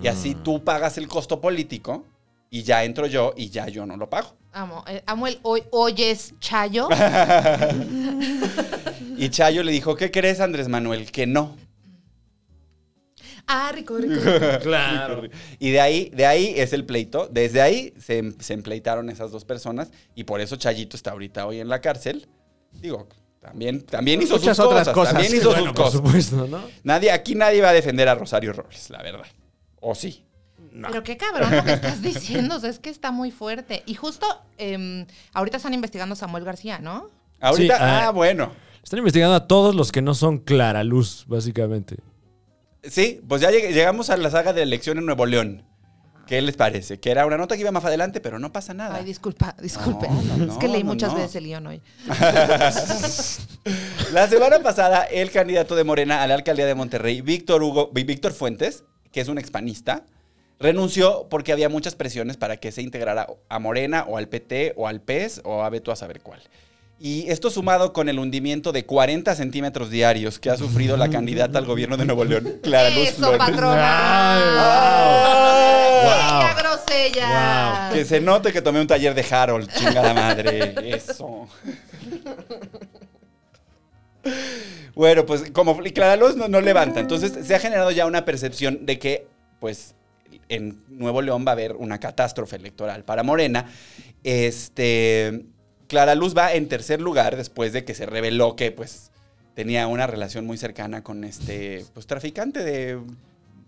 Y 0.03 0.09
así 0.09 0.35
tú 0.35 0.65
pagas 0.65 0.99
el 0.99 1.07
costo 1.07 1.41
político 1.41 2.05
y 2.51 2.63
ya 2.63 2.85
entro 2.85 3.07
yo 3.07 3.33
y 3.37 3.51
ya 3.51 3.69
yo 3.69 3.87
no 3.87 3.97
lo 3.97 4.11
pago. 4.11 4.37
Amo, 4.53 4.85
eh, 4.89 5.03
amo 5.07 5.27
el 5.27 5.39
hoy, 5.43 5.63
oyes 5.71 6.35
chayo. 6.41 6.89
Y 9.17 9.29
Chayo 9.29 9.63
le 9.63 9.73
dijo, 9.73 9.97
¿qué 9.97 10.11
crees 10.11 10.41
Andrés 10.41 10.69
Manuel? 10.69 11.11
Que 11.13 11.27
no. 11.27 11.57
Ah, 13.47 13.71
rico, 13.73 13.97
rico. 13.99 14.15
rico. 14.15 14.59
Claro. 14.63 15.23
Y 15.59 15.71
de 15.71 15.81
ahí, 15.81 16.11
de 16.11 16.27
ahí 16.27 16.55
es 16.57 16.73
el 16.73 16.85
pleito. 16.85 17.29
Desde 17.31 17.61
ahí 17.61 17.95
se, 17.99 18.33
se 18.41 18.55
empleitaron 18.55 19.11
esas 19.11 19.31
dos 19.31 19.45
personas 19.45 19.91
y 20.15 20.25
por 20.25 20.41
eso 20.41 20.57
Chayito 20.57 20.97
está 20.97 21.13
ahorita 21.13 21.47
hoy 21.47 21.61
en 21.61 21.69
la 21.69 21.81
cárcel. 21.81 22.29
Digo, 22.73 23.09
también, 23.45 23.83
también 23.85 24.21
hizo 24.23 24.35
Muchas 24.39 24.57
sus 24.57 24.67
otras 24.67 24.81
cosas. 24.89 24.95
cosas. 24.95 25.13
También 25.15 25.35
hizo 25.37 25.51
Bueno, 25.51 25.65
sus 25.67 25.73
por 25.73 25.85
cosas. 25.85 25.93
supuesto, 26.01 26.47
¿no? 26.49 26.61
Nadie, 26.83 27.11
aquí 27.13 27.35
nadie 27.35 27.61
va 27.61 27.69
a 27.69 27.73
defender 27.73 28.09
a 28.09 28.15
Rosario 28.15 28.53
Robles, 28.53 28.91
la 28.91 29.03
verdad. 29.03 29.27
¿O 29.81 29.95
sí? 29.95 30.25
Pero 30.91 31.03
qué 31.05 31.17
cabrón 31.17 31.55
lo 31.55 31.63
que 31.65 31.73
estás 31.75 32.03
diciendo. 32.03 32.57
O 32.57 32.61
sea, 32.61 32.71
es 32.71 32.79
que 32.81 32.91
está 32.91 33.13
muy 33.13 33.31
fuerte. 33.31 33.83
Y 33.87 33.95
justo 33.95 34.27
em, 34.59 35.07
ahorita 35.33 35.59
están 35.59 35.73
investigando 35.75 36.15
a 36.15 36.17
Samuel 36.17 36.45
García, 36.45 36.79
¿no? 36.81 37.11
Ahorita, 37.41 37.77
Sí, 37.77 37.83
ah, 37.85 38.07
ah, 38.07 38.11
bueno. 38.11 38.51
Están 38.83 38.99
investigando 38.99 39.35
a 39.37 39.47
todos 39.47 39.75
los 39.75 39.93
que 39.93 40.03
no 40.03 40.15
son 40.15 40.39
Clara 40.39 40.83
Luz, 40.85 41.25
básicamente. 41.29 41.97
Sí, 42.83 43.21
pues 43.29 43.41
ya 43.41 43.51
lleg- 43.51 43.73
llegamos 43.73 44.11
a 44.11 44.17
la 44.17 44.31
saga 44.31 44.53
de 44.53 44.63
elección 44.63 44.99
en 44.99 45.07
Nuevo 45.07 45.27
León. 45.27 45.65
¿Qué 46.27 46.41
les 46.43 46.57
parece? 46.57 46.99
Que 46.99 47.11
era 47.11 47.27
una 47.27 47.37
nota 47.37 47.55
que 47.55 47.61
iba 47.61 47.71
más 47.71 47.85
adelante, 47.85 48.21
pero 48.21 48.39
no 48.39 48.53
pasa 48.53 48.75
nada. 48.75 48.97
Ay, 48.97 49.05
disculpa, 49.05 49.55
disculpe. 49.61 50.09
No, 50.09 50.37
no, 50.39 50.45
es 50.53 50.59
que 50.59 50.69
leí 50.69 50.85
muchas 50.85 51.15
veces 51.15 51.37
el 51.37 51.45
guion 51.45 51.67
hoy. 51.67 51.83
La 54.13 54.29
semana 54.29 54.61
pasada, 54.61 55.05
el 55.05 55.31
candidato 55.31 55.77
de 55.77 55.85
Morena 55.85 56.23
a 56.23 56.27
la 56.27 56.35
alcaldía 56.35 56.67
de 56.67 56.75
Monterrey, 56.75 57.21
Víctor 57.21 57.63
Hugo, 57.63 57.91
Víctor 57.93 58.33
Fuentes, 58.33 58.85
que 59.13 59.21
es 59.21 59.29
un 59.29 59.39
expanista, 59.39 60.05
renunció 60.59 61.29
porque 61.29 61.53
había 61.53 61.69
muchas 61.69 61.95
presiones 61.95 62.37
para 62.37 62.59
que 62.59 62.73
se 62.73 62.83
integrara 62.83 63.27
a 63.49 63.59
Morena 63.59 64.05
o 64.09 64.17
al 64.17 64.29
PT 64.29 64.75
o 64.77 64.89
al 64.89 65.01
PES 65.01 65.43
o 65.45 65.63
a 65.63 65.71
Beto 65.71 65.93
a 65.93 65.97
saber 65.97 66.21
cuál. 66.21 66.41
Y 66.99 67.29
esto 67.31 67.51
sumado 67.51 67.93
con 67.93 68.09
el 68.09 68.19
hundimiento 68.19 68.73
de 68.73 68.87
40 68.87 69.35
centímetros 69.35 69.91
diarios 69.91 70.39
que 70.39 70.49
ha 70.51 70.57
sufrido 70.57 70.97
la 70.97 71.11
candidata 71.11 71.59
al 71.59 71.67
gobierno 71.67 71.97
de 71.97 72.05
Nuevo 72.07 72.25
León, 72.25 72.61
Clara 72.63 72.91
Luz 72.91 73.09
Eso, 73.09 73.17
Flores. 73.17 73.39
patrona. 73.39 74.39
Wow. 76.05 76.41
¡Ella 76.41 76.55
grosella! 76.55 77.91
Que 77.93 78.05
se 78.05 78.21
note 78.21 78.53
que 78.53 78.63
tomé 78.63 78.81
un 78.81 78.87
taller 78.87 79.15
de 79.15 79.27
Harold, 79.29 79.69
chingada 79.73 80.15
madre. 80.15 80.75
Eso. 80.95 81.49
Bueno, 84.95 85.27
pues 85.27 85.51
como 85.51 85.77
Clara 85.79 86.17
Luz 86.17 86.37
no, 86.37 86.49
no 86.49 86.61
levanta, 86.61 87.01
entonces 87.01 87.47
se 87.47 87.55
ha 87.55 87.59
generado 87.59 87.91
ya 87.91 88.07
una 88.07 88.25
percepción 88.25 88.87
de 88.87 88.99
que, 88.99 89.27
pues, 89.61 89.95
en 90.49 90.83
Nuevo 90.89 91.21
León 91.23 91.45
va 91.47 91.51
a 91.51 91.55
haber 91.55 91.73
una 91.73 91.99
catástrofe 91.99 92.57
electoral 92.57 93.05
para 93.05 93.23
Morena. 93.23 93.67
Este, 94.23 95.45
Clara 95.89 96.15
Luz 96.15 96.37
va 96.37 96.53
en 96.55 96.69
tercer 96.69 97.01
lugar 97.01 97.37
después 97.37 97.73
de 97.73 97.85
que 97.85 97.95
se 97.95 98.07
reveló 98.07 98.57
que, 98.57 98.71
pues, 98.73 99.11
tenía 99.55 99.87
una 99.87 100.07
relación 100.07 100.47
muy 100.47 100.57
cercana 100.59 101.03
con 101.03 101.25
este, 101.25 101.85
pues, 101.95 102.07
traficante 102.07 102.65
de 102.65 103.01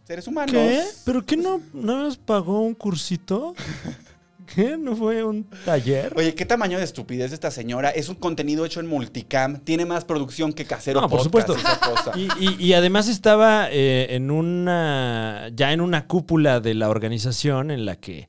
seres 0.04 0.26
humanos. 0.26 0.52
¿Qué? 0.52 0.82
¿Pero 1.04 1.24
qué 1.24 1.36
no, 1.36 1.60
no 1.72 2.02
nos 2.02 2.16
pagó 2.16 2.60
un 2.62 2.74
cursito? 2.74 3.54
¿Qué? 4.54 4.76
¿No 4.78 4.94
fue 4.94 5.24
un 5.24 5.42
taller? 5.64 6.12
Oye, 6.16 6.34
¿qué 6.36 6.46
tamaño 6.46 6.78
de 6.78 6.84
estupidez 6.84 7.32
esta 7.32 7.50
señora? 7.50 7.90
Es 7.90 8.08
un 8.08 8.14
contenido 8.14 8.64
hecho 8.64 8.78
en 8.78 8.86
multicam. 8.86 9.58
Tiene 9.58 9.84
más 9.84 10.04
producción 10.04 10.52
que 10.52 10.64
casero 10.64 11.00
No, 11.00 11.08
por 11.08 11.18
Podcast, 11.28 11.48
supuesto. 11.48 11.68
esa 11.68 11.80
cosa. 11.80 12.12
Y, 12.16 12.28
y- 12.38 12.64
y 12.66 12.72
además 12.74 13.08
estaba 13.08 13.68
eh, 13.72 14.06
en 14.10 14.30
una. 14.30 15.50
ya 15.52 15.72
en 15.72 15.80
una 15.80 16.06
cúpula 16.06 16.60
de 16.60 16.74
la 16.74 16.88
organización 16.88 17.72
en 17.72 17.84
la 17.86 17.96
que 17.96 18.28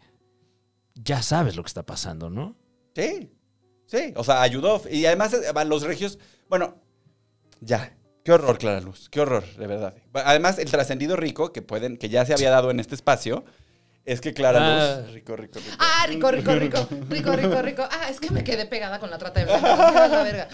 ya 0.96 1.22
sabes 1.22 1.56
lo 1.56 1.62
que 1.62 1.68
está 1.68 1.86
pasando, 1.86 2.32
¿no? 2.32 2.56
Sí, 2.96 3.30
sí. 3.88 4.14
O 4.16 4.24
sea, 4.24 4.42
ayudó. 4.44 4.82
Y 4.92 5.06
además 5.06 5.34
eh, 5.34 5.66
los 5.66 5.82
regios... 5.84 6.20
Bueno, 6.50 6.76
ya. 7.62 7.94
Qué 8.24 8.32
horror, 8.34 8.58
Clara 8.58 8.82
Luz. 8.82 9.08
Qué 9.10 9.22
horror, 9.22 9.44
de 9.58 9.68
verdad. 9.68 9.94
Además, 10.14 10.60
el 10.60 10.70
trascendido 10.70 11.16
rico 11.16 11.54
que 11.54 11.62
pueden, 11.62 11.98
que 11.98 12.10
ya 12.10 12.26
se 12.26 12.34
había 12.34 12.50
dado 12.50 12.70
en 12.72 12.80
este 12.82 12.94
espacio, 12.94 13.46
es 14.04 14.20
que 14.22 14.34
Clara 14.34 14.60
Ah. 14.62 15.02
Luz... 15.02 15.14
Rico, 15.14 15.36
rico, 15.38 15.60
rico. 15.60 15.76
Ah, 15.80 16.06
rico, 16.08 16.32
rico, 16.32 16.52
rico, 16.56 16.88
rico, 17.10 17.32
rico, 17.36 17.62
rico. 17.62 17.84
Ah, 17.90 18.10
es 18.10 18.20
que 18.20 18.30
me 18.32 18.44
quedé 18.44 18.66
pegada 18.66 19.00
con 19.00 19.10
la 19.10 19.18
trata 19.18 19.40
de 19.40 19.46
blancas. 19.46 20.12
la 20.12 20.24
verga. 20.24 20.48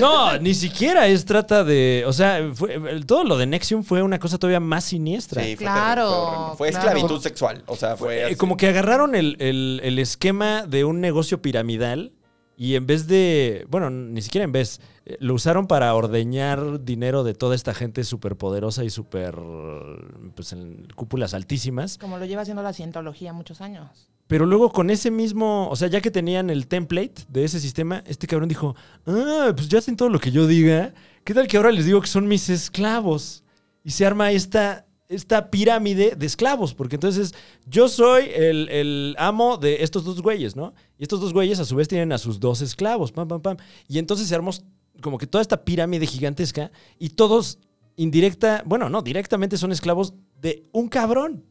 No, 0.00 0.38
ni 0.38 0.54
siquiera 0.54 1.06
es 1.06 1.24
trata 1.26 1.64
de. 1.64 2.04
O 2.06 2.12
sea, 2.14 2.50
fue- 2.54 2.78
todo 3.06 3.24
lo 3.24 3.36
de 3.36 3.44
Nexium 3.46 3.82
fue 3.84 4.02
una 4.02 4.18
cosa 4.18 4.38
todavía 4.38 4.60
más 4.60 4.84
siniestra. 4.84 5.42
Sí, 5.42 5.56
fue 5.56 5.64
Claro, 5.66 6.02
terrible, 6.10 6.26
fue 6.30 6.32
horrendo. 6.32 6.56
Fue 6.56 6.70
claro. 6.70 6.86
esclavitud 6.88 7.22
sexual. 7.22 7.62
O 7.66 7.76
sea, 7.76 7.96
fue... 7.98 8.24
Así. 8.24 8.36
como 8.36 8.56
que 8.56 8.68
agarraron 8.68 9.14
el, 9.14 9.36
el- 9.38 9.80
el 9.84 9.98
esquema 9.98 10.66
de 10.66 10.84
un 10.84 11.00
negocio 11.02 11.42
piramidal 11.42 12.12
y 12.56 12.74
en 12.74 12.86
vez 12.86 13.06
de, 13.06 13.66
bueno, 13.68 13.90
ni 13.90 14.22
siquiera 14.22 14.44
en 14.44 14.52
vez, 14.52 14.80
eh, 15.04 15.16
lo 15.20 15.34
usaron 15.34 15.66
para 15.66 15.94
ordeñar 15.94 16.84
dinero 16.84 17.24
de 17.24 17.34
toda 17.34 17.54
esta 17.54 17.74
gente 17.74 18.04
súper 18.04 18.36
poderosa 18.36 18.84
y 18.84 18.90
súper, 18.90 19.36
pues 20.34 20.52
en 20.52 20.86
cúpulas 20.94 21.34
altísimas. 21.34 21.98
Como 21.98 22.18
lo 22.18 22.24
lleva 22.24 22.42
haciendo 22.42 22.62
la 22.62 22.72
cientología 22.72 23.32
muchos 23.32 23.60
años. 23.60 24.08
Pero 24.26 24.46
luego 24.46 24.70
con 24.70 24.90
ese 24.90 25.10
mismo, 25.10 25.68
o 25.68 25.76
sea, 25.76 25.88
ya 25.88 26.00
que 26.00 26.10
tenían 26.10 26.48
el 26.50 26.66
template 26.66 27.24
de 27.28 27.44
ese 27.44 27.60
sistema, 27.60 28.02
este 28.06 28.26
cabrón 28.26 28.48
dijo, 28.48 28.74
ah, 29.06 29.52
pues 29.54 29.68
ya 29.68 29.78
hacen 29.78 29.96
todo 29.96 30.08
lo 30.08 30.20
que 30.20 30.30
yo 30.30 30.46
diga. 30.46 30.94
¿Qué 31.24 31.34
tal 31.34 31.48
que 31.48 31.56
ahora 31.56 31.70
les 31.70 31.84
digo 31.84 32.00
que 32.00 32.06
son 32.06 32.26
mis 32.28 32.48
esclavos? 32.48 33.44
Y 33.84 33.90
se 33.90 34.06
arma 34.06 34.30
esta, 34.30 34.86
esta 35.14 35.50
pirámide 35.50 36.14
de 36.16 36.26
esclavos, 36.26 36.74
porque 36.74 36.96
entonces 36.96 37.34
yo 37.66 37.88
soy 37.88 38.30
el, 38.34 38.68
el 38.70 39.14
amo 39.18 39.56
de 39.56 39.82
estos 39.82 40.04
dos 40.04 40.20
güeyes, 40.22 40.56
¿no? 40.56 40.74
Y 40.98 41.02
estos 41.04 41.20
dos 41.20 41.32
güeyes 41.32 41.60
a 41.60 41.64
su 41.64 41.76
vez 41.76 41.88
tienen 41.88 42.12
a 42.12 42.18
sus 42.18 42.40
dos 42.40 42.60
esclavos, 42.60 43.12
pam, 43.12 43.28
pam, 43.28 43.40
pam. 43.42 43.56
Y 43.88 43.98
entonces 43.98 44.28
se 44.28 44.34
armó 44.34 44.50
como 45.00 45.18
que 45.18 45.26
toda 45.26 45.42
esta 45.42 45.64
pirámide 45.64 46.06
gigantesca 46.06 46.70
y 46.98 47.10
todos 47.10 47.58
indirecta, 47.96 48.62
bueno, 48.66 48.88
no, 48.88 49.02
directamente 49.02 49.56
son 49.56 49.72
esclavos 49.72 50.14
de 50.40 50.64
un 50.72 50.88
cabrón. 50.88 51.44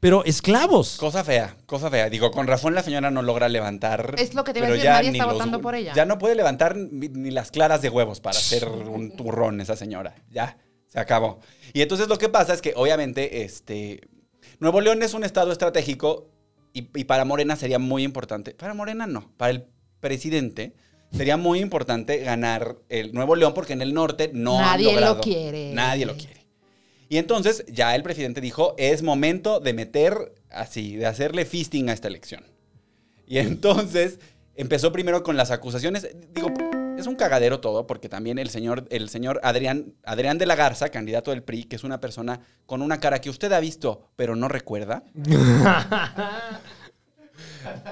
Pero 0.00 0.24
esclavos. 0.24 0.96
Cosa 0.96 1.22
fea, 1.22 1.56
cosa 1.64 1.88
fea. 1.88 2.10
Digo, 2.10 2.32
con 2.32 2.48
razón 2.48 2.74
la 2.74 2.82
señora 2.82 3.12
no 3.12 3.22
logra 3.22 3.48
levantar. 3.48 4.16
Es 4.18 4.34
lo 4.34 4.42
que 4.42 4.52
te 4.52 4.58
iba 4.58 4.66
a 4.66 4.70
pero 4.70 4.74
decir, 4.74 4.84
ya 4.90 4.94
nadie 4.96 5.10
está 5.10 5.24
los- 5.26 5.34
votando 5.34 5.60
por 5.60 5.76
ella. 5.76 5.92
Ya 5.94 6.04
no 6.06 6.18
puede 6.18 6.34
levantar 6.34 6.76
ni, 6.76 7.08
ni 7.08 7.30
las 7.30 7.52
claras 7.52 7.82
de 7.82 7.88
huevos 7.88 8.20
para 8.20 8.36
hacer 8.36 8.66
un 8.68 9.14
turrón 9.14 9.60
esa 9.60 9.76
señora. 9.76 10.16
Ya, 10.28 10.58
se 10.92 11.00
acabó. 11.00 11.40
Y 11.72 11.80
entonces 11.80 12.08
lo 12.08 12.18
que 12.18 12.28
pasa 12.28 12.52
es 12.52 12.60
que 12.60 12.74
obviamente 12.76 13.44
este 13.44 14.00
Nuevo 14.60 14.80
León 14.80 15.02
es 15.02 15.14
un 15.14 15.24
estado 15.24 15.50
estratégico 15.50 16.28
y, 16.74 16.88
y 16.94 17.04
para 17.04 17.24
Morena 17.24 17.56
sería 17.56 17.78
muy 17.78 18.02
importante. 18.02 18.52
Para 18.52 18.74
Morena 18.74 19.06
no, 19.06 19.32
para 19.38 19.52
el 19.52 19.64
presidente 20.00 20.74
sería 21.10 21.36
muy 21.36 21.60
importante 21.60 22.18
ganar 22.18 22.76
el 22.88 23.12
Nuevo 23.14 23.36
León 23.36 23.54
porque 23.54 23.72
en 23.72 23.80
el 23.80 23.94
norte 23.94 24.30
no 24.34 24.58
han 24.58 24.82
Nadie 24.82 25.00
lo 25.00 25.20
quiere. 25.20 25.72
Nadie 25.72 26.06
lo 26.06 26.16
quiere. 26.16 26.46
Y 27.08 27.18
entonces 27.18 27.64
ya 27.68 27.94
el 27.94 28.02
presidente 28.02 28.40
dijo, 28.40 28.74
es 28.78 29.02
momento 29.02 29.60
de 29.60 29.74
meter 29.74 30.34
así, 30.50 30.96
de 30.96 31.06
hacerle 31.06 31.44
fisting 31.44 31.88
a 31.88 31.92
esta 31.92 32.08
elección. 32.08 32.44
Y 33.26 33.38
entonces 33.38 34.18
empezó 34.56 34.92
primero 34.92 35.22
con 35.22 35.36
las 35.36 35.50
acusaciones. 35.50 36.08
Digo, 36.34 36.48
es 37.02 37.06
un 37.06 37.16
cagadero 37.16 37.60
todo, 37.60 37.86
porque 37.86 38.08
también 38.08 38.38
el 38.38 38.48
señor, 38.48 38.86
el 38.90 39.08
señor 39.08 39.40
Adrián, 39.42 39.94
Adrián 40.04 40.38
de 40.38 40.46
la 40.46 40.56
Garza, 40.56 40.88
candidato 40.88 41.30
del 41.30 41.42
PRI, 41.42 41.64
que 41.64 41.76
es 41.76 41.84
una 41.84 42.00
persona 42.00 42.40
con 42.66 42.80
una 42.80 42.98
cara 43.00 43.20
que 43.20 43.30
usted 43.30 43.52
ha 43.52 43.60
visto, 43.60 44.08
pero 44.16 44.34
no 44.36 44.48
recuerda. 44.48 45.04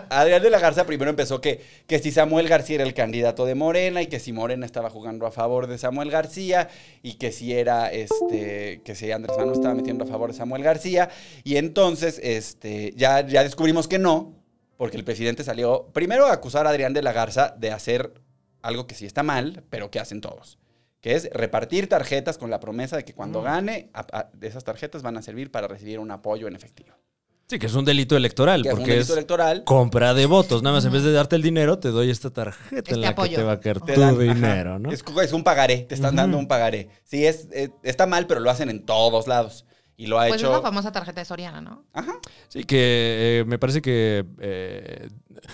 Adrián 0.08 0.42
de 0.42 0.50
la 0.50 0.58
Garza 0.58 0.84
primero 0.84 1.10
empezó 1.10 1.40
que, 1.40 1.60
que 1.86 1.98
si 1.98 2.10
Samuel 2.10 2.48
García 2.48 2.76
era 2.76 2.84
el 2.84 2.94
candidato 2.94 3.46
de 3.46 3.54
Morena 3.54 4.02
y 4.02 4.06
que 4.06 4.20
si 4.20 4.32
Morena 4.32 4.66
estaba 4.66 4.90
jugando 4.90 5.26
a 5.26 5.30
favor 5.30 5.66
de 5.66 5.78
Samuel 5.78 6.10
García 6.10 6.68
y 7.02 7.14
que 7.14 7.32
si 7.32 7.52
era 7.52 7.90
este 7.90 8.82
que 8.84 8.94
si 8.94 9.10
Andrés 9.12 9.36
Manuel 9.36 9.56
estaba 9.56 9.74
metiendo 9.74 10.04
a 10.04 10.06
favor 10.06 10.30
de 10.30 10.36
Samuel 10.36 10.62
García 10.62 11.08
y 11.44 11.56
entonces 11.56 12.20
este 12.22 12.92
ya, 12.96 13.26
ya 13.26 13.44
descubrimos 13.44 13.86
que 13.88 13.98
no, 13.98 14.34
porque 14.76 14.96
el 14.96 15.04
presidente 15.04 15.44
salió 15.44 15.88
primero 15.92 16.26
a 16.26 16.32
acusar 16.32 16.66
a 16.66 16.70
Adrián 16.70 16.92
de 16.92 17.02
la 17.02 17.12
Garza 17.12 17.54
de 17.58 17.70
hacer 17.70 18.12
algo 18.62 18.86
que 18.86 18.94
sí 18.94 19.06
está 19.06 19.22
mal, 19.22 19.62
pero 19.70 19.90
que 19.90 20.00
hacen 20.00 20.20
todos. 20.20 20.58
Que 21.00 21.14
es 21.14 21.30
repartir 21.32 21.88
tarjetas 21.88 22.36
con 22.38 22.50
la 22.50 22.60
promesa 22.60 22.96
de 22.96 23.04
que 23.04 23.14
cuando 23.14 23.40
gane, 23.42 23.90
a- 23.94 24.06
a- 24.12 24.30
esas 24.42 24.64
tarjetas 24.64 25.02
van 25.02 25.16
a 25.16 25.22
servir 25.22 25.50
para 25.50 25.66
recibir 25.68 25.98
un 25.98 26.10
apoyo 26.10 26.46
en 26.46 26.54
efectivo. 26.56 26.90
Sí, 27.48 27.58
que 27.58 27.66
es 27.66 27.74
un 27.74 27.84
delito 27.84 28.16
electoral, 28.16 28.62
Que 28.62 28.68
es 28.68 28.74
un 28.74 28.80
porque 28.80 28.92
delito 28.92 29.12
es 29.12 29.16
electoral. 29.16 29.64
compra 29.64 30.14
de 30.14 30.26
votos. 30.26 30.62
Nada 30.62 30.76
más 30.76 30.84
en 30.84 30.92
vez 30.92 31.02
de 31.02 31.10
darte 31.12 31.34
el 31.34 31.42
dinero, 31.42 31.78
te 31.80 31.88
doy 31.88 32.08
esta 32.10 32.30
tarjeta 32.30 32.76
Este 32.76 32.94
en 32.94 33.00
la 33.00 33.08
apoyo. 33.08 33.30
que 33.30 33.36
te 33.38 33.42
va 33.42 33.52
a 33.52 33.60
caer 33.60 33.80
Te 33.80 33.94
tu 33.94 34.00
dan- 34.00 34.14
ajá. 34.14 34.34
dinero, 34.34 34.78
¿no? 34.78 34.92
Es, 34.92 35.02
es 35.22 35.32
un 35.32 35.42
pagaré, 35.42 35.78
te 35.78 35.94
están 35.96 36.14
dando 36.14 36.38
un 36.38 36.46
pagaré. 36.46 36.90
Sí, 37.02 37.26
es, 37.26 37.48
es- 37.50 37.70
está 37.82 38.06
mal, 38.06 38.26
pero 38.28 38.38
lo 38.40 38.50
hacen 38.50 38.70
en 38.70 38.84
todos 38.86 39.26
lados. 39.26 39.64
Y 40.00 40.06
lo 40.06 40.18
ha 40.18 40.28
Pues 40.28 40.36
es 40.36 40.42
hecho. 40.46 40.52
la 40.52 40.62
famosa 40.62 40.90
tarjeta 40.90 41.20
de 41.20 41.26
Soriana, 41.26 41.60
¿no? 41.60 41.84
Ajá. 41.92 42.14
Sí, 42.48 42.64
que 42.64 43.40
eh, 43.40 43.44
me 43.46 43.58
parece 43.58 43.82
que 43.82 44.24
eh, 44.38 45.10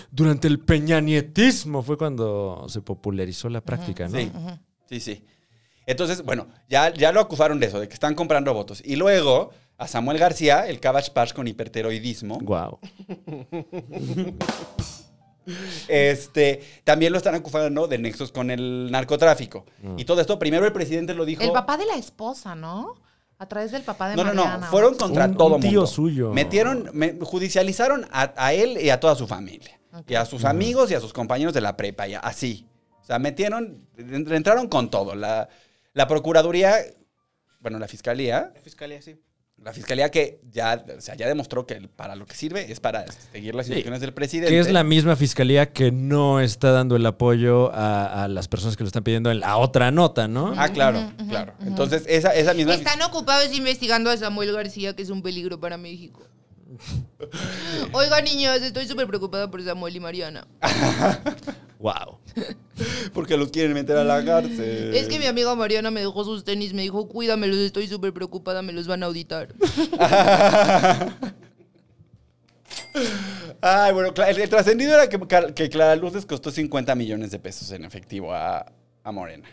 durante 0.09 0.47
el 0.47 0.59
peñanietismo 0.59 1.83
fue 1.83 1.97
cuando 1.97 2.65
se 2.69 2.79
popularizó 2.81 3.49
la 3.49 3.59
práctica, 3.59 4.07
¿no? 4.07 4.17
Sí, 4.17 4.31
sí, 4.85 4.99
sí. 5.01 5.25
Entonces, 5.85 6.21
bueno, 6.23 6.47
ya, 6.69 6.93
ya 6.93 7.11
lo 7.11 7.19
acusaron 7.19 7.59
de 7.59 7.67
eso, 7.67 7.81
de 7.81 7.89
que 7.89 7.93
están 7.93 8.15
comprando 8.15 8.53
votos. 8.53 8.81
Y 8.85 8.95
luego, 8.95 9.49
a 9.77 9.85
Samuel 9.89 10.17
García, 10.17 10.65
el 10.65 10.79
Cabbage 10.79 11.11
Patch 11.11 11.33
con 11.33 11.45
hiperteroidismo, 11.49 12.39
Wow. 12.39 12.79
este, 15.87 16.61
también 16.83 17.11
lo 17.11 17.17
están 17.17 17.35
acusando 17.35 17.87
de 17.87 17.97
nexos 17.97 18.31
con 18.31 18.49
el 18.51 18.89
narcotráfico. 18.91 19.65
Mm. 19.81 19.99
Y 19.99 20.05
todo 20.05 20.21
esto, 20.21 20.39
primero 20.39 20.65
el 20.65 20.73
presidente 20.73 21.13
lo 21.13 21.25
dijo. 21.25 21.43
El 21.43 21.51
papá 21.51 21.75
de 21.77 21.85
la 21.85 21.95
esposa, 21.95 22.55
¿no? 22.55 22.95
A 23.39 23.45
través 23.47 23.71
del 23.71 23.83
papá 23.83 24.09
de 24.09 24.15
No, 24.15 24.23
no, 24.23 24.33
Mariana. 24.33 24.57
no. 24.65 24.71
Fueron 24.71 24.95
contra 24.95 25.25
Un- 25.25 25.37
todo 25.37 25.55
un 25.55 25.61
tío 25.61 25.71
mundo. 25.81 25.87
suyo. 25.87 26.33
Metieron, 26.33 26.89
me- 26.93 27.13
judicializaron 27.21 28.07
a, 28.11 28.33
a 28.35 28.53
él 28.53 28.77
y 28.81 28.89
a 28.89 28.99
toda 28.99 29.15
su 29.15 29.27
familia. 29.27 29.79
Y 30.07 30.15
a 30.15 30.25
sus 30.25 30.43
amigos 30.45 30.91
y 30.91 30.95
a 30.95 30.99
sus 30.99 31.11
compañeros 31.13 31.53
de 31.53 31.61
la 31.61 31.75
prepa, 31.77 32.07
y 32.07 32.13
así. 32.15 32.67
O 33.01 33.03
sea, 33.03 33.19
metieron, 33.19 33.87
en- 33.97 34.31
entraron 34.33 34.67
con 34.67 34.89
todo. 34.89 35.15
La, 35.15 35.47
la 35.93 36.07
Procuraduría, 36.07 36.75
bueno, 37.59 37.79
la 37.79 37.87
Fiscalía, 37.87 38.51
La 38.53 38.61
fiscalía, 38.61 39.01
sí. 39.01 39.19
La 39.63 39.73
Fiscalía 39.73 40.09
que 40.09 40.39
ya, 40.51 40.85
o 40.97 41.01
sea, 41.01 41.15
ya 41.15 41.27
demostró 41.27 41.65
que 41.65 41.89
para 41.95 42.15
lo 42.15 42.25
que 42.25 42.35
sirve 42.35 42.71
es 42.71 42.79
para 42.79 43.05
seguir 43.11 43.55
las 43.55 43.67
instrucciones 43.67 44.01
del 44.01 44.13
presidente. 44.13 44.51
Que 44.51 44.59
es 44.59 44.71
la 44.71 44.83
misma 44.83 45.15
fiscalía 45.15 45.73
que 45.73 45.91
no 45.91 46.39
está 46.39 46.71
dando 46.71 46.95
el 46.95 47.05
apoyo 47.05 47.73
a, 47.73 48.23
a 48.23 48.27
las 48.27 48.47
personas 48.47 48.77
que 48.77 48.83
lo 48.83 48.87
están 48.87 49.03
pidiendo 49.03 49.31
en 49.31 49.39
la 49.39 49.57
otra 49.57 49.91
nota, 49.91 50.27
¿no? 50.27 50.53
Ah, 50.55 50.69
claro, 50.69 51.11
claro. 51.27 51.53
Entonces, 51.65 52.03
esa, 52.07 52.33
esa 52.33 52.53
misma... 52.53 52.75
Están 52.75 53.01
ocupados 53.01 53.53
investigando 53.53 54.09
a 54.09 54.17
Samuel 54.17 54.53
García, 54.53 54.95
que 54.95 55.01
es 55.01 55.09
un 55.09 55.21
peligro 55.21 55.59
para 55.59 55.77
México. 55.77 56.21
Oiga, 57.93 58.21
niños, 58.21 58.61
estoy 58.61 58.87
súper 58.87 59.07
preocupada 59.07 59.49
por 59.49 59.63
Samuel 59.63 59.95
y 59.95 59.99
Mariana. 59.99 60.47
Wow. 61.79 62.17
Porque 63.13 63.37
los 63.37 63.51
quieren 63.51 63.73
meter 63.73 63.97
a 63.97 64.03
la 64.03 64.25
cárcel. 64.25 64.95
Es 64.95 65.07
que 65.07 65.19
mi 65.19 65.27
amiga 65.27 65.53
Mariana 65.53 65.91
me 65.91 65.99
dejó 65.99 66.23
sus 66.23 66.43
tenis, 66.43 66.73
me 66.73 66.81
dijo, 66.81 67.07
cuídamelos, 67.07 67.57
estoy 67.57 67.87
súper 67.87 68.13
preocupada, 68.13 68.63
me 68.63 68.73
los 68.73 68.87
van 68.87 69.03
a 69.03 69.05
auditar. 69.05 69.53
Ay, 73.61 73.93
bueno, 73.93 74.11
el, 74.27 74.39
el 74.39 74.49
trascendido 74.49 74.95
era 74.95 75.07
que, 75.07 75.19
que 75.53 75.69
Clara 75.69 75.95
Luz 75.95 76.13
les 76.13 76.25
costó 76.25 76.49
50 76.49 76.95
millones 76.95 77.29
de 77.29 77.37
pesos 77.37 77.71
en 77.71 77.85
efectivo 77.85 78.33
a, 78.33 78.65
a 79.03 79.11
Morena. 79.11 79.47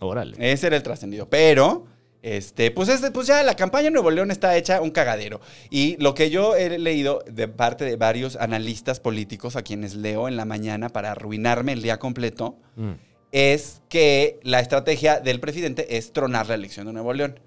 Órale. 0.00 0.36
Ese 0.38 0.68
era 0.68 0.76
el 0.76 0.84
trascendido. 0.84 1.28
Pero, 1.28 1.86
este, 2.22 2.70
pues, 2.70 2.88
este, 2.88 3.10
pues 3.10 3.26
ya 3.26 3.42
la 3.42 3.54
campaña 3.54 3.88
en 3.88 3.92
Nuevo 3.94 4.10
León 4.10 4.30
está 4.30 4.56
hecha 4.56 4.80
un 4.80 4.90
cagadero. 4.90 5.40
Y 5.70 5.96
lo 6.02 6.14
que 6.14 6.30
yo 6.30 6.56
he 6.56 6.78
leído 6.78 7.22
de 7.30 7.46
parte 7.48 7.84
de 7.84 7.96
varios 7.96 8.36
analistas 8.36 8.98
políticos 9.00 9.56
a 9.56 9.62
quienes 9.62 9.94
leo 9.94 10.26
en 10.28 10.36
la 10.36 10.44
mañana 10.44 10.88
para 10.88 11.12
arruinarme 11.12 11.72
el 11.72 11.82
día 11.82 11.98
completo, 11.98 12.58
Mm. 12.76 12.92
es 13.32 13.80
que 13.88 14.38
la 14.42 14.60
estrategia 14.60 15.20
del 15.20 15.40
presidente 15.40 15.96
es 15.96 16.12
tronar 16.12 16.48
la 16.48 16.54
elección 16.54 16.86
de 16.86 16.92
Nuevo 16.92 17.12
León. 17.12 17.38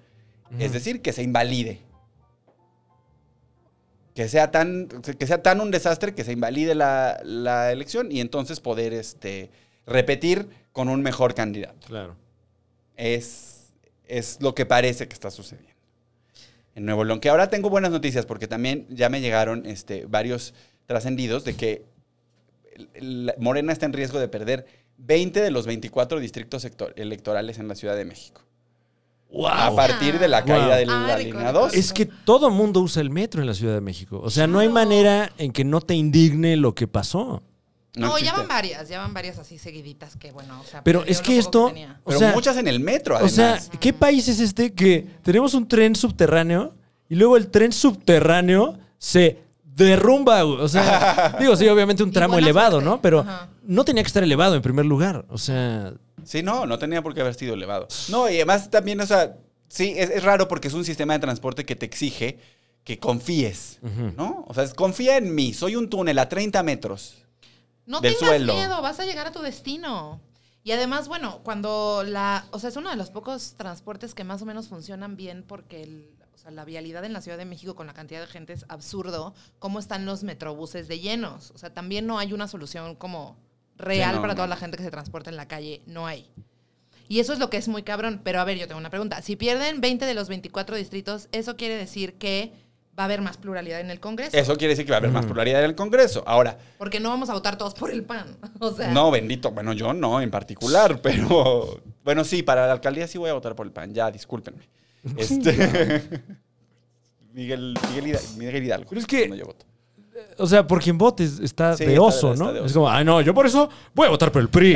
Es 0.58 0.72
decir, 0.72 1.00
que 1.02 1.12
se 1.12 1.22
invalide. 1.22 1.80
Que 4.14 4.28
sea 4.28 4.50
tan, 4.50 4.88
que 4.88 5.26
sea 5.26 5.42
tan 5.42 5.60
un 5.60 5.70
desastre 5.70 6.14
que 6.14 6.24
se 6.24 6.32
invalide 6.32 6.74
la, 6.74 7.20
la 7.22 7.70
elección 7.70 8.10
y 8.10 8.20
entonces 8.20 8.58
poder 8.60 8.92
este, 8.92 9.50
repetir 9.86 10.48
con 10.72 10.88
un 10.88 11.02
mejor 11.02 11.34
candidato. 11.34 11.86
Claro. 11.86 12.16
Es, 12.96 13.59
es 14.10 14.38
lo 14.40 14.54
que 14.54 14.66
parece 14.66 15.08
que 15.08 15.14
está 15.14 15.30
sucediendo 15.30 15.70
en 16.74 16.84
Nuevo 16.84 17.04
León. 17.04 17.20
Que 17.20 17.28
ahora 17.30 17.48
tengo 17.50 17.70
buenas 17.70 17.90
noticias 17.90 18.26
porque 18.26 18.46
también 18.48 18.86
ya 18.90 19.08
me 19.08 19.20
llegaron 19.20 19.64
este, 19.66 20.06
varios 20.06 20.54
trascendidos 20.86 21.44
de 21.44 21.54
que 21.56 21.84
Morena 23.38 23.72
está 23.72 23.86
en 23.86 23.92
riesgo 23.92 24.18
de 24.18 24.28
perder 24.28 24.66
20 24.98 25.40
de 25.40 25.50
los 25.50 25.66
24 25.66 26.20
distritos 26.20 26.62
sector- 26.64 26.92
electorales 26.96 27.58
en 27.58 27.68
la 27.68 27.74
Ciudad 27.74 27.96
de 27.96 28.04
México. 28.04 28.42
A 29.48 29.72
partir 29.76 30.18
de 30.18 30.26
la 30.26 30.44
caída 30.44 30.66
Wow. 30.70 30.76
de 30.76 30.86
la 30.86 31.16
línea 31.18 31.42
recuerdo. 31.42 31.60
2. 31.66 31.74
Es 31.74 31.92
que 31.92 32.06
todo 32.06 32.50
mundo 32.50 32.80
usa 32.80 33.00
el 33.00 33.10
metro 33.10 33.40
en 33.40 33.46
la 33.46 33.54
Ciudad 33.54 33.74
de 33.74 33.80
México. 33.80 34.20
O 34.22 34.28
sea, 34.30 34.46
no 34.48 34.58
hay 34.58 34.68
manera 34.68 35.32
en 35.38 35.52
que 35.52 35.64
no 35.64 35.80
te 35.80 35.94
indigne 35.94 36.56
lo 36.56 36.74
que 36.74 36.88
pasó. 36.88 37.42
No, 37.96 38.18
ya 38.18 38.32
van 38.32 38.46
varias, 38.46 38.88
ya 38.88 38.98
van 38.98 39.12
varias 39.12 39.38
así 39.38 39.58
seguiditas 39.58 40.16
que, 40.16 40.30
bueno, 40.30 40.60
o 40.60 40.64
sea... 40.64 40.84
Pero 40.84 41.04
es 41.06 41.20
que 41.20 41.38
esto, 41.38 41.68
tenía. 41.68 42.00
o 42.04 42.08
Pero 42.08 42.18
sea, 42.20 42.32
muchas 42.32 42.56
en 42.56 42.68
el 42.68 42.78
metro, 42.80 43.14
o 43.14 43.18
además. 43.18 43.32
sea, 43.34 43.60
¿qué 43.80 43.92
país 43.92 44.28
es 44.28 44.38
este 44.40 44.72
que 44.72 45.06
tenemos 45.22 45.54
un 45.54 45.66
tren 45.66 45.96
subterráneo 45.96 46.74
y 47.08 47.16
luego 47.16 47.36
el 47.36 47.48
tren 47.48 47.72
subterráneo 47.72 48.78
se 48.98 49.38
derrumba? 49.64 50.44
O 50.44 50.68
sea, 50.68 51.36
digo, 51.40 51.56
sí, 51.56 51.68
obviamente 51.68 52.02
un 52.02 52.12
tramo 52.12 52.38
elevado, 52.38 52.80
suerte. 52.80 52.88
¿no? 52.90 53.02
Pero 53.02 53.20
Ajá. 53.20 53.48
no 53.64 53.84
tenía 53.84 54.02
que 54.02 54.08
estar 54.08 54.22
elevado 54.22 54.54
en 54.54 54.62
primer 54.62 54.86
lugar. 54.86 55.24
O 55.28 55.38
sea, 55.38 55.92
Sí, 56.24 56.42
no, 56.42 56.66
no 56.66 56.78
tenía 56.78 57.02
por 57.02 57.14
qué 57.14 57.22
haber 57.22 57.34
sido 57.34 57.54
elevado. 57.54 57.88
No, 58.08 58.28
y 58.28 58.36
además 58.36 58.70
también, 58.70 59.00
o 59.00 59.06
sea, 59.06 59.36
sí, 59.68 59.94
es, 59.96 60.10
es 60.10 60.22
raro 60.22 60.48
porque 60.48 60.68
es 60.68 60.74
un 60.74 60.84
sistema 60.84 61.14
de 61.14 61.18
transporte 61.18 61.64
que 61.64 61.76
te 61.76 61.86
exige 61.86 62.38
que 62.84 62.98
confíes, 62.98 63.78
¿no? 64.16 64.44
O 64.48 64.54
sea, 64.54 64.64
es, 64.64 64.74
confía 64.74 65.16
en 65.18 65.34
mí, 65.34 65.52
soy 65.52 65.76
un 65.76 65.88
túnel 65.90 66.18
a 66.18 66.28
30 66.28 66.62
metros. 66.62 67.19
No 67.90 68.00
del 68.00 68.14
tengas 68.14 68.28
suelo. 68.28 68.54
miedo, 68.54 68.80
vas 68.82 69.00
a 69.00 69.04
llegar 69.04 69.26
a 69.26 69.32
tu 69.32 69.40
destino. 69.40 70.20
Y 70.62 70.72
además, 70.72 71.08
bueno, 71.08 71.40
cuando 71.42 72.02
la... 72.06 72.44
O 72.50 72.58
sea, 72.58 72.68
es 72.70 72.76
uno 72.76 72.90
de 72.90 72.96
los 72.96 73.10
pocos 73.10 73.54
transportes 73.56 74.14
que 74.14 74.24
más 74.24 74.42
o 74.42 74.46
menos 74.46 74.68
funcionan 74.68 75.16
bien 75.16 75.42
porque 75.46 75.82
el- 75.82 76.10
o 76.34 76.38
sea, 76.38 76.50
la 76.50 76.64
vialidad 76.64 77.04
en 77.04 77.12
la 77.12 77.20
Ciudad 77.20 77.36
de 77.38 77.44
México 77.44 77.74
con 77.74 77.86
la 77.86 77.92
cantidad 77.94 78.20
de 78.20 78.26
gente 78.26 78.52
es 78.52 78.64
absurdo. 78.68 79.34
¿Cómo 79.58 79.78
están 79.78 80.06
los 80.06 80.22
metrobuses 80.22 80.86
de 80.88 80.98
llenos? 81.00 81.50
O 81.50 81.58
sea, 81.58 81.72
también 81.74 82.06
no 82.06 82.18
hay 82.18 82.32
una 82.32 82.46
solución 82.48 82.94
como 82.94 83.36
real 83.76 84.10
Sí, 84.10 84.16
no, 84.16 84.20
para 84.22 84.32
no. 84.34 84.36
toda 84.36 84.48
la 84.48 84.56
gente 84.56 84.76
que 84.76 84.82
se 84.82 84.90
transporta 84.90 85.28
en 85.30 85.36
la 85.36 85.48
calle. 85.48 85.82
No 85.86 86.06
hay. 86.06 86.30
Y 87.08 87.20
eso 87.20 87.32
es 87.32 87.38
lo 87.40 87.50
que 87.50 87.56
es 87.56 87.66
muy 87.68 87.82
cabrón. 87.82 88.20
Pero 88.22 88.40
a 88.40 88.44
ver, 88.44 88.56
yo 88.56 88.66
tengo 88.68 88.78
una 88.78 88.88
pregunta. 88.90 89.20
Si 89.22 89.36
pierden 89.36 89.80
20 89.80 90.04
de 90.06 90.14
los 90.14 90.28
24 90.28 90.76
distritos, 90.76 91.28
¿eso 91.32 91.56
quiere 91.56 91.74
decir 91.76 92.14
que 92.18 92.52
va 92.98 93.04
a 93.04 93.06
haber 93.06 93.20
más 93.22 93.36
pluralidad 93.38 93.80
en 93.80 93.90
el 93.90 93.98
Congreso? 94.00 94.36
Eso 94.36 94.56
quiere 94.56 94.72
decir 94.72 94.84
que 94.84 94.90
va 94.92 94.96
a 94.96 94.98
haber 95.00 95.10
más 95.10 95.24
pluralidad 95.26 95.60
en 95.64 95.70
el 95.70 95.74
Congreso. 95.74 96.22
Ahora, 96.26 96.58
Porque 96.78 97.00
no 97.00 97.08
vamos 97.08 97.30
a 97.30 97.32
votar 97.34 97.56
todos 97.56 97.74
por 97.74 97.90
el 97.90 98.02
PAN. 98.04 98.36
O 98.60 98.70
sea, 98.72 98.88
no, 98.92 99.10
bendito, 99.10 99.50
bueno, 99.52 99.72
yo 99.72 99.92
no 99.94 100.20
en 100.20 100.30
particular, 100.30 101.00
pero 101.02 101.80
bueno, 102.04 102.24
sí, 102.24 102.42
para 102.42 102.66
la 102.66 102.72
alcaldía 102.72 103.06
sí 103.06 103.16
voy 103.18 103.30
a 103.30 103.34
votar 103.34 103.54
por 103.54 103.64
el 103.66 103.72
PAN, 103.72 103.94
ya, 103.94 104.10
discúlpenme. 104.10 104.68
Este 105.16 105.50
Miguel, 107.32 107.74
Miguel, 107.88 108.06
Hidalgo, 108.08 108.28
Miguel 108.36 108.64
Hidalgo. 108.64 108.86
Pero 108.90 109.00
es 109.00 109.06
que- 109.06 109.28
no 109.28 109.34
yo 109.36 109.46
voto. 109.46 109.64
o 110.38 110.46
sea, 110.46 110.66
por 110.66 110.82
quien 110.82 110.98
votes 110.98 111.38
está 111.38 111.76
Sí, 111.76 111.86
de 111.86 111.98
oso, 111.98 112.32
está 112.32 112.44
¿no? 112.44 112.52
de 112.52 112.58
oso. 112.60 112.66
Es 112.66 112.72
como, 112.72 112.90
ay, 112.90 113.04
no, 113.04 113.20
yo 113.20 113.32
por 113.32 113.46
eso 113.46 113.70
voy 113.94 114.08
a 114.08 114.10
votar 114.10 114.30
por 114.32 114.42
el 114.42 114.48
PRI. 114.48 114.74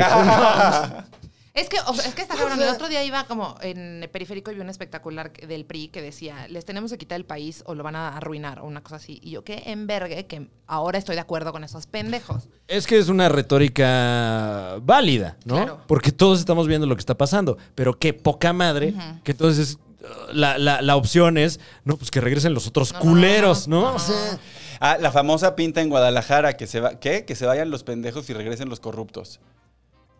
Es 1.55 1.69
que, 1.69 1.77
o 1.87 1.93
sea, 1.93 2.05
es 2.05 2.13
que 2.15 2.21
está 2.21 2.35
cabrón. 2.37 2.61
El 2.61 2.67
otro 2.69 2.87
día 2.89 3.03
iba 3.03 3.23
como 3.25 3.55
en 3.61 4.03
el 4.03 4.09
periférico 4.09 4.51
y 4.51 4.55
vi 4.55 4.61
un 4.61 4.69
espectacular 4.69 5.31
del 5.31 5.65
PRI 5.65 5.87
que 5.87 6.01
decía, 6.01 6.47
les 6.49 6.65
tenemos 6.65 6.91
que 6.91 6.97
quitar 6.97 7.15
el 7.15 7.25
país 7.25 7.63
o 7.65 7.73
lo 7.75 7.83
van 7.83 7.95
a 7.95 8.17
arruinar 8.17 8.59
o 8.59 8.65
una 8.65 8.83
cosa 8.83 8.97
así. 8.97 9.19
Y 9.23 9.31
yo 9.31 9.43
qué 9.43 9.63
envergue 9.67 10.27
que 10.27 10.49
ahora 10.67 10.97
estoy 10.99 11.15
de 11.15 11.21
acuerdo 11.21 11.51
con 11.53 11.63
esos 11.63 11.87
pendejos. 11.87 12.49
Es 12.67 12.85
que 12.87 12.97
es 12.97 13.07
una 13.09 13.29
retórica 13.29 14.77
válida, 14.81 15.37
¿no? 15.45 15.55
Claro. 15.55 15.81
Porque 15.87 16.11
todos 16.11 16.39
estamos 16.39 16.67
viendo 16.67 16.87
lo 16.87 16.95
que 16.95 16.99
está 17.01 17.15
pasando. 17.17 17.57
Pero 17.75 17.97
qué 17.97 18.13
poca 18.13 18.53
madre, 18.53 18.93
que 19.23 19.31
entonces 19.31 19.77
uh, 20.01 20.33
la, 20.33 20.57
la- 20.57 20.81
la 20.81 20.95
opción 20.95 21.37
es, 21.37 21.59
no, 21.83 21.97
pues 21.97 22.11
que 22.11 22.21
regresen 22.21 22.53
los 22.53 22.67
otros 22.67 22.93
No, 22.93 22.99
culeros, 22.99 23.67
no, 23.67 23.77
¿no? 23.77 23.81
no, 23.85 23.89
no. 23.91 23.95
O 23.95 23.99
sea, 23.99 24.39
Ah, 24.81 24.97
la 24.99 25.09
famosa 25.09 25.55
pinta 25.55 25.81
en 25.81 25.87
Guadalajara 25.87 26.57
que 26.57 26.67
se 26.67 26.81
va, 26.81 26.99
¿qué? 26.99 27.23
Que 27.23 27.35
se 27.35 27.45
vayan 27.45 27.69
los 27.71 27.83
pendejos 27.85 28.29
y 28.29 28.33
regresen 28.33 28.67
los 28.67 28.81
corruptos. 28.81 29.39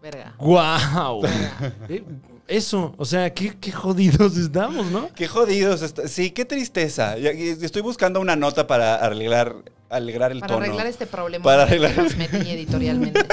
Verga. 0.06 0.36
¡Guau! 0.38 1.24
Eh, 1.90 2.04
Eso, 2.48 2.94
o 2.98 3.06
sea, 3.06 3.34
qué, 3.34 3.58
qué 3.60 3.72
jodidos 3.72 4.38
estamos, 4.38 4.86
¿no? 4.92 5.10
Qué 5.16 5.28
jodidos. 5.28 5.82
está- 5.82 6.08
Sí, 6.08 6.30
qué 6.30 6.46
tristeza. 6.46 7.18
Estoy 7.18 7.82
buscando 7.82 8.20
una 8.20 8.36
nota 8.36 8.68
para 8.68 8.98
arreglar 8.98 9.56
alegrar 9.90 10.32
el 10.32 10.42
Para 10.42 10.54
tono. 10.54 10.66
arreglar 10.66 10.86
este 10.88 11.08
problema 11.08 11.44
Para 11.44 11.64
arreglar- 11.64 11.96
que 11.96 12.02
nos 12.04 12.16
metí 12.18 12.52
editorialmente. 12.52 13.20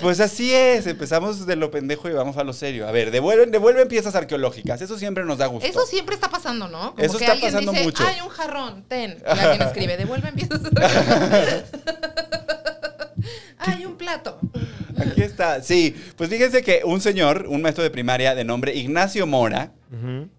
Pues 0.00 0.18
así 0.20 0.52
es, 0.52 0.86
empezamos 0.88 1.46
de 1.46 1.54
lo 1.56 1.70
pendejo 1.70 2.08
y 2.08 2.12
vamos 2.12 2.36
a 2.36 2.42
lo 2.44 2.52
serio. 2.52 2.88
A 2.88 2.92
ver, 2.92 3.10
devuelven, 3.12 3.52
devuelven 3.52 3.86
piezas 3.86 4.14
arqueológicas, 4.16 4.80
eso 4.82 4.98
siempre 4.98 5.24
nos 5.24 5.38
da 5.38 5.46
gusto. 5.46 5.68
Eso 5.68 5.86
siempre 5.86 6.14
está 6.16 6.28
pasando, 6.28 6.66
¿no? 6.68 6.92
Como 6.94 7.04
Eso 7.04 7.18
que 7.18 7.24
está 7.24 7.32
alguien 7.34 7.52
pasando 7.52 7.70
dice, 7.72 7.84
mucho. 7.84 8.04
hay 8.04 8.20
un 8.20 8.28
jarrón, 8.28 8.84
ten. 8.88 9.18
Y 9.24 9.38
alguien 9.38 9.62
escribe, 9.62 9.96
devuelven 9.96 10.34
piezas. 10.34 10.60
hay 13.66 13.86
un 13.86 13.96
plato. 13.96 14.38
Aquí 14.96 15.22
está. 15.22 15.62
Sí, 15.62 15.94
pues 16.16 16.28
fíjense 16.30 16.62
que 16.62 16.82
un 16.84 17.00
señor, 17.00 17.46
un 17.48 17.62
maestro 17.62 17.82
de 17.84 17.90
primaria 17.90 18.34
de 18.34 18.44
nombre 18.44 18.74
Ignacio 18.74 19.26
Mora, 19.26 19.72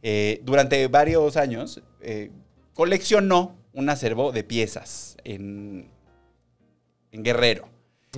eh, 0.02 0.42
durante 0.44 0.88
varios 0.88 1.38
años 1.38 1.82
eh, 2.02 2.32
coleccionó 2.74 3.56
un 3.74 3.90
acervo 3.90 4.32
de 4.32 4.44
piezas 4.44 5.18
en, 5.24 5.88
en 7.12 7.24
Guerrero. 7.24 7.68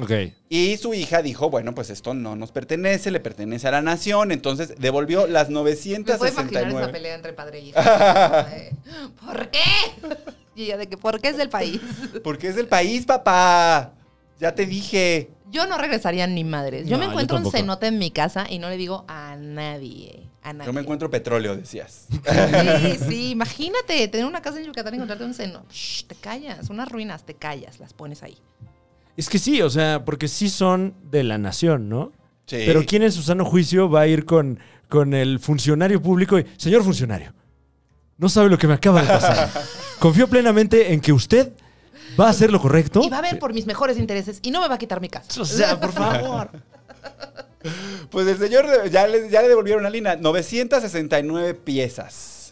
Ok. 0.01 0.11
Y 0.49 0.75
su 0.77 0.93
hija 0.93 1.21
dijo, 1.21 1.49
bueno, 1.49 1.73
pues 1.73 1.89
esto 1.89 2.13
no 2.13 2.35
nos 2.35 2.51
pertenece, 2.51 3.11
le 3.11 3.21
pertenece 3.21 3.67
a 3.69 3.71
la 3.71 3.81
nación, 3.81 4.31
entonces 4.33 4.75
devolvió 4.77 5.25
las 5.27 5.49
Me 5.49 5.55
puedo 5.55 5.69
imaginar 5.69 6.15
esa 6.17 6.43
969. 6.43 6.91
pelea 6.91 7.15
entre 7.15 7.31
padre 7.33 7.59
e 7.59 7.61
hija. 7.61 8.47
¿Por 9.25 9.49
qué? 9.49 9.59
Y 10.55 10.63
ella 10.63 10.77
de 10.77 10.87
que, 10.87 10.97
¿por 10.97 11.21
qué 11.21 11.29
es 11.29 11.37
del 11.37 11.49
país? 11.49 11.79
Porque 12.23 12.49
es 12.49 12.55
del 12.55 12.67
país, 12.67 13.05
papá. 13.05 13.93
Ya 14.39 14.53
te 14.55 14.65
dije. 14.65 15.29
Yo 15.51 15.65
no 15.67 15.77
regresaría 15.77 16.27
ni 16.27 16.43
madres. 16.43 16.87
Yo 16.87 16.91
No, 16.97 16.99
me 16.99 17.05
yo 17.05 17.11
encuentro 17.11 17.37
un 17.37 17.43
tampoco. 17.43 17.57
cenote 17.57 17.87
en 17.87 17.97
mi 17.99 18.11
casa 18.11 18.45
y 18.49 18.59
no 18.59 18.69
le 18.69 18.77
digo 18.77 19.05
a 19.07 19.35
nadie. 19.37 20.29
A 20.41 20.53
nadie. 20.53 20.67
Yo 20.67 20.73
me 20.73 20.81
encuentro 20.81 21.09
petróleo, 21.09 21.55
decías. 21.55 22.07
Sí, 22.09 22.97
sí, 23.07 23.31
imagínate 23.31 24.07
tener 24.09 24.25
una 24.25 24.41
casa 24.41 24.59
en 24.59 24.65
Yucatán 24.65 24.93
y 24.93 24.97
encontrarte 24.97 25.23
un 25.25 25.33
seno. 25.33 25.63
Shh, 25.71 26.03
te 26.07 26.15
callas, 26.15 26.69
unas 26.69 26.89
ruinas, 26.91 27.25
te 27.25 27.33
callas, 27.35 27.79
las 27.79 27.93
pones 27.93 28.21
ahí. 28.23 28.37
Es 29.17 29.29
que 29.29 29.39
sí, 29.39 29.61
o 29.61 29.69
sea, 29.69 30.03
porque 30.03 30.27
sí 30.27 30.49
son 30.49 30.93
de 31.09 31.23
la 31.23 31.37
nación, 31.37 31.87
¿no? 31.87 32.11
Sí. 32.47 32.57
Pero 32.65 32.85
¿quién 32.85 33.01
en 33.03 33.11
su 33.11 33.23
sano 33.23 33.45
juicio 33.45 33.89
va 33.89 34.01
a 34.01 34.07
ir 34.07 34.25
con, 34.25 34.59
con 34.89 35.13
el 35.13 35.39
funcionario 35.39 36.01
público 36.01 36.37
y, 36.37 36.45
señor 36.57 36.83
funcionario, 36.83 37.33
no 38.17 38.29
sabe 38.29 38.49
lo 38.49 38.57
que 38.57 38.67
me 38.67 38.73
acaba 38.73 39.01
de 39.01 39.07
pasar. 39.07 39.49
Confío 39.99 40.27
plenamente 40.27 40.93
en 40.93 40.99
que 40.99 41.13
usted 41.13 41.53
va 42.19 42.27
a 42.27 42.29
hacer 42.29 42.51
lo 42.51 42.61
correcto. 42.61 43.01
Y 43.03 43.09
va 43.09 43.19
a 43.19 43.21
ver 43.21 43.39
por 43.39 43.53
mis 43.53 43.65
mejores 43.65 43.97
intereses 43.97 44.39
y 44.41 44.51
no 44.51 44.61
me 44.61 44.67
va 44.67 44.75
a 44.75 44.77
quitar 44.77 45.01
mi 45.01 45.09
casa. 45.09 45.41
O 45.41 45.45
sea, 45.45 45.79
por 45.79 45.91
favor. 45.93 46.49
Pues 48.11 48.27
el 48.27 48.37
señor 48.37 48.89
ya 48.89 49.07
le, 49.07 49.29
ya 49.29 49.41
le 49.41 49.47
devolvieron 49.49 49.85
a 49.85 49.89
Lina 49.89 50.15
969 50.15 51.55
piezas. 51.55 52.44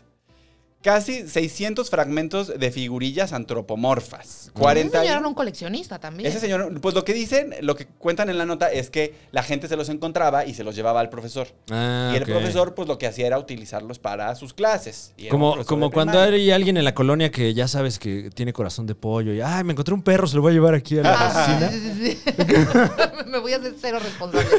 Casi 0.83 1.29
600 1.29 1.89
fragmentos 1.89 2.59
de 2.59 2.69
figurillas 2.69 3.31
antropomorfas. 3.31 4.51
40 4.53 4.97
Ese 4.97 5.05
señor 5.07 5.19
era 5.19 5.27
un 5.29 5.33
coleccionista 5.33 5.97
también. 5.97 6.29
Ese 6.29 6.41
señor, 6.41 6.81
pues 6.81 6.93
lo 6.93 7.05
que 7.05 7.13
dicen, 7.13 7.55
lo 7.61 7.77
que 7.77 7.85
cuentan 7.87 8.29
en 8.29 8.37
la 8.37 8.45
nota 8.45 8.69
es 8.69 8.89
que 8.89 9.15
la 9.31 9.43
gente 9.43 9.69
se 9.69 9.77
los 9.77 9.87
encontraba 9.87 10.45
y 10.45 10.53
se 10.53 10.65
los 10.65 10.75
llevaba 10.75 10.99
al 10.99 11.09
profesor. 11.09 11.47
Ah, 11.71 12.11
y 12.13 12.17
el 12.17 12.23
profesor, 12.23 12.75
pues 12.75 12.89
lo 12.89 12.97
que 12.97 13.07
hacía 13.07 13.27
era 13.27 13.39
utilizarlos 13.39 13.97
para 13.97 14.35
sus 14.35 14.53
clases. 14.53 15.13
Y 15.15 15.29
Como, 15.29 15.63
como 15.63 15.89
cuando 15.89 16.11
primaria. 16.13 16.35
hay 16.35 16.51
alguien 16.51 16.75
en 16.75 16.83
la 16.83 16.93
colonia 16.93 17.31
que 17.31 17.53
ya 17.53 17.69
sabes 17.69 17.97
que 17.97 18.29
tiene 18.31 18.51
corazón 18.51 18.85
de 18.85 18.93
pollo 18.93 19.33
y, 19.33 19.39
ay, 19.39 19.63
me 19.63 19.71
encontré 19.71 19.93
un 19.93 20.03
perro, 20.03 20.27
se 20.27 20.35
lo 20.35 20.41
voy 20.41 20.51
a 20.51 20.53
llevar 20.53 20.73
aquí 20.75 20.99
a 20.99 21.03
la 21.03 21.13
Ah, 21.17 21.45
oficina. 21.45 21.69
sí, 21.71 21.79
sí, 21.79 22.19
sí. 22.27 23.25
me 23.27 23.37
voy 23.39 23.53
a 23.53 23.55
hacer 23.57 23.73
cero 23.79 23.99
responsable. 24.03 24.49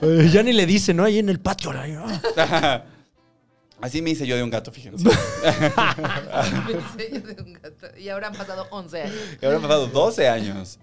Ya 0.32 0.42
ni 0.42 0.52
le 0.52 0.66
dice, 0.66 0.92
¿no? 0.94 1.04
Ahí 1.04 1.18
en 1.20 1.28
el 1.28 1.38
patio. 1.38 1.72
la- 1.72 1.86
ah. 2.36 2.82
Así 3.80 4.00
me 4.00 4.10
hice 4.10 4.26
yo 4.26 4.36
de 4.36 4.42
un 4.42 4.50
gato, 4.50 4.72
fíjense. 4.72 5.04
Sí, 5.08 5.08
de 7.20 7.42
un 7.42 7.52
gato. 7.52 7.88
y 7.98 8.08
ahora 8.08 8.28
han 8.28 8.34
pasado 8.34 8.66
11 8.70 9.02
años. 9.02 9.14
Y 9.40 9.44
ahora 9.44 9.56
han 9.56 9.62
pasado 9.62 9.86
12 9.88 10.28
años. 10.28 10.78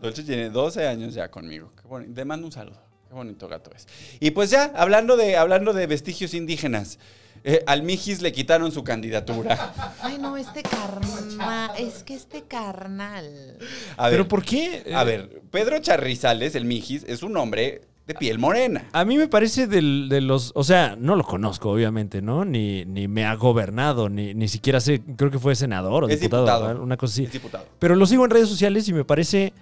Dolce 0.00 0.22
tiene 0.22 0.50
12 0.50 0.86
años 0.86 1.14
ya 1.14 1.30
conmigo. 1.30 1.72
Qué 1.80 1.88
bonito. 1.88 2.12
Le 2.14 2.24
mando 2.24 2.46
un 2.46 2.52
saludo. 2.52 2.80
Qué 3.08 3.14
bonito 3.14 3.48
gato 3.48 3.70
es. 3.74 3.86
Y 4.20 4.32
pues 4.32 4.50
ya, 4.50 4.72
hablando 4.76 5.16
de, 5.16 5.36
hablando 5.36 5.72
de 5.72 5.86
vestigios 5.86 6.34
indígenas, 6.34 6.98
eh, 7.44 7.62
al 7.66 7.82
Mijis 7.82 8.20
le 8.20 8.32
quitaron 8.32 8.72
su 8.72 8.84
candidatura. 8.84 9.94
Ay, 10.02 10.18
no, 10.18 10.36
este 10.36 10.62
carnal. 10.62 11.70
Es 11.78 12.02
que 12.02 12.14
este 12.14 12.42
carnal. 12.42 13.56
A 13.96 14.10
¿Pero 14.10 14.24
ver, 14.24 14.28
por 14.28 14.44
qué? 14.44 14.92
A 14.94 15.04
ver, 15.04 15.40
Pedro 15.50 15.78
Charrizales, 15.78 16.54
el 16.54 16.64
Mijis, 16.64 17.04
es 17.04 17.22
un 17.22 17.36
hombre 17.36 17.82
de 18.06 18.14
piel 18.14 18.38
morena. 18.38 18.86
A 18.92 19.04
mí 19.04 19.16
me 19.18 19.26
parece 19.28 19.66
del- 19.66 20.08
de 20.08 20.20
los. 20.20 20.52
O 20.54 20.62
sea, 20.64 20.96
no 20.98 21.16
lo 21.16 21.24
conozco, 21.24 21.70
obviamente, 21.70 22.22
¿no? 22.22 22.44
Ni, 22.44 22.84
ni 22.84 23.08
me 23.08 23.24
ha 23.24 23.34
gobernado, 23.34 24.08
ni, 24.08 24.32
ni 24.34 24.46
siquiera 24.48 24.78
sé. 24.80 25.02
Creo 25.16 25.30
que 25.30 25.38
fue 25.40 25.54
senador 25.56 26.04
o 26.04 26.08
Es 26.08 26.20
diputado, 26.20 26.44
diputado. 26.46 26.82
una 26.82 26.96
cosa 26.96 27.12
así. 27.14 27.24
Es 27.24 27.32
diputado. 27.32 27.66
Pero 27.78 27.96
lo 27.96 28.06
sigo 28.06 28.24
en 28.24 28.30
redes 28.30 28.48
sociales 28.48 28.88
y 28.88 28.92
me 28.92 29.04
parece 29.04 29.52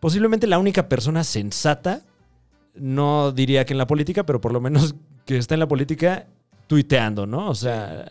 posiblemente 0.00 0.46
la 0.46 0.58
única 0.58 0.88
persona 0.88 1.24
sensata. 1.24 2.02
No 2.74 3.32
diría 3.32 3.64
que 3.64 3.72
en 3.72 3.78
la 3.78 3.86
política, 3.86 4.24
pero 4.26 4.40
por 4.40 4.52
lo 4.52 4.60
menos 4.60 4.94
que 5.26 5.38
está 5.38 5.54
en 5.54 5.60
la 5.60 5.68
política 5.68 6.26
tuiteando, 6.66 7.26
¿no? 7.26 7.48
O 7.48 7.54
sea, 7.54 8.10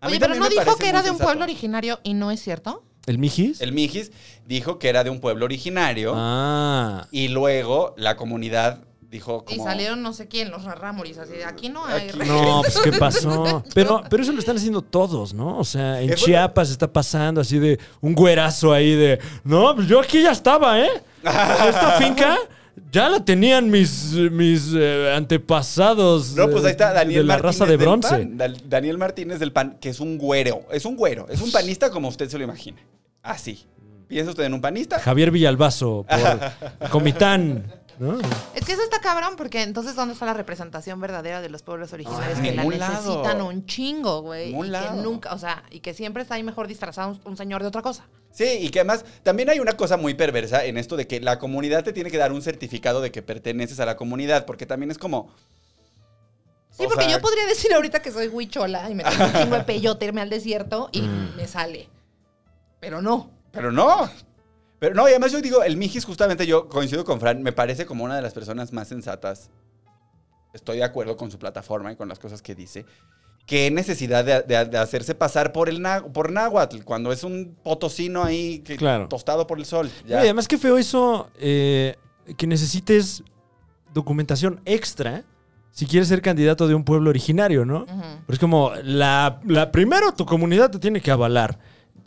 A 0.00 0.06
mí 0.06 0.12
Oye, 0.12 0.20
pero 0.20 0.34
no 0.34 0.48
dijo 0.48 0.76
que 0.76 0.88
era 0.88 1.00
de 1.02 1.10
un 1.10 1.16
sensato. 1.16 1.24
pueblo 1.28 1.44
originario 1.44 2.00
y 2.02 2.14
no 2.14 2.30
es 2.30 2.40
cierto. 2.42 2.82
el 3.06 3.18
Mijis. 3.18 3.60
El 3.60 3.72
Mijis 3.72 4.10
dijo 4.46 4.78
que 4.78 4.88
era 4.88 5.04
de 5.04 5.10
un 5.10 5.20
pueblo 5.20 5.44
originario 5.46 6.12
Ah. 6.16 7.06
y 7.10 7.28
luego 7.28 7.94
la 7.96 8.16
comunidad 8.16 8.84
dijo 9.10 9.44
como... 9.44 9.60
Y 9.60 9.64
salieron 9.64 10.02
no 10.02 10.12
sé 10.12 10.28
quién, 10.28 10.50
los 10.50 10.64
rarámuris, 10.64 11.18
así 11.18 11.32
de 11.32 11.44
aquí 11.44 11.68
no 11.68 11.84
hay. 11.84 12.08
Aquí 12.08 12.18
No, 12.26 12.62
pues 12.62 12.78
¿qué 12.78 12.92
pasó? 12.98 13.62
Pero, 13.74 14.02
pero 14.08 14.22
eso 14.22 14.32
lo 14.32 14.38
están 14.38 14.56
haciendo 14.56 14.82
todos, 14.82 15.34
¿no? 15.34 15.58
O 15.58 15.64
sea, 15.64 16.00
en 16.00 16.10
Es 16.10 16.20
bueno. 16.20 16.26
Chiapas 16.26 16.70
está 16.70 16.90
pasando 16.90 17.40
así 17.40 17.58
de 17.58 17.78
un 18.00 18.14
güerazo 18.14 18.72
ahí 18.72 18.94
de, 18.94 19.18
no, 19.44 19.74
pues 19.74 19.88
yo 19.88 20.00
aquí 20.00 20.22
ya 20.22 20.30
estaba, 20.30 20.80
¿eh? 20.80 20.90
Esta 21.22 21.96
finca 21.98 22.38
ya 22.92 23.08
la 23.08 23.24
tenían 23.24 23.68
mis, 23.70 24.12
mis 24.14 24.72
eh, 24.74 25.12
antepasados 25.14 26.32
No, 26.32 26.48
pues 26.48 26.64
ahí 26.64 26.70
está 26.70 26.92
eh, 26.92 26.94
Daniel 26.94 27.22
de 27.22 27.26
la 27.26 27.34
Martínez 27.34 27.58
raza 27.58 27.64
de 27.64 27.70
del 27.76 27.80
bronce. 27.80 28.08
PAN. 28.08 28.58
Daniel 28.68 28.98
Martínez 28.98 29.38
del 29.38 29.52
PAN, 29.52 29.76
que 29.80 29.90
es 29.90 30.00
un 30.00 30.18
güero. 30.18 30.62
Es 30.70 30.84
un 30.84 30.96
güero. 30.96 31.26
Es 31.28 31.40
un 31.40 31.52
panista 31.52 31.90
como 31.90 32.08
usted 32.08 32.28
se 32.28 32.38
lo 32.38 32.44
imagine. 32.44 32.78
Así. 33.22 33.66
¿Piensa 34.10 34.30
usted 34.30 34.42
en 34.42 34.54
un 34.54 34.60
panista? 34.60 34.98
Javier 34.98 35.30
Villalbazo 35.30 36.04
por 36.08 36.88
Comitán, 36.90 37.64
¿no? 38.00 38.18
Es 38.54 38.64
que 38.64 38.72
eso 38.72 38.82
está 38.82 39.00
cabrón, 39.00 39.34
porque 39.36 39.62
entonces, 39.62 39.94
¿dónde 39.94 40.14
está 40.14 40.26
la 40.26 40.34
representación 40.34 40.98
verdadera 41.00 41.40
de 41.40 41.48
los 41.50 41.62
pueblos 41.62 41.92
originarios 41.92 42.40
que 42.40 42.52
la 42.52 42.64
lado. 42.64 42.92
necesitan 42.94 43.40
un 43.42 43.66
chingo, 43.66 44.22
güey? 44.22 44.48
Y 44.54 44.70
que 44.72 44.90
nunca, 45.02 45.32
o 45.34 45.38
sea, 45.38 45.62
y 45.70 45.80
que 45.80 45.94
siempre 45.94 46.22
está 46.22 46.34
ahí 46.34 46.42
mejor 46.42 46.66
disfrazado 46.66 47.10
un, 47.10 47.20
un 47.24 47.36
señor 47.36 47.62
de 47.62 47.68
otra 47.68 47.82
cosa. 47.82 48.06
Sí, 48.32 48.44
y 48.60 48.70
que 48.70 48.80
además 48.80 49.04
también 49.22 49.50
hay 49.50 49.60
una 49.60 49.72
cosa 49.74 49.96
muy 49.96 50.14
perversa 50.14 50.64
en 50.64 50.78
esto 50.78 50.96
de 50.96 51.06
que 51.06 51.20
la 51.20 51.38
comunidad 51.38 51.84
te 51.84 51.92
tiene 51.92 52.10
que 52.10 52.16
dar 52.18 52.32
un 52.32 52.42
certificado 52.42 53.00
de 53.00 53.12
que 53.12 53.22
perteneces 53.22 53.78
a 53.80 53.86
la 53.86 53.96
comunidad, 53.96 54.46
porque 54.46 54.66
también 54.66 54.90
es 54.90 54.98
como... 54.98 55.32
Sí, 56.70 56.84
O 56.84 56.88
porque 56.88 57.04
sea- 57.04 57.12
yo 57.16 57.20
podría 57.20 57.44
decir 57.46 57.72
ahorita 57.74 58.00
que 58.00 58.12
soy 58.12 58.28
huichola 58.28 58.88
y 58.88 58.94
me 58.94 59.04
tengo 59.04 59.24
un 59.24 59.32
chingo 59.32 59.56
de 59.56 59.64
peyote, 59.64 60.06
irme 60.06 60.20
al 60.22 60.30
desierto 60.30 60.88
y 60.92 61.02
Mm. 61.10 61.36
me 61.36 61.46
sale. 61.48 61.88
Pero 62.78 63.02
no. 63.02 63.30
Pero 63.52 63.72
no. 63.72 64.08
Pero 64.80 64.94
no, 64.94 65.06
y 65.06 65.10
además 65.10 65.30
yo 65.30 65.40
digo, 65.40 65.62
el 65.62 65.76
Mijis 65.76 66.04
justamente 66.04 66.46
yo 66.46 66.68
coincido 66.68 67.04
con 67.04 67.20
Fran, 67.20 67.42
me 67.42 67.52
parece 67.52 67.86
como 67.86 68.02
una 68.02 68.16
de 68.16 68.22
las 68.22 68.32
personas 68.32 68.72
más 68.72 68.88
sensatas. 68.88 69.50
Estoy 70.52 70.78
de 70.78 70.84
acuerdo 70.84 71.16
con 71.16 71.30
su 71.30 71.38
plataforma 71.38 71.92
y 71.92 71.96
con 71.96 72.08
las 72.08 72.18
cosas 72.18 72.42
que 72.42 72.54
dice. 72.56 72.84
Qué 73.46 73.70
necesidad 73.70 74.24
de, 74.24 74.42
de- 74.42 74.64
de 74.64 74.78
hacerse 74.78 75.14
pasar 75.14 75.52
por 75.52 75.68
el 75.68 75.82
por 76.12 76.30
náhuatl 76.32 76.82
cuando 76.82 77.12
es 77.12 77.24
un 77.24 77.56
potosino 77.62 78.22
ahí 78.24 78.60
que- 78.60 78.76
Claro. 78.76 79.06
tostado 79.08 79.46
por 79.46 79.58
el 79.58 79.64
sol. 79.64 79.90
Ya. 80.06 80.16
No, 80.16 80.22
y 80.22 80.24
además 80.26 80.48
qué 80.48 80.56
feo 80.58 80.78
eso, 80.78 81.30
eh, 81.38 81.96
que 82.36 82.46
necesites 82.46 83.22
documentación 83.92 84.60
extra 84.64 85.24
si 85.72 85.86
quieres 85.86 86.08
ser 86.08 86.20
candidato 86.22 86.66
de 86.68 86.74
un 86.74 86.84
pueblo 86.84 87.10
originario, 87.10 87.64
¿no? 87.64 87.82
Ujú. 87.82 87.88
Pero 88.26 88.32
es 88.34 88.38
como, 88.38 88.72
la, 88.82 89.40
la- 89.44 89.70
primero 89.70 90.12
tu 90.12 90.26
comunidad 90.26 90.70
te 90.70 90.78
tiene 90.78 91.00
que 91.00 91.10
avalar. 91.10 91.58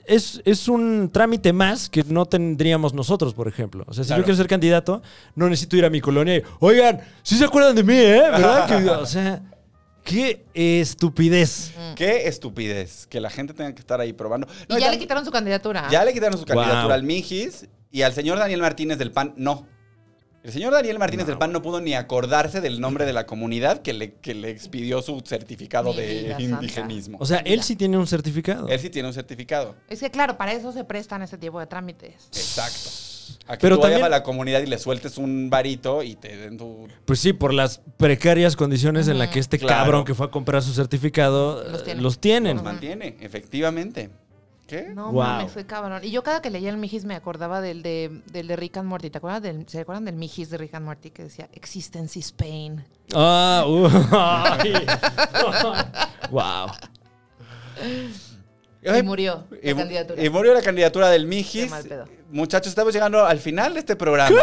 Es, 0.06 0.41
es 0.43 0.68
un 0.68 1.10
trámite 1.14 1.54
más 1.54 1.89
que 1.89 2.04
no 2.04 2.26
tendríamos 2.26 2.93
nosotros, 2.93 3.34
por 3.34 3.47
ejemplo. 3.47 3.86
O 3.88 3.93
sea, 3.93 4.04
si 4.04 4.08
Claro. 4.10 4.22
yo 4.22 4.26
quiero 4.26 4.38
ser 4.38 4.47
candidato, 4.47 5.01
no 5.36 5.47
necesito 5.49 5.78
ir 5.78 5.86
a 5.86 5.89
mi 5.89 6.01
colonia 6.01 6.38
y, 6.38 6.43
oigan, 6.60 6.99
si 7.22 7.36
se 7.38 7.45
acuerdan 7.45 7.76
de 7.76 7.84
mí, 7.84 7.93
¿eh? 7.95 8.22
¿Verdad? 8.32 8.68
Que- 8.68 8.89
o 8.89 9.06
sea, 9.06 9.41
qué 10.04 10.45
estupidez. 10.54 11.74
Qué 11.95 12.28
estupidez 12.28 13.08
que 13.08 13.20
la 13.22 13.30
gente 13.30 13.54
tenga 13.54 13.74
que 13.74 13.80
estar 13.80 13.99
ahí 14.01 14.12
probando. 14.14 14.47
No, 14.68 14.78
y 14.78 14.82
ya 14.82 14.91
le 14.91 14.99
quitaron 14.99 15.24
su 15.24 15.32
candidatura. 15.32 15.88
ya 15.89 16.04
le 16.04 16.14
quitaron 16.14 16.38
su 16.38 16.45
candidatura 16.45 16.84
Wow. 16.84 16.91
al 16.91 17.04
Mijis 17.04 17.68
y 17.91 18.01
al 18.01 18.14
señor 18.14 18.38
Daniel 18.39 18.62
Martínez 18.62 18.97
del 18.97 19.12
PAN 19.12 19.34
no. 19.38 19.68
El 20.44 20.52
señor 20.52 20.74
Daniel 20.74 21.00
Martínez 21.00 21.26
del 21.26 21.38
PAN 21.38 21.54
no 21.54 21.62
pudo 21.62 21.80
ni 21.80 21.94
acordarse 21.94 22.60
del 22.60 22.82
nombre 22.82 23.06
de 23.06 23.14
la 23.14 23.26
comunidad 23.26 23.82
que 23.82 23.94
le, 23.94 24.16
que 24.16 24.34
le 24.34 24.50
expidió 24.50 25.02
su 25.02 25.22
certificado 25.26 25.94
de 25.94 26.36
indigenismo. 26.38 27.18
O 27.22 27.26
sea, 27.26 27.38
él 27.39 27.64
sí 27.64 27.78
tiene 27.78 27.98
un 27.98 28.08
certificado. 28.08 28.68
Él 28.68 28.78
sí 28.80 28.89
tiene 28.89 29.08
un 29.08 29.14
certificado. 29.14 29.76
Es 29.88 30.02
que 30.02 30.12
claro, 30.12 30.38
para 30.38 30.52
eso 30.52 30.74
se 30.74 30.84
prestan 30.84 31.22
ese 31.22 31.38
tipo 31.38 31.62
de 31.62 31.68
trámites. 31.68 32.28
Exacto. 32.34 32.89
A 33.48 33.54
que 33.58 33.62
Pero 33.62 33.76
tú 33.78 33.84
vayas 33.84 34.00
también, 34.00 34.14
a 34.14 34.18
la 34.18 34.24
comunidad 34.24 34.62
y 34.62 34.66
le 34.66 34.78
sueltes 34.78 35.18
un 35.18 35.50
varito 35.50 36.04
y 36.04 36.16
te 36.16 36.36
den 36.36 36.58
tu... 36.58 36.88
pues 37.06 37.20
sí, 37.20 37.32
por 37.32 37.54
las 37.54 37.82
precarias 37.98 38.58
condiciones 38.58 39.08
en 39.08 39.18
las 39.20 39.30
que 39.30 39.39
este 39.39 39.60
Claro. 39.60 39.76
cabrón 39.84 40.06
que 40.06 40.14
fue 40.14 40.26
a 40.26 40.30
comprar 40.30 40.62
su 40.62 40.74
certificado 40.74 41.64
Los 41.70 41.82
eh, 41.82 41.84
tiene. 41.86 42.02
los 42.02 42.20
tienen. 42.20 42.56
Los 42.58 42.66
mantiene, 42.66 43.16
efectivamente. 43.22 44.10
¿Qué? 44.74 44.92
No 44.96 45.12
Wow. 45.12 45.22
mames, 45.24 45.52
fue 45.52 45.66
cabrón. 45.68 46.00
Y 46.04 46.10
yo 46.10 46.24
cada 46.24 46.42
que 46.42 46.50
leía 46.50 46.70
el 46.72 46.78
Mijis 46.78 47.06
me 47.06 47.14
acordaba 47.16 47.62
del 47.62 47.84
de, 47.84 48.22
del 48.32 48.48
de 48.48 48.56
Rick 48.56 48.78
and 48.78 48.88
Morty. 48.90 49.10
¿Te 49.12 49.20
acuerdas 49.20 49.44
del, 49.44 49.68
¿Se 49.70 49.82
acuerdan 49.82 50.06
del 50.06 50.16
Mijis 50.16 50.50
de 50.50 50.58
Rick 50.58 50.74
and 50.74 50.86
Morty 50.86 51.12
que 51.12 51.24
decía 51.24 51.48
Existence 51.54 52.18
is 52.18 52.32
pain? 52.32 52.84
Ah, 53.14 53.66
uh, 53.68 53.88
wow. 56.32 56.68
Y 59.00 59.02
murió 59.04 59.46
la 59.50 59.72
y, 59.72 59.74
candidatura. 59.76 60.22
y 60.24 60.30
murió 60.30 60.54
la 60.54 60.62
candidatura 60.62 61.10
del 61.10 61.26
Mijis. 61.26 61.64
Qué 61.66 61.70
mal 61.70 61.84
pedo. 61.86 62.06
Muchachos, 62.32 62.68
estamos 62.68 62.94
llegando 62.94 63.26
al 63.26 63.40
final 63.40 63.74
de 63.76 63.80
este 63.80 63.96
programa. 63.96 64.36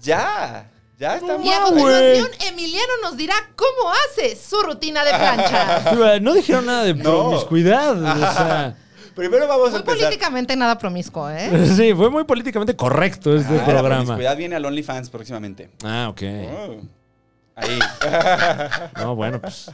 Ya, 0.00 0.70
ya 0.96 1.16
estamos. 1.16 1.44
y 1.44 1.50
a 1.50 1.60
continuación, 1.62 2.28
Emiliano 2.46 2.92
nos 3.02 3.16
dirá 3.16 3.34
cómo 3.56 3.90
hace 3.92 4.36
su 4.36 4.62
rutina 4.62 5.02
de 5.04 5.10
planchas. 5.10 6.20
No 6.22 6.34
dijeron 6.34 6.66
nada 6.66 6.84
de 6.84 6.94
No. 6.94 7.02
promiscuidad. 7.02 8.00
o 8.00 8.16
sea, 8.32 8.76
Primero 9.20 9.46
vamos 9.46 9.68
a 9.68 9.70
Muy 9.72 9.80
empezar. 9.80 9.98
políticamente 9.98 10.56
nada 10.56 10.78
promiscuo, 10.78 11.28
¿eh? 11.28 11.50
sí, 11.76 11.92
fue 11.92 12.08
muy 12.08 12.24
políticamente 12.24 12.74
correcto 12.74 13.36
este 13.36 13.54
Ah, 13.58 13.64
programa. 13.66 13.96
promiscuidad 14.02 14.34
viene 14.34 14.56
al 14.56 14.64
OnlyFans 14.64 15.10
próximamente. 15.10 15.68
Ah, 15.84 16.08
ok. 16.08 16.22
Oh. 16.50 16.76
Ahí. 17.56 17.78
No, 18.96 19.14
bueno, 19.14 19.38
pues. 19.38 19.70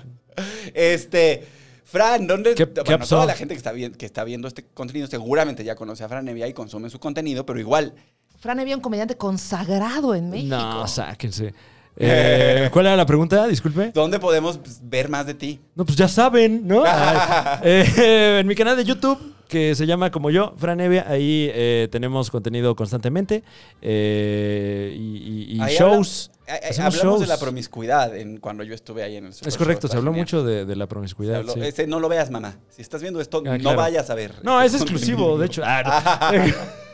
Este, 0.74 1.46
Fran, 1.84 2.26
¿dónde? 2.26 2.56
¿Qué- 2.56 2.64
bueno, 2.64 2.98
qué 2.98 3.06
toda 3.06 3.24
la 3.24 3.34
gente 3.34 3.54
que 3.54 3.58
está, 3.58 3.70
vi- 3.70 3.90
que 3.92 4.04
está 4.06 4.24
viendo 4.24 4.48
este 4.48 4.64
contenido 4.64 5.06
seguramente 5.06 5.62
ya 5.62 5.76
conoce 5.76 6.02
a 6.02 6.08
Fran 6.08 6.26
Evia 6.26 6.48
y 6.48 6.52
consume 6.52 6.90
su 6.90 6.98
contenido, 6.98 7.46
pero 7.46 7.60
igual, 7.60 7.94
Fran 8.40 8.58
Evia, 8.58 8.74
un 8.74 8.82
comediante 8.82 9.16
consagrado 9.16 10.12
en 10.16 10.28
México. 10.30 10.56
No, 10.56 10.88
sáquense. 10.88 11.54
Eh, 11.98 12.68
¿Cuál 12.72 12.86
era 12.86 12.96
la 12.96 13.06
pregunta? 13.06 13.46
Disculpe. 13.46 13.90
¿dónde 13.94 14.18
podemos 14.18 14.60
ver 14.82 15.08
más 15.08 15.26
de 15.26 15.34
ti? 15.34 15.60
No, 15.74 15.84
pues 15.86 15.96
ya 15.96 16.08
saben, 16.08 16.66
¿no? 16.66 16.84
Eh, 17.62 18.38
en 18.40 18.46
mi 18.46 18.54
canal 18.54 18.76
de 18.76 18.84
YouTube, 18.84 19.18
que 19.48 19.74
se 19.74 19.86
llama 19.86 20.10
como 20.10 20.30
yo, 20.30 20.52
Fran 20.58 20.80
Evia, 20.80 21.06
ahí 21.08 21.48
eh, 21.54 21.88
tenemos 21.90 22.30
contenido 22.30 22.74
constantemente 22.76 23.42
eh, 23.80 24.94
y, 24.96 25.00
y- 25.54 25.56
y 25.56 25.60
Ahí 25.62 25.74
shows. 25.76 26.30
habla- 26.46 26.58
eh, 26.68 26.80
hablamos 26.82 27.20
de 27.20 27.26
la 27.26 27.38
promiscuidad 27.38 28.16
en, 28.16 28.38
cuando 28.38 28.62
yo 28.62 28.74
estuve 28.74 29.02
ahí 29.02 29.16
en 29.16 29.26
el 29.26 29.32
Super 29.32 29.48
Es 29.48 29.56
correcto, 29.56 29.86
Show 29.88 29.92
se 29.92 29.96
habló 29.98 30.12
mucho 30.12 30.44
de, 30.44 30.64
de 30.66 30.76
la 30.76 30.86
promiscuidad. 30.86 31.40
habló- 31.40 31.54
sí. 31.54 31.60
ese 31.62 31.86
no 31.86 31.98
lo 32.00 32.08
veas, 32.08 32.30
mamá. 32.30 32.56
Si 32.68 32.82
estás 32.82 33.00
viendo 33.02 33.20
esto, 33.20 33.42
Ah, 33.46 33.52
no 33.52 33.58
claro. 33.58 33.78
vayas 33.78 34.10
a 34.10 34.14
ver. 34.14 34.32
No, 34.42 34.60
este 34.60 34.76
es 34.76 34.82
exclusivo, 34.82 35.36
contenido. 35.36 35.38
de 35.38 35.46
hecho. 35.46 35.62
Ah, 35.64 36.30
no. 36.34 36.54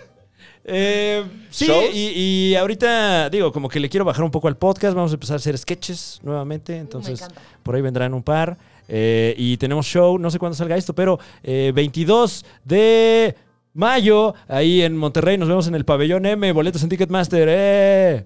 Eh, 0.65 1.25
sí, 1.51 1.67
y, 1.93 2.51
y 2.51 2.55
ahorita 2.55 3.29
digo, 3.31 3.53
como 3.53 3.69
que 3.69 3.81
le 3.81 3.89
quiero 3.89 4.05
bajar 4.05 4.25
un 4.25 4.31
poco 4.31 4.49
al 4.49 4.57
podcast. 4.57 4.95
Vamos 4.95 5.11
a 5.13 5.15
empezar 5.15 5.35
a 5.35 5.37
hacer 5.39 5.57
sketches 5.59 6.21
nuevamente. 6.23 6.77
Entonces, 6.77 7.21
encanta. 7.21 7.41
por 7.63 7.75
ahí 7.75 7.83
vendrán 7.83 8.15
un 8.15 8.23
par. 8.23 8.57
Eh, 8.89 9.35
y 9.39 9.57
tenemos 9.57 9.87
show, 9.87 10.19
no 10.19 10.31
sé 10.31 10.39
cuándo 10.39 10.57
salga 10.57 10.77
esto, 10.77 10.95
pero 10.95 11.19
eh, 11.43 11.73
22 11.75 12.45
de 12.65 13.35
mayo, 13.75 14.35
ahí 14.49 14.83
en 14.83 14.97
Monterrey. 14.97 15.39
Nos 15.39 15.49
vemos 15.49 15.67
en 15.69 15.75
el 15.75 15.85
pabellón 15.85 16.27
M, 16.27 16.53
boletos 16.53 16.83
en 16.83 16.89
Ticketmaster. 16.91 17.49
¡Eh! 17.51 18.25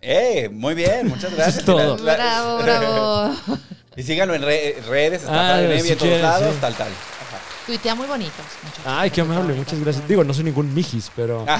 Eh, 0.00 0.48
muy 0.52 0.74
bien, 0.74 1.08
muchas 1.08 1.34
gracias. 1.34 1.58
es 1.58 1.64
todo. 1.64 1.96
La- 1.98 2.16
la- 2.16 2.62
Bravo, 2.62 2.62
bravo. 2.62 3.34
Y 3.96 4.02
síganlo 4.04 4.32
en 4.36 4.42
re- 4.42 4.76
redes, 4.88 5.22
está 5.24 5.56
Ah, 5.56 5.58
si 5.58 5.64
en 5.64 5.98
todos 5.98 6.02
quieren, 6.02 6.22
lados, 6.22 6.54
sí. 6.54 6.58
tal, 6.60 6.74
tal. 6.76 6.88
Tuitea 7.68 7.94
muy 7.94 8.06
bonitos. 8.06 8.46
Ay, 8.86 9.10
qué 9.10 9.20
amable, 9.20 9.52
muchas 9.52 9.78
gracias. 9.78 10.08
Digo, 10.08 10.24
no 10.24 10.32
soy 10.32 10.44
ningún 10.44 10.72
mijis, 10.72 11.12
pero. 11.14 11.44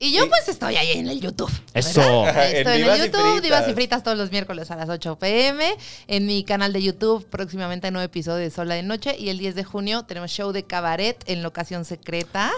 Y 0.00 0.12
yo 0.12 0.28
pues 0.28 0.46
estoy 0.48 0.76
ahí 0.76 0.98
en 0.98 1.08
el 1.08 1.18
YouTube. 1.18 1.50
Eso. 1.72 2.28
Estoy 2.28 2.82
en, 2.82 2.88
el 2.90 3.06
YouTube. 3.06 3.40
Divas 3.40 3.66
y 3.68 3.72
Fritas 3.72 4.02
todos 4.02 4.18
los 4.18 4.30
miércoles 4.30 4.70
a 4.70 4.76
las 4.76 4.90
8 4.90 5.18
pm. 5.18 5.64
En 6.06 6.26
mi 6.26 6.44
canal 6.44 6.74
de 6.74 6.82
YouTube 6.82 7.24
próximamente 7.24 7.86
hay 7.86 7.92
nuevo 7.92 8.04
episodio 8.04 8.44
de 8.44 8.50
Sola 8.50 8.74
de 8.74 8.82
Noche. 8.82 9.16
Y 9.18 9.30
el 9.30 9.38
10 9.38 9.54
de 9.54 9.64
junio 9.64 10.02
tenemos 10.02 10.30
show 10.30 10.52
de 10.52 10.64
cabaret 10.64 11.24
en 11.26 11.42
locación 11.42 11.86
secreta. 11.86 12.50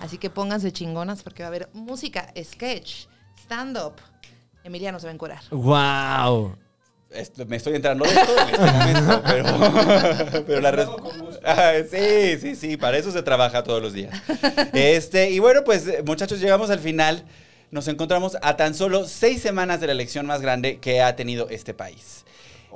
Así 0.00 0.18
que 0.18 0.30
pónganse 0.30 0.70
chingonas 0.70 1.24
porque 1.24 1.42
va 1.42 1.46
a 1.46 1.48
haber 1.48 1.70
música, 1.72 2.32
sketch, 2.40 3.06
stand-up. 3.42 3.94
Emiliano 4.62 5.00
se 5.00 5.06
va 5.06 5.10
a 5.10 5.14
encurar. 5.14 5.40
¡Wow! 5.50 6.56
Esto- 7.14 7.44
me 7.46 7.56
estoy 7.56 7.74
entrando 7.74 8.04
de 8.04 8.10
esto 8.12 8.32
en 8.38 8.48
este 8.48 8.72
momento, 8.72 9.22
pero, 9.26 10.44
pero 10.46 10.60
la 10.60 10.70
res- 10.70 10.88
Ah, 11.44 11.72
sí, 11.90 12.38
sí, 12.40 12.54
sí, 12.56 12.76
para 12.76 12.96
eso 12.98 13.10
se 13.10 13.22
trabaja 13.22 13.62
todos 13.64 13.82
los 13.82 13.92
días. 13.92 14.14
Este, 14.72 15.30
y 15.30 15.38
bueno, 15.38 15.62
pues 15.64 15.84
muchachos, 16.04 16.40
llegamos 16.40 16.70
al 16.70 16.78
final. 16.78 17.24
Nos 17.70 17.88
encontramos 17.88 18.36
a 18.42 18.56
tan 18.56 18.74
solo 18.74 19.06
seis 19.08 19.40
semanas 19.40 19.80
de 19.80 19.86
la 19.86 19.92
elección 19.92 20.26
más 20.26 20.40
grande 20.42 20.78
que 20.78 21.00
ha 21.00 21.16
tenido 21.16 21.48
este 21.48 21.72
país. 21.74 22.24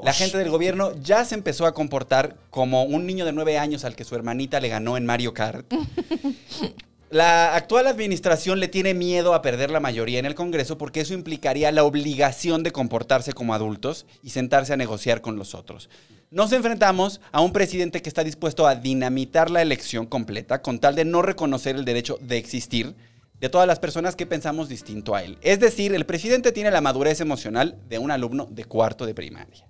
La 0.02 0.12
gente 0.12 0.36
del 0.38 0.50
gobierno 0.50 0.92
ya 1.02 1.24
se 1.24 1.34
empezó 1.34 1.64
a 1.66 1.72
comportar 1.74 2.36
como 2.50 2.82
un 2.84 3.06
niño 3.06 3.24
de 3.24 3.32
nueve 3.32 3.58
años 3.58 3.84
al 3.84 3.94
que 3.96 4.04
su 4.04 4.14
hermanita 4.14 4.60
le 4.60 4.68
ganó 4.68 4.96
en 4.96 5.06
Mario 5.06 5.32
Kart. 5.34 5.66
La 7.10 7.54
actual 7.54 7.86
administración 7.86 8.58
le 8.58 8.66
tiene 8.66 8.92
miedo 8.92 9.32
a 9.32 9.40
perder 9.40 9.70
la 9.70 9.78
mayoría 9.78 10.18
en 10.18 10.26
el 10.26 10.34
Congreso 10.34 10.76
porque 10.76 11.00
eso 11.00 11.14
implicaría 11.14 11.70
la 11.70 11.84
obligación 11.84 12.64
de 12.64 12.72
comportarse 12.72 13.32
como 13.32 13.54
adultos 13.54 14.06
y 14.24 14.30
sentarse 14.30 14.72
a 14.72 14.76
negociar 14.76 15.20
con 15.20 15.36
los 15.36 15.54
otros. 15.54 15.88
Nos 16.32 16.52
enfrentamos 16.52 17.20
a 17.30 17.40
un 17.42 17.52
presidente 17.52 18.02
que 18.02 18.08
está 18.08 18.24
dispuesto 18.24 18.66
a 18.66 18.74
dinamitar 18.74 19.50
la 19.50 19.62
elección 19.62 20.06
completa 20.06 20.62
con 20.62 20.80
tal 20.80 20.96
de 20.96 21.04
no 21.04 21.22
reconocer 21.22 21.76
el 21.76 21.84
derecho 21.84 22.18
de 22.20 22.38
existir 22.38 22.96
de 23.38 23.48
todas 23.48 23.68
las 23.68 23.78
personas 23.78 24.16
que 24.16 24.26
pensamos 24.26 24.68
distinto 24.68 25.14
a 25.14 25.22
él. 25.22 25.38
Es 25.42 25.60
decir, 25.60 25.94
el 25.94 26.06
presidente 26.06 26.50
tiene 26.50 26.72
la 26.72 26.80
madurez 26.80 27.20
emocional 27.20 27.78
de 27.88 28.00
un 28.00 28.10
alumno 28.10 28.48
de 28.50 28.64
cuarto 28.64 29.06
de 29.06 29.14
primaria. 29.14 29.68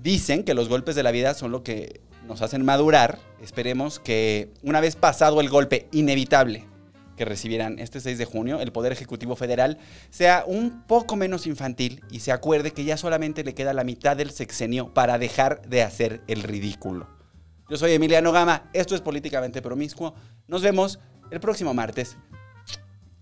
Dicen 0.00 0.44
que 0.44 0.54
los 0.54 0.68
golpes 0.68 0.94
de 0.94 1.02
la 1.02 1.10
vida 1.10 1.34
son 1.34 1.50
lo 1.50 1.64
que 1.64 2.02
nos 2.26 2.42
hacen 2.42 2.64
madurar. 2.64 3.18
Esperemos 3.40 3.98
que 3.98 4.52
una 4.62 4.80
vez 4.80 4.96
pasado 4.96 5.40
el 5.40 5.48
golpe 5.48 5.88
inevitable 5.92 6.66
que 7.16 7.24
recibirán 7.24 7.78
este 7.78 8.00
6 8.00 8.18
de 8.18 8.24
junio, 8.26 8.60
el 8.60 8.72
Poder 8.72 8.92
Ejecutivo 8.92 9.36
Federal 9.36 9.78
sea 10.10 10.44
un 10.46 10.82
poco 10.82 11.16
menos 11.16 11.46
infantil 11.46 12.04
y 12.10 12.20
se 12.20 12.30
acuerde 12.30 12.72
que 12.72 12.84
ya 12.84 12.96
solamente 12.96 13.42
le 13.42 13.54
queda 13.54 13.72
la 13.72 13.84
mitad 13.84 14.16
del 14.16 14.30
sexenio 14.30 14.92
para 14.92 15.18
dejar 15.18 15.62
de 15.62 15.82
hacer 15.82 16.20
el 16.26 16.42
ridículo. 16.42 17.08
Yo 17.68 17.76
soy 17.76 17.92
Emiliano 17.92 18.30
Gama, 18.32 18.70
esto 18.72 18.94
es 18.94 19.00
Políticamente 19.00 19.62
Promiscuo. 19.62 20.14
Nos 20.46 20.62
vemos 20.62 21.00
el 21.30 21.40
próximo 21.40 21.74
martes. 21.74 22.16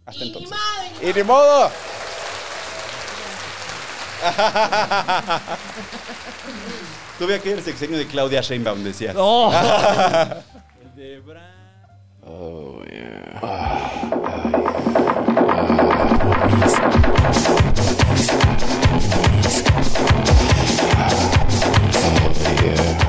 Hasta 0.05 0.25
entonces. 0.25 0.59
¡Y 1.03 1.13
ni 1.15 1.23
modo! 1.23 1.71
Tuve 7.25 7.37
aquí 7.37 7.49
el 7.49 7.63
sexenio 7.63 7.97
de 7.97 8.07
Claudia 8.07 8.43
Sheinbaum, 8.43 8.85
decía. 8.85 9.15
¡Oh! 9.17 9.51
Oh, 12.27 12.83
yeah. 12.85 13.41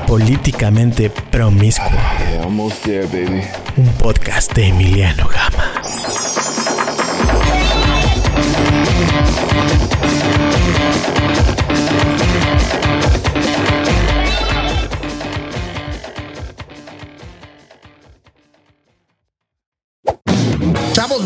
Políticamente 0.06 1.10
promiscuo. 1.10 1.90
Yeah, 1.90 2.44
almost 2.44 2.82
there, 2.84 3.04
baby. 3.08 3.42
Un 3.76 3.92
podcast 3.98 4.54
de 4.54 4.68
Emiliano 4.68 5.28
Gama. 5.28 5.74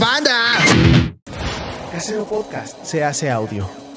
Banda! 0.01 0.57
Casero 1.93 2.25
Podcast 2.25 2.83
se 2.85 3.05
hace 3.05 3.31
audio. 3.31 3.90